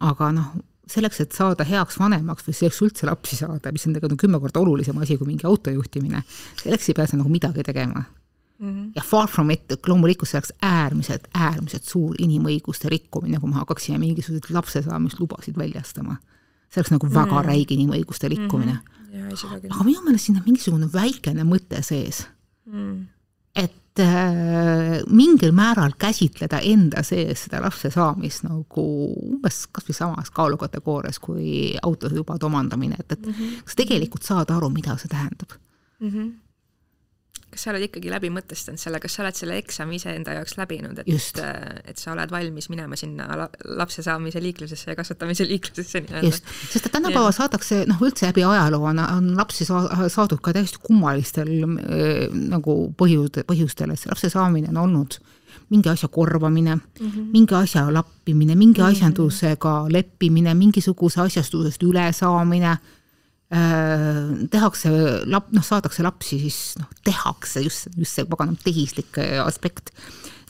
aga 0.00 0.32
noh, 0.32 0.52
selleks, 0.86 1.20
et 1.20 1.32
saada 1.32 1.64
heaks 1.64 1.98
vanemaks 1.98 2.44
või 2.46 2.54
selleks 2.54 2.82
üldse 2.84 3.08
lapsi 3.08 3.36
saada, 3.36 3.72
mis 3.72 3.86
on 3.88 3.96
tegelikult 3.96 4.20
kümme 4.20 4.40
korda 4.40 4.60
olulisem 4.60 4.98
asi 5.00 5.16
kui 5.16 5.26
mingi 5.26 5.46
auto 5.48 5.72
juhtimine, 5.72 6.22
selleks 6.62 6.90
ei 6.90 6.98
pea 6.98 7.06
sa 7.06 7.16
nagu 7.16 7.32
midagi 7.32 7.64
tegema 7.64 8.04
Mm 8.58 8.72
-hmm. 8.72 8.92
ja 8.94 9.02
far 9.02 9.28
from 9.28 9.50
it, 9.50 9.62
loomulikult 9.86 10.28
see 10.28 10.38
oleks 10.38 10.52
äärmiselt, 10.62 11.28
äärmiselt 11.34 11.84
suur 11.84 12.14
inimõiguste 12.18 12.88
rikkumine, 12.88 13.40
kui 13.40 13.48
me 13.48 13.54
hakkaksime 13.54 13.98
mingisuguseid 13.98 14.50
lapsesaamislubasid 14.50 15.58
väljastama. 15.58 16.16
See 16.76 16.84
oleks 16.84 16.92
nagu 16.94 17.08
väga 17.08 17.40
mm. 17.40 17.48
räige 17.48 17.74
inimõiguste 17.74 18.28
rikkumine. 18.28 18.76
Mm. 18.76 18.84
-hmm 18.84 18.96
aga 19.26 19.84
minu 19.84 20.02
meelest 20.04 20.28
siin 20.28 20.38
on 20.40 20.46
mingisugune 20.46 20.88
väikene 20.92 21.44
mõte 21.48 21.82
sees. 21.86 22.24
Mm.. 22.66 23.06
et 23.56 24.00
äh, 24.02 24.96
mingil 25.08 25.52
määral 25.54 25.94
käsitleda 25.98 26.58
enda 26.66 27.04
sees 27.06 27.44
seda 27.46 27.60
lapse 27.62 27.92
saamist 27.94 28.42
nagu 28.44 28.86
umbes 29.14 29.62
kasvõi 29.72 29.94
samas 29.96 30.32
kaalukategoorias 30.34 31.20
kui 31.22 31.76
autosõidubade 31.78 32.44
omandamine, 32.48 32.98
et, 32.98 33.12
et 33.12 33.22
mm 33.26 33.32
-hmm. 33.32 33.62
kas 33.64 33.78
tegelikult 33.78 34.26
saad 34.26 34.50
aru, 34.50 34.68
mida 34.70 34.96
see 34.98 35.08
tähendab? 35.08 35.54
Mm? 36.00 36.10
-hmm 36.10 36.32
kas 37.56 37.64
sa 37.64 37.72
oled 37.72 37.86
ikkagi 37.86 38.10
läbi 38.12 38.28
mõtestanud 38.34 38.80
selle, 38.80 38.98
kas 39.00 39.14
sa 39.16 39.22
oled 39.24 39.36
selle 39.38 39.56
eksami 39.62 39.96
iseenda 39.96 40.34
jaoks 40.36 40.58
läbinud, 40.58 40.98
et, 41.00 41.38
et 41.88 42.00
sa 42.00 42.12
oled 42.12 42.32
valmis 42.32 42.68
minema 42.68 42.98
sinna 43.00 43.28
lapse 43.78 44.04
saamise 44.04 44.42
liiklusesse 44.44 44.92
ja 44.92 44.96
kasvatamise 44.98 45.46
liiklusesse 45.48 46.02
nii-öelda? 46.04 46.26
just, 46.28 46.50
sest 46.68 46.90
et 46.90 46.92
tänapäeval 46.92 47.32
saadakse 47.32 47.84
noh, 47.88 48.02
üldse 48.04 48.28
läbi 48.28 48.44
ajaloo 48.44 48.84
on, 48.90 49.00
on 49.00 49.30
lapsi 49.38 49.64
saa-, 49.68 50.10
saadud 50.12 50.42
ka 50.44 50.52
täiesti 50.56 50.82
kummalistel 50.84 51.54
äh, 51.64 52.26
nagu 52.52 52.76
põhjustel, 53.00 53.48
põhjustel, 53.48 53.94
et 53.94 54.02
see 54.02 54.12
lapse 54.12 54.30
saamine 54.34 54.68
on 54.74 54.82
olnud 54.84 55.16
mingi 55.72 55.88
asja 55.88 56.10
korvamine 56.12 56.76
mm, 56.76 57.06
-hmm. 57.06 57.30
mingi 57.32 57.54
asja 57.56 57.86
lappimine, 57.92 58.54
mingi 58.54 58.80
mm 58.80 58.84
-hmm. 58.84 58.90
asjandusega 58.92 59.74
leppimine, 59.90 60.54
mingisuguse 60.54 61.24
asjastusest 61.24 61.82
ülesaamine 61.82 62.76
Äh, 62.76 62.96
tehakse 63.48 64.90
lap-, 65.30 65.52
noh, 65.54 65.62
saadakse 65.62 66.02
lapsi, 66.02 66.38
siis 66.42 66.60
noh, 66.80 66.88
tehakse 67.06 67.62
just, 67.62 67.88
just 67.94 68.18
see 68.18 68.26
paganam 68.26 68.56
tehislik 68.58 69.18
äh, 69.22 69.38
aspekt, 69.44 69.92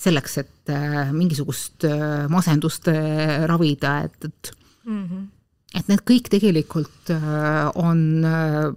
selleks, 0.01 0.39
et 0.41 0.73
äh, 0.73 1.13
mingisugust 1.13 1.85
äh, 1.85 2.27
masendust 2.33 2.89
äh, 2.89 3.45
ravida, 3.49 3.99
et, 4.05 4.25
et 4.25 4.53
mm 4.85 5.05
-hmm. 5.05 5.27
et 5.75 5.89
need 5.89 6.05
kõik 6.09 6.31
tegelikult 6.33 7.11
äh, 7.11 7.71
on 7.75 8.25
äh, 8.25 8.73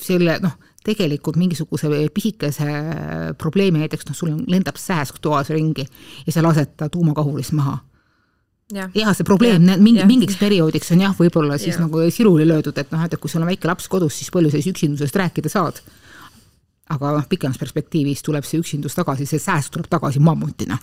selle 0.00 0.38
noh, 0.40 0.56
tegelikult 0.84 1.36
mingisuguse 1.36 1.88
pisikese 2.14 2.68
probleemi, 3.38 3.78
näiteks 3.78 4.06
noh, 4.08 4.16
sul 4.16 4.44
lendab 4.48 4.76
sääsk 4.76 5.18
toas 5.20 5.48
ringi 5.48 5.86
ja 6.26 6.32
sa 6.32 6.42
lased 6.42 6.76
ta 6.76 6.88
tuumakahurist 6.88 7.52
maha 7.52 7.78
jah, 8.74 9.14
see 9.16 9.26
probleem 9.26 9.68
ja, 9.68 9.76
mingi, 9.80 10.04
mingiks 10.08 10.38
perioodiks 10.40 10.92
on 10.94 11.04
jah, 11.04 11.16
võib-olla 11.16 11.58
siis 11.60 11.76
ja. 11.76 11.86
nagu 11.86 12.04
siruli 12.14 12.46
löödud, 12.48 12.78
et 12.78 12.92
noh, 12.94 13.02
et 13.04 13.16
kui 13.20 13.32
sul 13.32 13.42
on 13.42 13.50
väike 13.50 13.70
laps 13.70 13.88
kodus, 13.90 14.18
siis 14.20 14.30
palju 14.34 14.52
sa 14.52 14.58
siis 14.58 14.70
üksindusest 14.74 15.18
rääkida 15.22 15.52
saad. 15.52 15.82
aga 16.90 17.12
noh, 17.16 17.26
pikemas 17.30 17.58
perspektiivis 17.58 18.22
tuleb 18.26 18.46
see 18.46 18.62
üksindus 18.62 18.96
tagasi, 18.98 19.26
see 19.26 19.42
sääst 19.42 19.74
tuleb 19.74 19.90
tagasi 19.90 20.22
mammutina. 20.22 20.78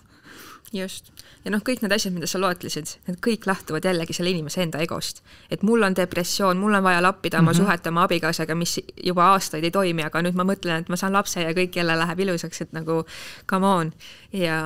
just 0.73 1.11
ja 1.47 1.53
noh, 1.53 1.63
kõik 1.63 1.79
need 1.83 1.93
asjad, 1.95 2.11
mida 2.11 2.27
sa 2.27 2.41
loetlesid, 2.41 2.91
need 3.07 3.19
kõik 3.23 3.47
lähtuvad 3.47 3.85
jällegi 3.87 4.15
selle 4.15 4.33
inimese 4.33 4.59
enda 4.65 4.81
egost. 4.83 5.23
et 5.49 5.63
mul 5.63 5.83
on 5.87 5.95
depressioon, 5.95 6.59
mul 6.59 6.75
on 6.75 6.83
vaja 6.83 7.01
lappida 7.01 7.39
oma 7.39 7.51
mm 7.51 7.57
-hmm. 7.57 7.63
suhet 7.63 7.87
oma 7.87 8.03
abikaasaga, 8.03 8.55
mis 8.55 8.79
juba 9.03 9.31
aastaid 9.31 9.63
ei 9.63 9.71
toimi, 9.71 10.03
aga 10.03 10.21
nüüd 10.21 10.35
ma 10.35 10.43
mõtlen, 10.43 10.81
et 10.81 10.89
ma 10.89 10.95
saan 10.95 11.13
lapse 11.13 11.41
ja 11.41 11.53
kõik 11.53 11.75
jälle 11.75 11.95
läheb 11.97 12.19
ilusaks, 12.19 12.61
et 12.61 12.73
nagu 12.73 13.05
come 13.49 13.67
on. 13.67 13.93
Ja 14.33 14.57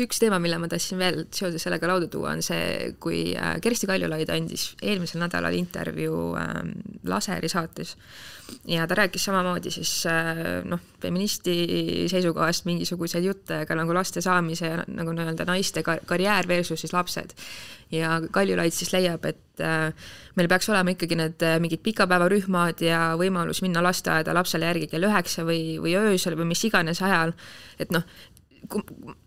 üks 0.00 0.18
teema, 0.22 0.40
mille 0.42 0.58
ma 0.58 0.70
tahtsin 0.70 0.98
veel 0.98 1.22
seoses 1.34 1.62
sellega 1.62 1.90
lauda 1.90 2.08
tuua, 2.10 2.32
on 2.36 2.42
see, 2.42 2.94
kui 3.02 3.20
äh, 3.36 3.58
Kersti 3.62 3.90
Kaljulaid 3.90 4.30
andis 4.34 4.72
eelmisel 4.82 5.22
nädalal 5.22 5.54
intervjuu 5.58 6.34
ähm, 6.40 6.74
Laseri 7.08 7.50
saates 7.52 7.96
ja 8.68 8.86
ta 8.86 8.94
rääkis 8.94 9.24
samamoodi 9.24 9.70
siis 9.70 10.06
äh, 10.06 10.36
noh, 10.64 10.80
feministi 11.00 11.54
seisukohast 12.10 12.64
mingisuguseid 12.64 13.24
jutte 13.24 13.64
ka 13.66 13.76
nagu 13.76 13.94
laste 13.94 14.22
saamise 14.24 14.72
ja 14.72 14.84
nagu 14.86 15.12
nii-öelda 15.12 15.46
naiste 15.48 15.82
kar 15.82 16.00
karjäär 16.06 16.48
versus 16.48 16.80
siis 16.80 16.92
lapsed. 16.92 17.34
ja 17.90 18.20
Kaljulaid 18.30 18.72
siis 18.72 18.92
leiab, 18.92 19.24
et 19.24 19.60
äh, 19.64 19.92
meil 20.36 20.48
peaks 20.48 20.68
olema 20.68 20.92
ikkagi 20.92 21.16
need 21.16 21.44
äh, 21.44 21.58
mingid 21.60 21.82
pikapäevarühmad 21.84 22.82
ja 22.84 23.14
võimalus 23.20 23.62
minna 23.64 23.82
lasteaeda 23.84 24.34
lapsele 24.34 24.68
järgi 24.68 24.90
kell 24.92 25.08
üheksa 25.08 25.44
või, 25.48 25.78
või 25.82 25.96
öösel 25.96 26.36
või 26.36 26.50
mis 26.52 26.64
iganes 26.68 27.02
ajal, 27.02 27.32
et 27.78 27.92
noh, 27.94 28.04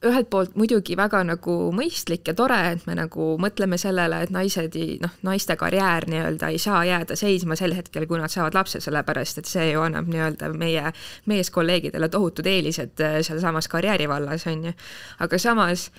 ühelt 0.06 0.30
poolt 0.30 0.56
muidugi 0.60 0.96
väga 0.98 1.22
nagu 1.26 1.56
mõistlik 1.76 2.28
ja 2.30 2.36
tore, 2.38 2.60
et 2.74 2.86
me 2.86 2.96
nagu 2.98 3.36
mõtleme 3.42 3.80
sellele, 3.82 4.22
et 4.26 4.34
naised 4.34 4.76
ei, 4.78 4.98
noh, 5.02 5.14
naiste 5.26 5.56
karjäär 5.60 6.08
nii-öelda 6.12 6.52
ei 6.54 6.60
saa 6.62 6.84
jääda 6.86 7.18
seisma 7.20 7.58
sel 7.60 7.76
hetkel, 7.78 8.06
kui 8.10 8.22
nad 8.22 8.34
saavad 8.34 8.58
lapse, 8.58 8.82
sellepärast 8.84 9.42
et 9.42 9.50
see 9.50 9.72
ju 9.72 9.84
annab 9.86 10.10
nii-öelda 10.12 10.52
meie 10.54 10.94
meeskolleegidele 11.32 12.10
tohutud 12.12 12.48
eelised 12.48 13.02
äh, 13.02 13.20
sealsamas 13.26 13.70
karjääri 13.72 14.10
vallas, 14.12 14.48
on 14.52 14.70
ju. 14.70 14.74
aga 15.20 15.42
samas 15.42 15.90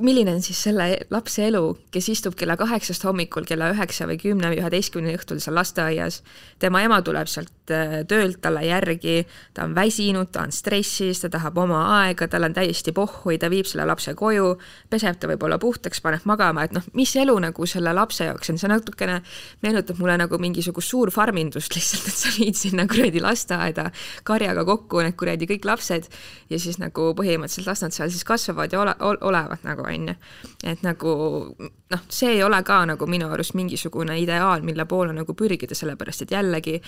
milline 0.00 0.34
on 0.36 0.42
siis 0.44 0.58
selle 0.68 0.88
lapse 1.10 1.46
elu, 1.48 1.62
kes 1.90 2.10
istub 2.12 2.36
kella 2.38 2.56
kaheksast 2.60 3.04
hommikul 3.08 3.46
kella 3.48 3.70
üheksa 3.72 4.08
või 4.08 4.18
kümne 4.20 4.52
või 4.52 4.60
üheteistkümne 4.60 5.16
õhtul 5.16 5.40
seal 5.42 5.56
lasteaias, 5.56 6.22
tema 6.62 6.84
ema 6.84 7.00
tuleb 7.02 7.30
sealt 7.30 7.52
töölt 8.08 8.40
talle 8.42 8.62
järgi, 8.66 9.20
ta 9.54 9.64
on 9.66 9.74
väsinud, 9.76 10.30
ta 10.32 10.44
on 10.46 10.52
stressis, 10.54 11.20
ta 11.22 11.30
tahab 11.32 11.58
oma 11.58 11.82
aega, 12.00 12.28
tal 12.30 12.46
on 12.48 12.54
täiesti 12.56 12.94
pohhui, 12.96 13.38
ta 13.38 13.50
viib 13.52 13.68
selle 13.68 13.86
lapse 13.88 14.14
koju, 14.18 14.54
peseb 14.90 15.18
ta 15.20 15.30
võib-olla 15.30 15.58
puhtaks, 15.62 16.02
paneb 16.04 16.26
magama, 16.28 16.66
et 16.66 16.74
noh, 16.76 16.84
mis 16.98 17.14
elu 17.16 17.36
nagu 17.42 17.68
selle 17.68 17.92
lapse 17.96 18.26
jaoks 18.26 18.52
on, 18.52 18.60
see 18.60 18.70
natukene 18.70 19.20
meenutab 19.64 20.00
mulle 20.02 20.18
nagu 20.20 20.40
mingisugust 20.42 20.92
suurfarmindust 20.92 21.76
lihtsalt, 21.76 22.10
et 22.10 22.20
sa 22.22 22.34
viid 22.36 22.58
sinna 22.58 22.86
kuradi 22.90 23.22
lasteaeda 23.24 23.90
karjaga 24.26 24.66
kokku 24.68 25.02
need 25.04 25.18
kuradi 25.18 25.48
kõik 25.50 25.68
lapsed 25.68 26.10
ja 26.50 26.60
siis 26.62 26.80
nagu 26.82 27.12
põhimõtteliselt 27.18 27.70
las 27.70 27.84
nad 27.84 27.96
seal 27.96 28.12
siis 28.12 28.26
kasvavad 28.26 28.72
ja 28.72 28.82
ole, 28.82 28.96
olevad 29.00 29.64
nagu, 29.66 29.86
on 29.86 30.12
ju. 30.12 30.16
et 30.64 30.82
nagu 30.86 31.16
noh, 31.90 32.02
see 32.10 32.30
ei 32.34 32.42
ole 32.42 32.58
ka 32.66 32.80
nagu 32.86 33.06
minu 33.06 33.28
arust 33.32 33.54
mingisugune 33.54 34.18
ideaal, 34.20 34.64
mille 34.66 34.84
poole 34.90 35.14
nagu 35.14 35.34
pürgida, 35.38 35.74
sellepärast 35.74 36.26
et 36.26 36.34
jällegi 36.34 36.80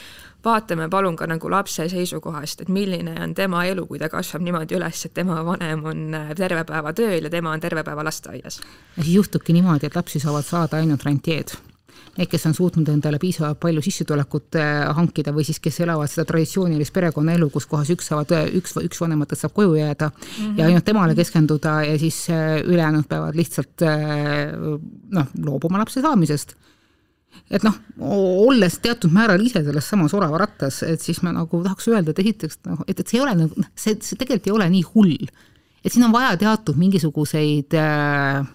vaatame 0.45 0.89
palun 0.91 1.17
ka 1.17 1.27
nagu 1.31 1.51
lapse 1.51 1.89
seisukohast, 1.89 2.65
et 2.65 2.73
milline 2.73 3.15
on 3.23 3.35
tema 3.35 3.65
elu, 3.69 3.87
kui 3.87 3.99
ta 3.99 4.11
kasvab 4.13 4.45
niimoodi 4.47 4.79
üles, 4.79 5.05
et 5.07 5.15
tema 5.15 5.41
vanem 5.47 5.85
on 5.85 6.05
äh, 6.15 6.35
terve 6.37 6.65
päeva 6.69 6.93
tööl 6.93 7.29
ja 7.29 7.31
tema 7.31 7.55
on 7.55 7.61
terve 7.61 7.85
päeva 7.85 8.05
lasteaias. 8.05 8.61
ja 8.97 9.03
siis 9.03 9.15
juhtubki 9.15 9.53
niimoodi, 9.53 9.87
et 9.87 9.97
lapsi 9.97 10.21
saavad 10.21 10.47
saada 10.47 10.83
ainult 10.83 11.07
rantjeed 11.07 11.57
need, 12.19 12.29
kes 12.31 12.47
on 12.51 12.55
suutnud 12.57 12.89
endale 12.93 13.21
piisavalt 13.23 13.61
palju 13.63 13.83
sissetulekut 13.85 14.59
äh, 14.59 14.85
hankida 14.99 15.33
või 15.35 15.47
siis 15.47 15.61
kes 15.63 15.81
elavad 15.85 16.11
seda 16.11 16.27
traditsioonilist 16.29 16.95
perekonnaelu, 16.95 17.51
kus 17.55 17.69
kohas 17.71 17.91
üks 17.95 18.11
saavad, 18.11 18.35
üks, 18.59 18.77
üks 18.83 19.03
vanematest 19.05 19.47
saab 19.47 19.55
koju 19.59 19.77
jääda 19.79 20.11
mm 20.11 20.33
-hmm. 20.33 20.59
ja 20.59 20.67
ainult 20.67 20.85
temale 20.85 21.15
keskenduda 21.15 21.83
ja 21.85 21.99
siis 21.99 22.27
äh, 22.31 22.61
ülejäänud 22.65 23.07
peavad 23.09 23.37
lihtsalt 23.37 23.87
noh, 25.11 25.27
loobuma 25.45 25.79
lapse 25.79 26.01
saamisest 26.01 26.57
et 27.51 27.65
noh, 27.65 27.77
olles 28.01 28.79
teatud 28.85 29.13
määral 29.15 29.43
ise 29.45 29.63
selles 29.65 29.89
samas 29.89 30.15
oravarattas, 30.17 30.83
et 30.87 31.05
siis 31.05 31.21
ma 31.25 31.33
nagu 31.37 31.63
tahaks 31.65 31.89
öelda, 31.91 32.13
et 32.13 32.23
esiteks 32.25 32.61
noh, 32.69 32.83
et, 32.87 32.99
et 32.99 33.07
see 33.09 33.19
ei 33.19 33.25
ole 33.25 33.35
nagu, 33.43 33.67
see, 33.75 33.97
see 34.05 34.19
tegelikult 34.21 34.51
ei 34.51 34.57
ole 34.57 34.69
nii 34.75 34.85
hull. 34.93 35.29
et 35.85 35.95
siin 35.95 36.05
on 36.09 36.13
vaja 36.13 36.37
teatud 36.41 36.79
mingisuguseid 36.81 37.77
äh, 37.79 38.49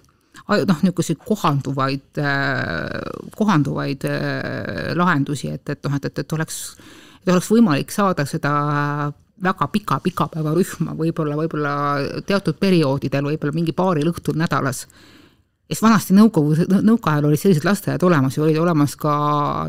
noh, 0.49 0.83
niisuguseid 0.83 1.21
kohanduvaid 1.23 2.21
äh,, 2.21 2.99
kohanduvaid 3.37 4.05
äh, 4.09 4.93
lahendusi, 4.97 5.53
et, 5.53 5.69
et 5.69 5.83
noh, 5.87 5.97
et, 5.97 6.05
et, 6.09 6.23
et 6.23 6.37
oleks, 6.37 6.61
et 7.21 7.33
oleks 7.33 7.51
võimalik 7.53 7.93
saada 7.93 8.25
seda 8.29 8.53
väga 9.43 9.67
pika 9.73 9.97
pikapäevarühma 10.03 10.93
võib-olla, 10.97 11.35
võib-olla 11.39 11.73
teatud 12.27 12.59
perioodidel, 12.61 13.31
võib-olla 13.33 13.55
mingi 13.55 13.75
paaril 13.75 14.11
õhtul 14.13 14.37
nädalas 14.39 14.85
sest 15.73 15.83
vanasti 15.83 16.15
nõukogude, 16.15 16.67
nõukaajal 16.85 17.27
olid 17.29 17.41
sellised 17.41 17.65
lasteaiad 17.65 18.03
olemas 18.05 18.37
ja 18.37 18.43
olid 18.45 18.59
olemas 18.61 18.95
ka 18.99 19.13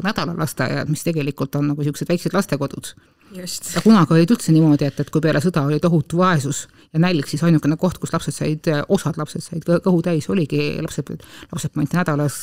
nädalalasteaiad, 0.05 0.91
mis 0.91 1.05
tegelikult 1.07 1.55
on 1.57 1.71
nagu 1.71 1.81
niisugused 1.81 2.11
väiksed 2.11 2.35
lastekodud. 2.37 2.91
Ja 3.35 3.83
kunagi 3.83 4.15
olid 4.15 4.33
üldse 4.35 4.53
niimoodi, 4.55 4.87
et, 4.89 5.01
et 5.03 5.11
kui 5.13 5.23
peale 5.23 5.41
sõda 5.43 5.65
oli 5.67 5.81
tohutu 5.83 6.19
vaesus 6.21 6.65
ja 6.95 7.01
nälg, 7.03 7.27
siis 7.29 7.43
ainukene 7.47 7.77
koht, 7.81 7.99
kus 8.03 8.13
lapsed 8.15 8.35
said, 8.37 8.69
osad 8.93 9.19
lapsed 9.19 9.43
said 9.43 9.67
kõhu 9.67 10.03
täis, 10.07 10.29
oligi 10.31 10.79
lapsed, 10.85 11.11
lapsed 11.51 11.75
pandi 11.75 11.99
nädalas, 11.99 12.39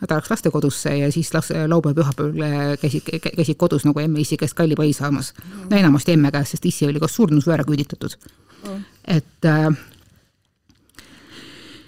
nädalaks 0.00 0.32
lastekodusse 0.32 0.94
ja 1.02 1.10
siis 1.12 1.32
las-, 1.36 1.52
laupäev-pühapäeval 1.72 2.78
käisid, 2.80 3.10
käisid 3.28 3.60
kodus 3.60 3.84
nagu 3.88 4.02
emme-issi 4.02 4.40
käest 4.40 4.56
kalli 4.58 4.78
pai 4.78 4.92
saamas. 4.96 5.34
no 5.68 5.76
enamasti 5.76 6.16
emme 6.16 6.32
käest, 6.32 6.56
sest 6.56 6.68
issi 6.72 6.88
oli 6.88 7.02
kas 7.02 7.16
surnud 7.18 7.44
või 7.44 7.56
ära 7.58 7.66
küüditatud. 7.68 8.16
Mm.. 8.60 8.84
et 9.08 9.48
äh, 9.48 9.68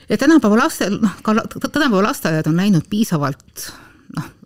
ja 0.08 0.18
tänapäeva 0.18 0.64
lastel, 0.64 0.98
noh, 1.00 1.16
ka 1.24 1.34
tänapäeva 1.68 2.02
lasteaiad 2.10 2.48
on 2.48 2.60
läinud 2.60 2.88
piisavalt 2.90 3.72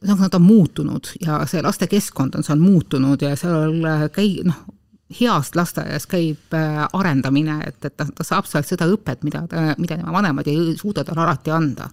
noh, 0.03 0.19
nad 0.21 0.35
on 0.35 0.43
muutunud 0.43 1.13
ja 1.25 1.41
see 1.49 1.63
lastekeskkond 1.63 2.35
on 2.37 2.45
seal 2.45 2.61
muutunud 2.61 3.23
ja 3.23 3.37
seal 3.37 3.81
käi-, 4.15 4.43
noh, 4.45 4.65
heast 5.21 5.57
lasteaias 5.57 6.07
käib 6.11 6.55
äh, 6.55 6.83
arendamine, 6.93 7.61
et, 7.67 7.79
et 7.85 7.97
ta, 7.97 8.07
ta 8.15 8.27
saab 8.27 8.49
sealt 8.51 8.67
seda 8.69 8.89
õpet, 8.91 9.23
mida 9.27 9.45
ta, 9.51 9.69
mida 9.79 9.99
tema 10.01 10.15
vanemad 10.15 10.49
ei 10.51 10.75
suuda 10.79 11.05
talle 11.07 11.23
alati 11.23 11.55
anda. 11.55 11.89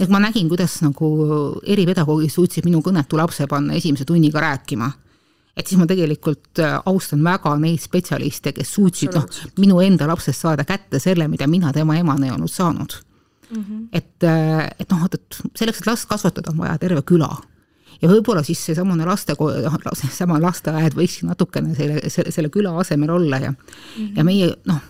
et 0.00 0.10
ma 0.12 0.20
nägin, 0.20 0.48
kuidas 0.48 0.82
nagu 0.84 1.08
eripedagoogid 1.64 2.30
suutsid 2.30 2.66
minu 2.68 2.82
kõnetu 2.84 3.16
lapse 3.16 3.46
panna 3.48 3.74
esimese 3.74 4.04
tunniga 4.04 4.42
rääkima. 4.44 4.90
Et 5.56 5.66
siis 5.66 5.78
ma 5.78 5.86
tegelikult 5.86 6.60
äh, 6.60 6.76
austan 6.84 7.24
väga 7.24 7.54
neid 7.62 7.80
spetsialiste, 7.80 8.52
kes 8.52 8.74
suutsid 8.74 9.14
noh, 9.14 9.24
minu 9.58 9.80
enda 9.80 10.08
lapsest 10.10 10.44
saada 10.44 10.66
kätte 10.68 11.00
selle, 11.00 11.28
mida 11.28 11.46
mina 11.46 11.72
tema 11.72 11.96
emana 11.96 12.26
ei 12.26 12.34
olnud 12.34 12.52
saanud 12.52 13.00
mm. 13.56 13.64
-hmm. 13.64 13.88
et, 13.92 14.22
äh, 14.22 14.70
et 14.78 14.90
noh, 14.90 15.04
et, 15.04 15.14
et 15.14 15.58
selleks, 15.58 15.80
et 15.80 15.86
last 15.86 16.08
kasvatada, 16.08 16.50
on 16.50 16.58
vaja 16.58 16.78
terve 16.78 17.02
küla. 17.02 17.30
ja 18.02 18.08
võib-olla 18.08 18.42
siis 18.42 18.64
seesamune 18.66 19.04
laste, 19.06 19.36
noh, 19.38 19.76
seesama 19.94 20.40
lasteaed 20.40 20.94
võikski 20.94 21.26
natukene 21.26 21.74
selle, 21.74 22.10
selle, 22.10 22.30
selle 22.30 22.48
küla 22.50 22.74
asemel 22.80 23.10
olla 23.10 23.38
ja 23.38 23.50
mm, 23.50 23.56
-hmm. 23.96 24.16
ja 24.16 24.24
meie 24.24 24.54
noh, 24.66 24.80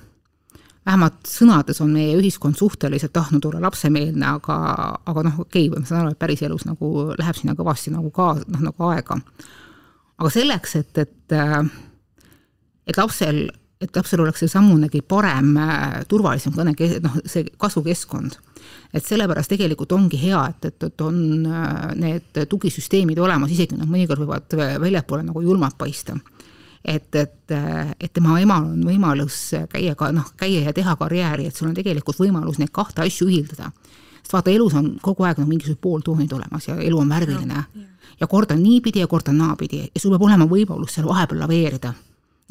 vähemalt 0.86 1.28
sõnades 1.28 1.80
on 1.80 1.92
meie 1.92 2.16
ühiskond 2.16 2.56
suhteliselt 2.56 3.12
tahtnud 3.12 3.44
olla 3.44 3.60
lapsemeelne, 3.60 4.26
aga, 4.26 4.56
aga 5.06 5.22
noh, 5.22 5.40
okei 5.40 5.68
okay,, 5.68 5.80
ma 5.80 5.86
saan 5.86 6.00
aru, 6.00 6.10
et 6.10 6.18
päriselus 6.18 6.64
nagu 6.64 7.12
läheb 7.18 7.36
sinna 7.36 7.54
kõvasti 7.54 7.92
nagu 7.92 8.10
ka, 8.10 8.34
noh 8.46 8.60
nagu 8.60 8.88
aega 8.90 9.20
aga 10.20 10.30
selleks, 10.32 10.76
et, 10.80 11.02
et, 11.02 11.36
et 12.86 12.98
lapsel, 12.98 13.44
et 13.82 13.96
lapsel 13.96 14.22
oleks 14.24 14.44
seesamunegi 14.44 15.02
parem, 15.06 15.54
turvalisem 16.10 16.54
kõne, 16.56 16.74
noh, 17.04 17.18
see 17.28 17.48
kasvukeskkond, 17.60 18.38
et 18.94 19.06
sellepärast 19.06 19.50
tegelikult 19.50 19.92
ongi 19.96 20.18
hea, 20.20 20.40
et, 20.52 20.68
et, 20.70 20.86
et 20.88 21.04
on 21.04 21.16
need 21.98 22.44
tugisüsteemid 22.50 23.18
olemas, 23.18 23.52
isegi 23.54 23.78
nad 23.78 23.90
mõnikord 23.90 24.22
võivad 24.22 24.56
väljapoole 24.82 25.26
nagu 25.26 25.42
julmad 25.42 25.76
paista. 25.78 26.16
Et, 26.84 27.08
et, 27.16 27.52
et 27.54 28.12
tema 28.12 28.36
emal 28.42 28.66
on 28.74 28.82
võimalus 28.84 29.38
käia 29.72 29.94
ka 29.96 30.10
noh, 30.12 30.34
käia 30.36 30.66
ja 30.66 30.74
teha 30.76 30.94
karjääri, 31.00 31.48
et 31.48 31.56
sul 31.56 31.70
on 31.70 31.76
tegelikult 31.76 32.20
võimalus 32.20 32.60
neid 32.60 32.74
kahte 32.76 33.06
asju 33.06 33.30
ühildada. 33.30 33.70
sest 34.20 34.36
vaata, 34.36 34.52
elus 34.52 34.76
on 34.76 34.92
kogu 35.02 35.24
aeg 35.24 35.40
nagu 35.40 35.48
mingisugused 35.48 35.80
pooltoonid 35.80 36.32
olemas 36.32 36.68
ja 36.68 36.76
elu 36.76 36.98
on 36.98 37.08
värviline. 37.08 37.64
Ja 38.20 38.26
kord 38.26 38.52
on 38.52 38.62
niipidi 38.62 39.00
ja 39.00 39.08
kord 39.08 39.28
on 39.28 39.38
naapidi. 39.40 39.80
Ja 39.94 40.00
sul 40.00 40.12
peab 40.12 40.22
olema 40.28 40.44
võimalus 40.46 40.94
seal 40.94 41.08
vahepeal 41.08 41.40
laveerida, 41.40 41.94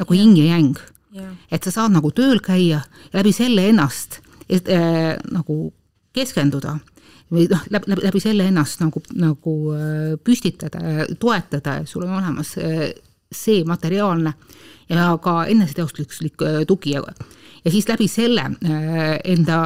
nagu 0.02 0.18
yin 0.18 0.36
ja 0.38 0.58
yang. 0.58 0.82
et 1.52 1.64
sa 1.64 1.72
saad 1.72 1.94
nagu 1.94 2.10
tööl 2.12 2.40
käia 2.42 2.82
ja 2.82 3.20
läbi 3.20 3.32
selle 3.32 3.68
ennast 3.70 4.18
et, 4.50 4.70
äh, 4.70 5.18
nagu 5.32 5.74
keskenduda 6.14 6.78
või 7.34 7.48
noh, 7.52 7.64
läbi, 7.74 7.92
läbi, 7.92 8.06
läbi 8.08 8.22
selle 8.22 8.48
ennast 8.50 8.82
nagu, 8.84 9.02
nagu 9.18 9.56
äh, 9.74 10.18
püstitada 10.24 10.82
ja 10.84 11.08
toetada 11.20 11.80
ja 11.82 11.88
sul 11.90 12.06
on 12.08 12.18
olemas 12.20 12.56
äh, 12.62 12.90
see 13.34 13.64
materiaalne 13.66 14.36
ja 14.90 15.14
ka 15.22 15.46
eneseteostuslik 15.50 16.44
äh, 16.46 16.62
tugi 16.68 16.94
ja, 16.98 17.02
ja 17.64 17.72
siis 17.72 17.88
läbi 17.90 18.08
selle 18.08 18.50
enda 19.24 19.58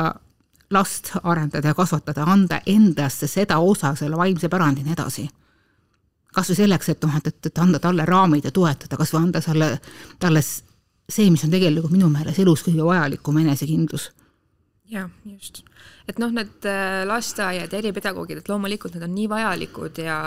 last 0.71 1.13
arendada 1.23 1.71
ja 1.71 1.75
kasvatada, 1.75 2.25
anda 2.27 2.61
endasse 2.65 3.27
seda 3.27 3.59
osa 3.59 3.95
selle 3.95 4.17
vaimse 4.19 4.49
pärandini 4.49 4.91
edasi 4.95 5.27
kas 6.37 6.51
või 6.51 6.59
selleks, 6.59 6.89
et 6.93 7.05
noh, 7.05 7.15
et, 7.17 7.27
et, 7.31 7.49
et 7.49 7.59
anda 7.61 7.79
talle 7.81 8.05
raamid 8.05 8.45
ja 8.45 8.53
toetada, 8.53 8.97
kas 8.99 9.13
või 9.13 9.23
anda 9.25 9.41
talle, 9.41 9.71
talle 10.21 10.43
see, 10.43 11.29
mis 11.33 11.43
on 11.47 11.53
tegelikult 11.53 11.93
minu 11.95 12.11
meelest 12.13 12.43
elus 12.43 12.65
kõige 12.67 12.85
vajalikum, 12.85 13.39
enesekindlus. 13.41 14.11
jah, 14.91 15.09
just. 15.25 15.63
Et 16.07 16.19
noh, 16.21 16.31
need 16.31 16.65
äh, 16.69 17.01
lasteaiad 17.07 17.73
ja 17.73 17.79
eripedagoogid, 17.81 18.39
et 18.41 18.49
loomulikult 18.49 18.95
need 18.95 19.03
on 19.03 19.15
nii 19.15 19.27
vajalikud 19.31 19.99
ja 19.99 20.17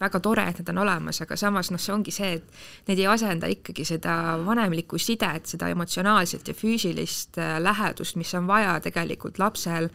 väga 0.00 0.20
tore, 0.20 0.44
et 0.50 0.58
need 0.60 0.72
on 0.74 0.82
olemas, 0.84 1.22
aga 1.24 1.38
samas 1.40 1.70
noh, 1.72 1.80
see 1.80 1.94
ongi 1.94 2.12
see, 2.14 2.34
et 2.36 2.90
need 2.90 3.00
ei 3.00 3.08
asenda 3.08 3.48
ikkagi 3.50 3.86
seda 3.88 4.16
vanemlikku 4.44 5.00
sidet, 5.00 5.48
seda 5.48 5.70
emotsionaalset 5.72 6.52
ja 6.52 6.56
füüsilist 6.56 7.40
äh, 7.40 7.56
lähedust, 7.62 8.18
mis 8.20 8.34
on 8.36 8.50
vaja 8.50 8.76
tegelikult 8.84 9.40
lapsel 9.40 9.88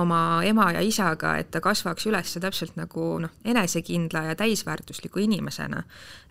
oma 0.00 0.40
ema 0.46 0.68
ja 0.72 0.84
isaga, 0.86 1.34
et 1.40 1.50
ta 1.50 1.60
kasvaks 1.60 2.06
üles 2.06 2.36
täpselt 2.40 2.76
nagu 2.78 3.16
noh, 3.20 3.32
enesekindla 3.44 4.28
ja 4.30 4.38
täisväärtusliku 4.38 5.20
inimesena. 5.20 5.82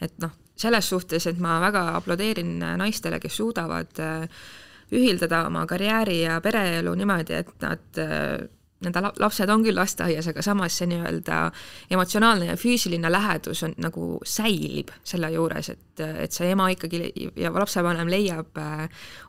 et 0.01 0.17
noh, 0.23 0.33
selles 0.59 0.89
suhtes, 0.89 1.27
et 1.27 1.37
ma 1.39 1.59
väga 1.61 1.85
aplodeerin 1.99 2.57
naistele, 2.79 3.19
kes 3.19 3.37
suudavad 3.37 4.01
äh, 4.01 4.41
ühildada 4.91 5.45
oma 5.47 5.65
karjääri 5.69 6.21
ja 6.21 6.39
pereelu 6.41 6.95
niimoodi, 6.97 7.33
et 7.43 7.53
nad 7.61 8.01
äh, 8.01 8.47
nende 8.85 9.03
lapsed 9.19 9.49
on 9.51 9.63
küll 9.65 9.75
lasteaias, 9.75 10.29
aga 10.31 10.43
samas 10.45 10.77
see 10.79 10.87
nii-öelda 10.89 11.39
emotsionaalne 11.91 12.51
ja 12.51 12.57
füüsiline 12.59 13.11
lähedus 13.11 13.63
on 13.67 13.75
nagu 13.83 14.11
säilib 14.25 14.93
selle 15.03 15.31
juures, 15.35 15.73
et, 15.73 15.83
et 15.99 16.35
see 16.35 16.51
ema 16.53 16.69
ikkagi 16.73 17.29
ja 17.39 17.51
lapsevanem 17.53 18.09
leiab 18.11 18.57
äh, 18.61 18.85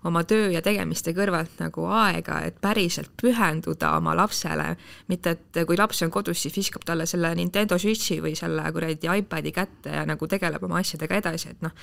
oma 0.08 0.22
töö 0.28 0.50
ja 0.54 0.62
tegemiste 0.64 1.14
kõrvalt 1.16 1.60
nagu 1.62 1.86
aega, 1.90 2.40
et 2.48 2.60
päriselt 2.62 3.12
pühenduda 3.20 3.94
oma 3.98 4.14
lapsele, 4.18 4.74
mitte 5.10 5.36
et 5.36 5.60
kui 5.66 5.78
laps 5.78 6.02
on 6.06 6.12
kodus, 6.14 6.42
siis 6.42 6.56
viskab 6.56 6.86
talle 6.88 7.06
selle 7.10 7.32
Nintendo 7.38 7.78
Switchi 7.78 8.20
või 8.24 8.36
selle 8.38 8.64
kuradi 8.74 9.10
iPadi 9.20 9.54
kätte 9.56 9.94
ja 9.98 10.06
nagu 10.08 10.28
tegeleb 10.30 10.64
oma 10.66 10.80
asjadega 10.80 11.20
edasi, 11.20 11.54
et 11.54 11.62
noh, 11.66 11.76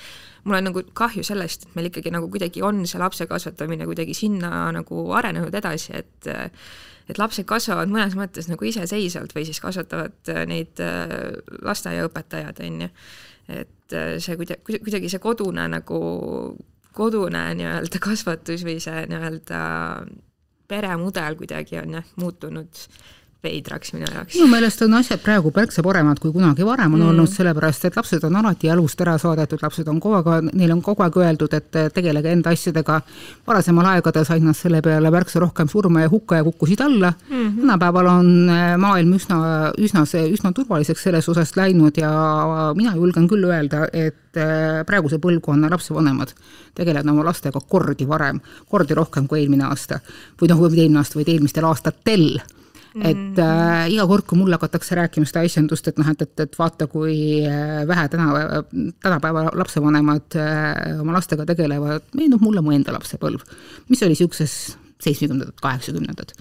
mul 0.44 0.60
on 0.60 0.70
nagu 0.70 0.84
kahju 0.98 1.24
sellest, 1.26 1.68
et 1.68 1.78
meil 1.78 1.92
ikkagi 1.92 2.12
nagu 2.14 2.30
kuidagi 2.32 2.62
on 2.66 2.84
see 2.88 3.00
lapse 3.00 3.26
kasvatamine 3.30 3.88
kuidagi 3.88 4.16
sinna 4.16 4.68
nagu 4.74 5.08
arenenud 5.18 5.54
edasi, 5.54 5.98
et 6.02 6.32
et 7.08 7.18
lapsed 7.20 7.46
kasvavad 7.48 7.90
mõnes 7.92 8.16
mõttes 8.18 8.50
nagu 8.50 8.68
iseseisvalt 8.68 9.32
või 9.36 9.46
siis 9.48 9.62
kasvatavad 9.64 10.32
äh, 10.32 10.44
neid 10.48 10.82
äh, 10.84 11.32
lasteaiaõpetajad, 11.64 12.60
on 12.66 12.84
ju. 12.86 12.92
Et 13.48 13.96
äh, 13.96 14.16
see 14.22 14.36
kuidagi, 14.36 14.80
kuidagi 14.84 15.10
see 15.12 15.22
kodune 15.22 15.66
nagu, 15.72 16.00
kodune 16.96 17.44
nii-öelda 17.58 18.00
kasvatus 18.02 18.64
või 18.66 18.78
see 18.82 19.06
nii-öelda 19.08 19.60
peremudel 20.68 21.38
kuidagi 21.40 21.80
on 21.80 21.98
jah, 21.98 22.10
muutunud 22.20 22.82
veidraks 23.42 23.92
minu 23.94 24.06
jaoks. 24.10 24.34
minu 24.34 24.48
meelest 24.50 24.80
on 24.82 24.94
asjad 24.98 25.20
praegu 25.22 25.52
märksa 25.54 25.82
paremad 25.86 26.18
kui 26.18 26.32
kunagi 26.34 26.64
varem 26.66 26.94
on 26.96 27.00
mm. 27.00 27.10
olnud, 27.12 27.30
sellepärast 27.30 27.84
et 27.86 27.96
lapsed 27.96 28.24
on 28.26 28.38
alati 28.40 28.70
elust 28.74 29.00
ära 29.04 29.14
saadetud, 29.22 29.62
lapsed 29.62 29.88
on 29.88 30.00
kogu 30.02 30.18
aeg, 30.18 30.48
neile 30.58 30.74
on 30.74 30.82
kogu 30.82 31.04
aeg 31.06 31.18
öeldud, 31.22 31.54
et 31.54 31.78
tegelege 31.94 32.32
enda 32.34 32.50
asjadega. 32.54 33.00
varasemal 33.46 33.86
aegadel 33.92 34.26
said 34.26 34.42
nad 34.42 34.58
selle 34.58 34.82
peale 34.82 35.12
märksa 35.14 35.42
rohkem 35.44 35.70
surma 35.70 36.02
ja 36.02 36.10
hukka 36.10 36.40
ja 36.40 36.44
kukkusid 36.44 36.80
alla 36.80 37.12
mm. 37.12 37.36
-hmm. 37.36 37.60
tänapäeval 37.60 38.06
on 38.06 38.50
äh, 38.50 38.76
maailm 38.76 39.14
üsna, 39.14 39.38
üsna 39.78 40.02
üsna 40.32 40.52
turvaliseks 40.52 41.02
selles 41.02 41.28
osas 41.28 41.56
läinud 41.56 41.96
ja 41.96 42.10
mina 42.74 42.96
julgen 42.96 43.28
küll 43.28 43.44
öelda, 43.44 43.86
et 43.92 44.36
äh, 44.36 44.84
praeguse 44.86 45.18
põlvkonna 45.18 45.70
lapsevanemad 45.70 46.34
tegelevad 46.74 47.10
oma 47.10 47.24
lastega 47.24 47.60
kordi 47.60 48.08
varem, 48.08 48.40
kordi 48.68 48.94
rohkem 48.94 49.28
kui 49.28 49.40
eelmine 49.40 49.64
aasta. 49.64 50.00
või 50.42 50.48
noh, 50.48 50.58
või 50.58 50.78
eelmine 50.78 50.98
aasta, 50.98 51.18
vaid 51.18 51.28
eelmistel 51.28 51.64
aastatel 51.64 52.40
et 52.96 53.16
mm. 53.16 53.38
äh, 53.42 53.84
iga 53.92 54.06
kord, 54.08 54.24
kui 54.28 54.38
mulle 54.40 54.56
hakatakse 54.56 54.96
rääkima 54.98 55.28
seda 55.28 55.44
asjandust, 55.46 55.90
et 55.90 56.00
noh, 56.00 56.08
et, 56.08 56.24
et, 56.24 56.44
et 56.46 56.58
vaata, 56.58 56.88
kui 56.90 57.44
äh, 57.46 57.84
vähe 57.88 58.08
täna, 58.12 58.62
tänapäeva 59.04 59.48
lapsevanemad 59.58 60.38
äh, 60.40 61.00
oma 61.02 61.16
lastega 61.18 61.46
tegelevad, 61.48 62.08
meenub 62.18 62.44
mulle 62.44 62.64
mu 62.64 62.74
enda 62.74 62.94
lapsepõlv, 62.96 63.44
mis 63.92 64.04
oli 64.04 64.16
niisuguses 64.16 64.58
seitsmekümnendad, 65.04 65.54
kaheksakümnendad. 65.62 66.34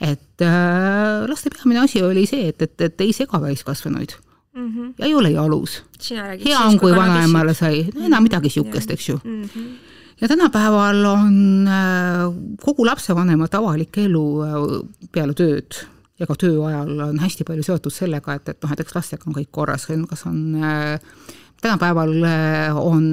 et 0.00 0.44
äh, 0.44 1.24
laste 1.30 1.50
peamine 1.54 1.80
asi 1.86 2.02
oli 2.02 2.26
see, 2.28 2.50
et, 2.52 2.62
et, 2.62 2.80
et 2.90 3.00
ei 3.00 3.12
sega 3.16 3.40
täiskasvanuid 3.40 4.18
mm. 4.54 4.68
-hmm. 4.68 4.94
ja 4.98 5.06
ei 5.06 5.14
ole 5.14 5.30
jalus. 5.30 5.82
hea 6.10 6.58
on, 6.58 6.78
kui 6.78 6.92
vanaemale 6.92 7.54
sai, 7.54 7.86
no 7.94 8.04
enam 8.04 8.22
midagi 8.22 8.50
niisugust, 8.50 8.90
eks 8.90 9.08
ju 9.08 9.20
mm. 9.24 9.42
-hmm 9.44 9.95
ja 10.20 10.28
tänapäeval 10.28 11.04
on 11.04 11.68
äh, 11.68 12.34
kogu 12.62 12.86
lapsevanemate 12.86 13.56
avalik 13.56 13.98
elu 14.00 14.26
äh, 14.42 14.54
peale 15.12 15.36
tööd 15.36 15.82
ja 16.20 16.28
ka 16.28 16.36
töö 16.40 16.62
ajal 16.70 17.00
on 17.10 17.18
hästi 17.20 17.44
palju 17.44 17.64
seotud 17.66 17.92
sellega, 17.92 18.38
et, 18.38 18.48
et 18.48 18.62
noh, 18.64 18.70
et 18.72 18.80
eks 18.80 18.94
lastega 18.96 19.28
on 19.28 19.36
kõik 19.36 19.50
korras, 19.52 19.84
kas 20.08 20.24
on 20.28 20.38
äh, 20.64 20.94
tänapäeval 21.60 22.14
on 22.80 23.04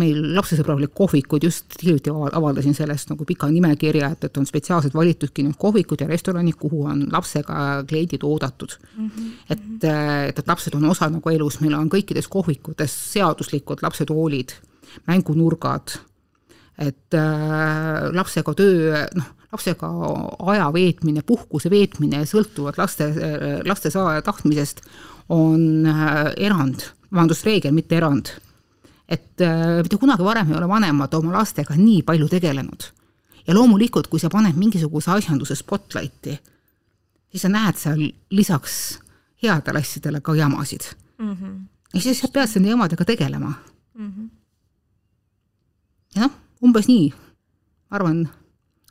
meil 0.00 0.20
lapsesõbralik 0.34 0.92
kohvikud, 0.96 1.44
just 1.44 1.76
hiljuti 1.82 2.12
avaldasin 2.12 2.74
sellest 2.74 3.12
nagu 3.12 3.24
pika 3.28 3.48
nimekirja, 3.52 4.10
et, 4.16 4.24
et 4.28 4.40
on 4.40 4.48
spetsiaalselt 4.48 4.96
valitudki 4.96 5.44
nüüd 5.44 5.58
kohvikud 5.60 6.00
ja 6.00 6.08
restoranid, 6.08 6.56
kuhu 6.60 6.86
on 6.88 7.06
lapsega 7.12 7.84
kliendid 7.88 8.24
oodatud 8.24 8.76
mm. 8.96 9.08
-hmm. 9.08 9.32
et, 9.48 9.64
et, 9.84 10.38
et 10.38 10.48
lapsed 10.48 10.76
on 10.76 10.88
osa 10.90 11.08
nagu 11.08 11.32
elus, 11.32 11.60
meil 11.60 11.76
on 11.78 11.88
kõikides 11.92 12.28
kohvikutes 12.28 12.96
seaduslikud 13.12 13.84
lapsetoolid, 13.84 14.56
mängunurgad 15.06 16.00
et 16.80 17.14
äh, 17.14 18.08
lapsega 18.16 18.54
töö, 18.56 19.04
noh, 19.16 19.30
lapsega 19.52 19.88
aja 20.52 20.68
veetmine, 20.72 21.22
puhkuse 21.26 21.70
veetmine 21.72 22.22
sõltuvalt 22.28 22.78
laste, 22.80 23.10
laste 23.66 23.90
saa-, 23.92 24.22
tahtmisest 24.24 24.80
on 25.34 25.86
äh, 25.86 26.30
erand, 26.46 26.86
vabandust, 27.10 27.44
reegel, 27.46 27.74
mitte 27.76 27.98
erand. 27.98 28.32
et 29.10 29.42
äh, 29.42 29.82
mitte 29.82 29.98
kunagi 29.98 30.24
varem 30.24 30.52
ei 30.52 30.56
ole 30.56 30.68
vanemad 30.70 31.14
oma 31.18 31.32
lastega 31.40 31.74
nii 31.76 32.02
palju 32.06 32.28
tegelenud. 32.30 32.88
ja 33.46 33.54
loomulikult, 33.54 34.06
kui 34.06 34.20
sa 34.20 34.30
paned 34.30 34.56
mingisuguse 34.56 35.10
asjanduse 35.10 35.54
spotlighti, 35.58 36.38
siis 37.30 37.42
sa 37.42 37.48
näed 37.52 37.76
seal 37.76 38.04
lisaks 38.30 39.00
headele 39.42 39.82
asjadele 39.82 40.20
ka 40.20 40.34
jamasid 40.34 40.84
mm. 41.18 41.32
-hmm. 41.32 41.56
ja 41.94 42.00
siis 42.00 42.20
sa 42.20 42.28
pead 42.28 42.48
nende 42.54 42.70
jamadega 42.70 43.04
tegelema 43.04 43.52
mm. 43.94 44.12
-hmm. 44.12 44.28
ja 46.14 46.22
noh 46.22 46.32
umbes 46.64 46.88
nii, 46.90 47.08
ma 47.90 47.98
arvan, 48.00 48.22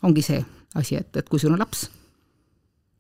ongi 0.04 0.24
see 0.26 0.42
asi, 0.80 0.98
et, 1.00 1.16
et 1.18 1.30
kui 1.30 1.42
sul 1.42 1.54
on 1.54 1.62
laps, 1.62 1.88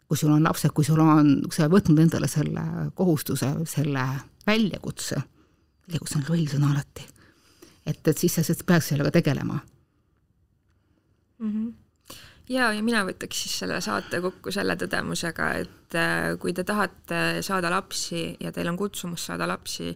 kui 0.09 0.17
sul 0.17 0.31
on 0.33 0.45
lapsed, 0.45 0.73
kui 0.73 0.85
sul 0.87 1.01
on, 1.03 1.35
sa 1.53 1.65
oled 1.65 1.75
võtnud 1.77 2.01
endale 2.01 2.29
selle 2.31 2.63
kohustuse, 2.97 3.51
selle 3.69 4.05
väljakutse, 4.47 5.19
väljakutse 5.87 6.17
on 6.17 6.25
loll 6.29 6.47
sõna 6.49 6.71
alati, 6.73 7.05
et, 7.85 8.01
et 8.01 8.17
siis 8.17 8.39
sa 8.39 8.57
peaks 8.65 8.89
sellega 8.93 9.13
tegelema 9.19 9.59
mm. 11.39 11.51
-hmm 11.51 11.69
ja, 12.49 12.71
ja 12.73 12.83
mina 12.83 13.03
võtaks 13.05 13.43
siis 13.43 13.59
selle 13.61 13.77
saate 13.81 14.21
kokku 14.21 14.51
selle 14.51 14.75
tõdemusega, 14.79 15.49
et 15.61 15.97
äh, 15.97 16.37
kui 16.41 16.53
te 16.53 16.63
tahate 16.63 17.43
saada 17.45 17.69
lapsi 17.69 18.37
ja 18.41 18.51
teil 18.51 18.71
on 18.71 18.77
kutsumus 18.77 19.25
saada 19.29 19.47
lapsi, 19.47 19.91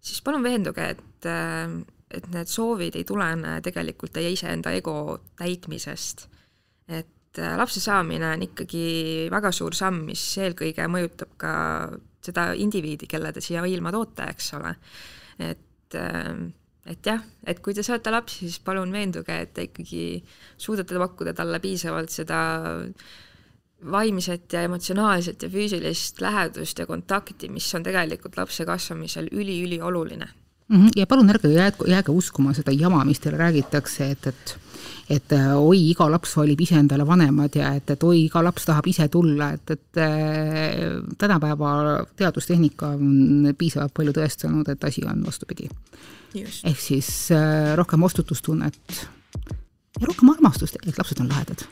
siis 0.00 0.22
palun 0.22 0.42
veenduge, 0.42 0.88
et 0.96 1.28
äh, 1.30 1.70
et 2.12 2.28
need 2.34 2.50
soovid 2.50 2.96
ei 2.98 3.04
tulene 3.08 3.58
tegelikult 3.64 4.14
teie 4.16 4.32
iseenda 4.34 4.72
ego 4.76 5.18
täitmisest. 5.38 6.28
et 6.88 7.38
äh, 7.38 7.56
lapse 7.56 7.80
saamine 7.80 8.32
on 8.34 8.46
ikkagi 8.48 9.28
väga 9.32 9.52
suur 9.52 9.74
samm, 9.74 10.02
mis 10.08 10.22
eelkõige 10.38 10.88
mõjutab 10.92 11.36
ka 11.40 11.52
seda 12.22 12.52
indiviidi, 12.54 13.08
kelle 13.10 13.32
te 13.32 13.42
siia 13.42 13.64
ilma 13.66 13.92
toote, 13.92 14.26
eks 14.30 14.52
ole. 14.58 14.74
et, 15.38 15.96
äh, 15.98 16.30
et 16.86 17.06
jah, 17.06 17.22
et 17.46 17.60
kui 17.62 17.74
te 17.74 17.82
saate 17.86 18.10
lapsi, 18.10 18.46
siis 18.46 18.60
palun 18.60 18.92
veenduge, 18.92 19.40
et 19.40 19.52
te 19.54 19.68
ikkagi 19.70 20.22
suudate 20.56 20.98
pakkuda 20.98 21.34
talle 21.38 21.60
piisavalt 21.62 22.10
seda 22.10 22.40
vaimset 23.90 24.52
ja 24.52 24.62
emotsionaalset 24.62 25.42
ja 25.42 25.48
füüsilist 25.50 26.20
lähedust 26.20 26.78
ja 26.78 26.86
kontakti, 26.86 27.48
mis 27.48 27.74
on 27.74 27.82
tegelikult 27.82 28.36
lapse 28.36 28.66
kasvamisel 28.66 29.28
üliülioluline. 29.32 30.28
Ja 30.96 31.06
palun 31.06 31.30
ärge 31.30 31.48
jääge, 31.52 31.88
jääge 31.88 32.12
uskuma 32.12 32.54
seda 32.56 32.72
jama, 32.72 33.04
mis 33.04 33.20
teile 33.20 33.38
räägitakse, 33.40 34.10
et, 34.10 34.26
et 34.26 34.58
et 35.10 35.32
äh, 35.32 35.52
oi, 35.58 35.78
iga 35.90 36.06
laps 36.10 36.36
valib 36.38 36.60
ise 36.64 36.78
endale 36.80 37.04
vanemad 37.06 37.56
ja 37.58 37.72
et, 37.76 37.90
et 37.94 38.04
oi, 38.06 38.24
iga 38.26 38.42
laps 38.44 38.66
tahab 38.68 38.86
ise 38.88 39.08
tulla, 39.12 39.50
et, 39.56 39.74
et 39.74 40.00
äh, 40.00 40.98
tänapäeva 41.18 41.72
teadustehnika 42.16 42.94
on 42.96 43.52
piisavalt 43.58 43.94
palju 43.96 44.16
tõestanud, 44.16 44.72
et 44.72 44.88
asi 44.88 45.04
on 45.08 45.24
vastupidi. 45.26 45.68
ehk 46.34 46.80
siis 46.80 47.30
äh, 47.36 47.74
rohkem 47.76 48.00
vastutustunnet 48.00 49.06
ja 50.00 50.06
rohkem 50.06 50.32
armastust, 50.32 50.80
et 50.86 50.98
lapsed 50.98 51.20
on 51.20 51.28
lahedad. 51.28 51.66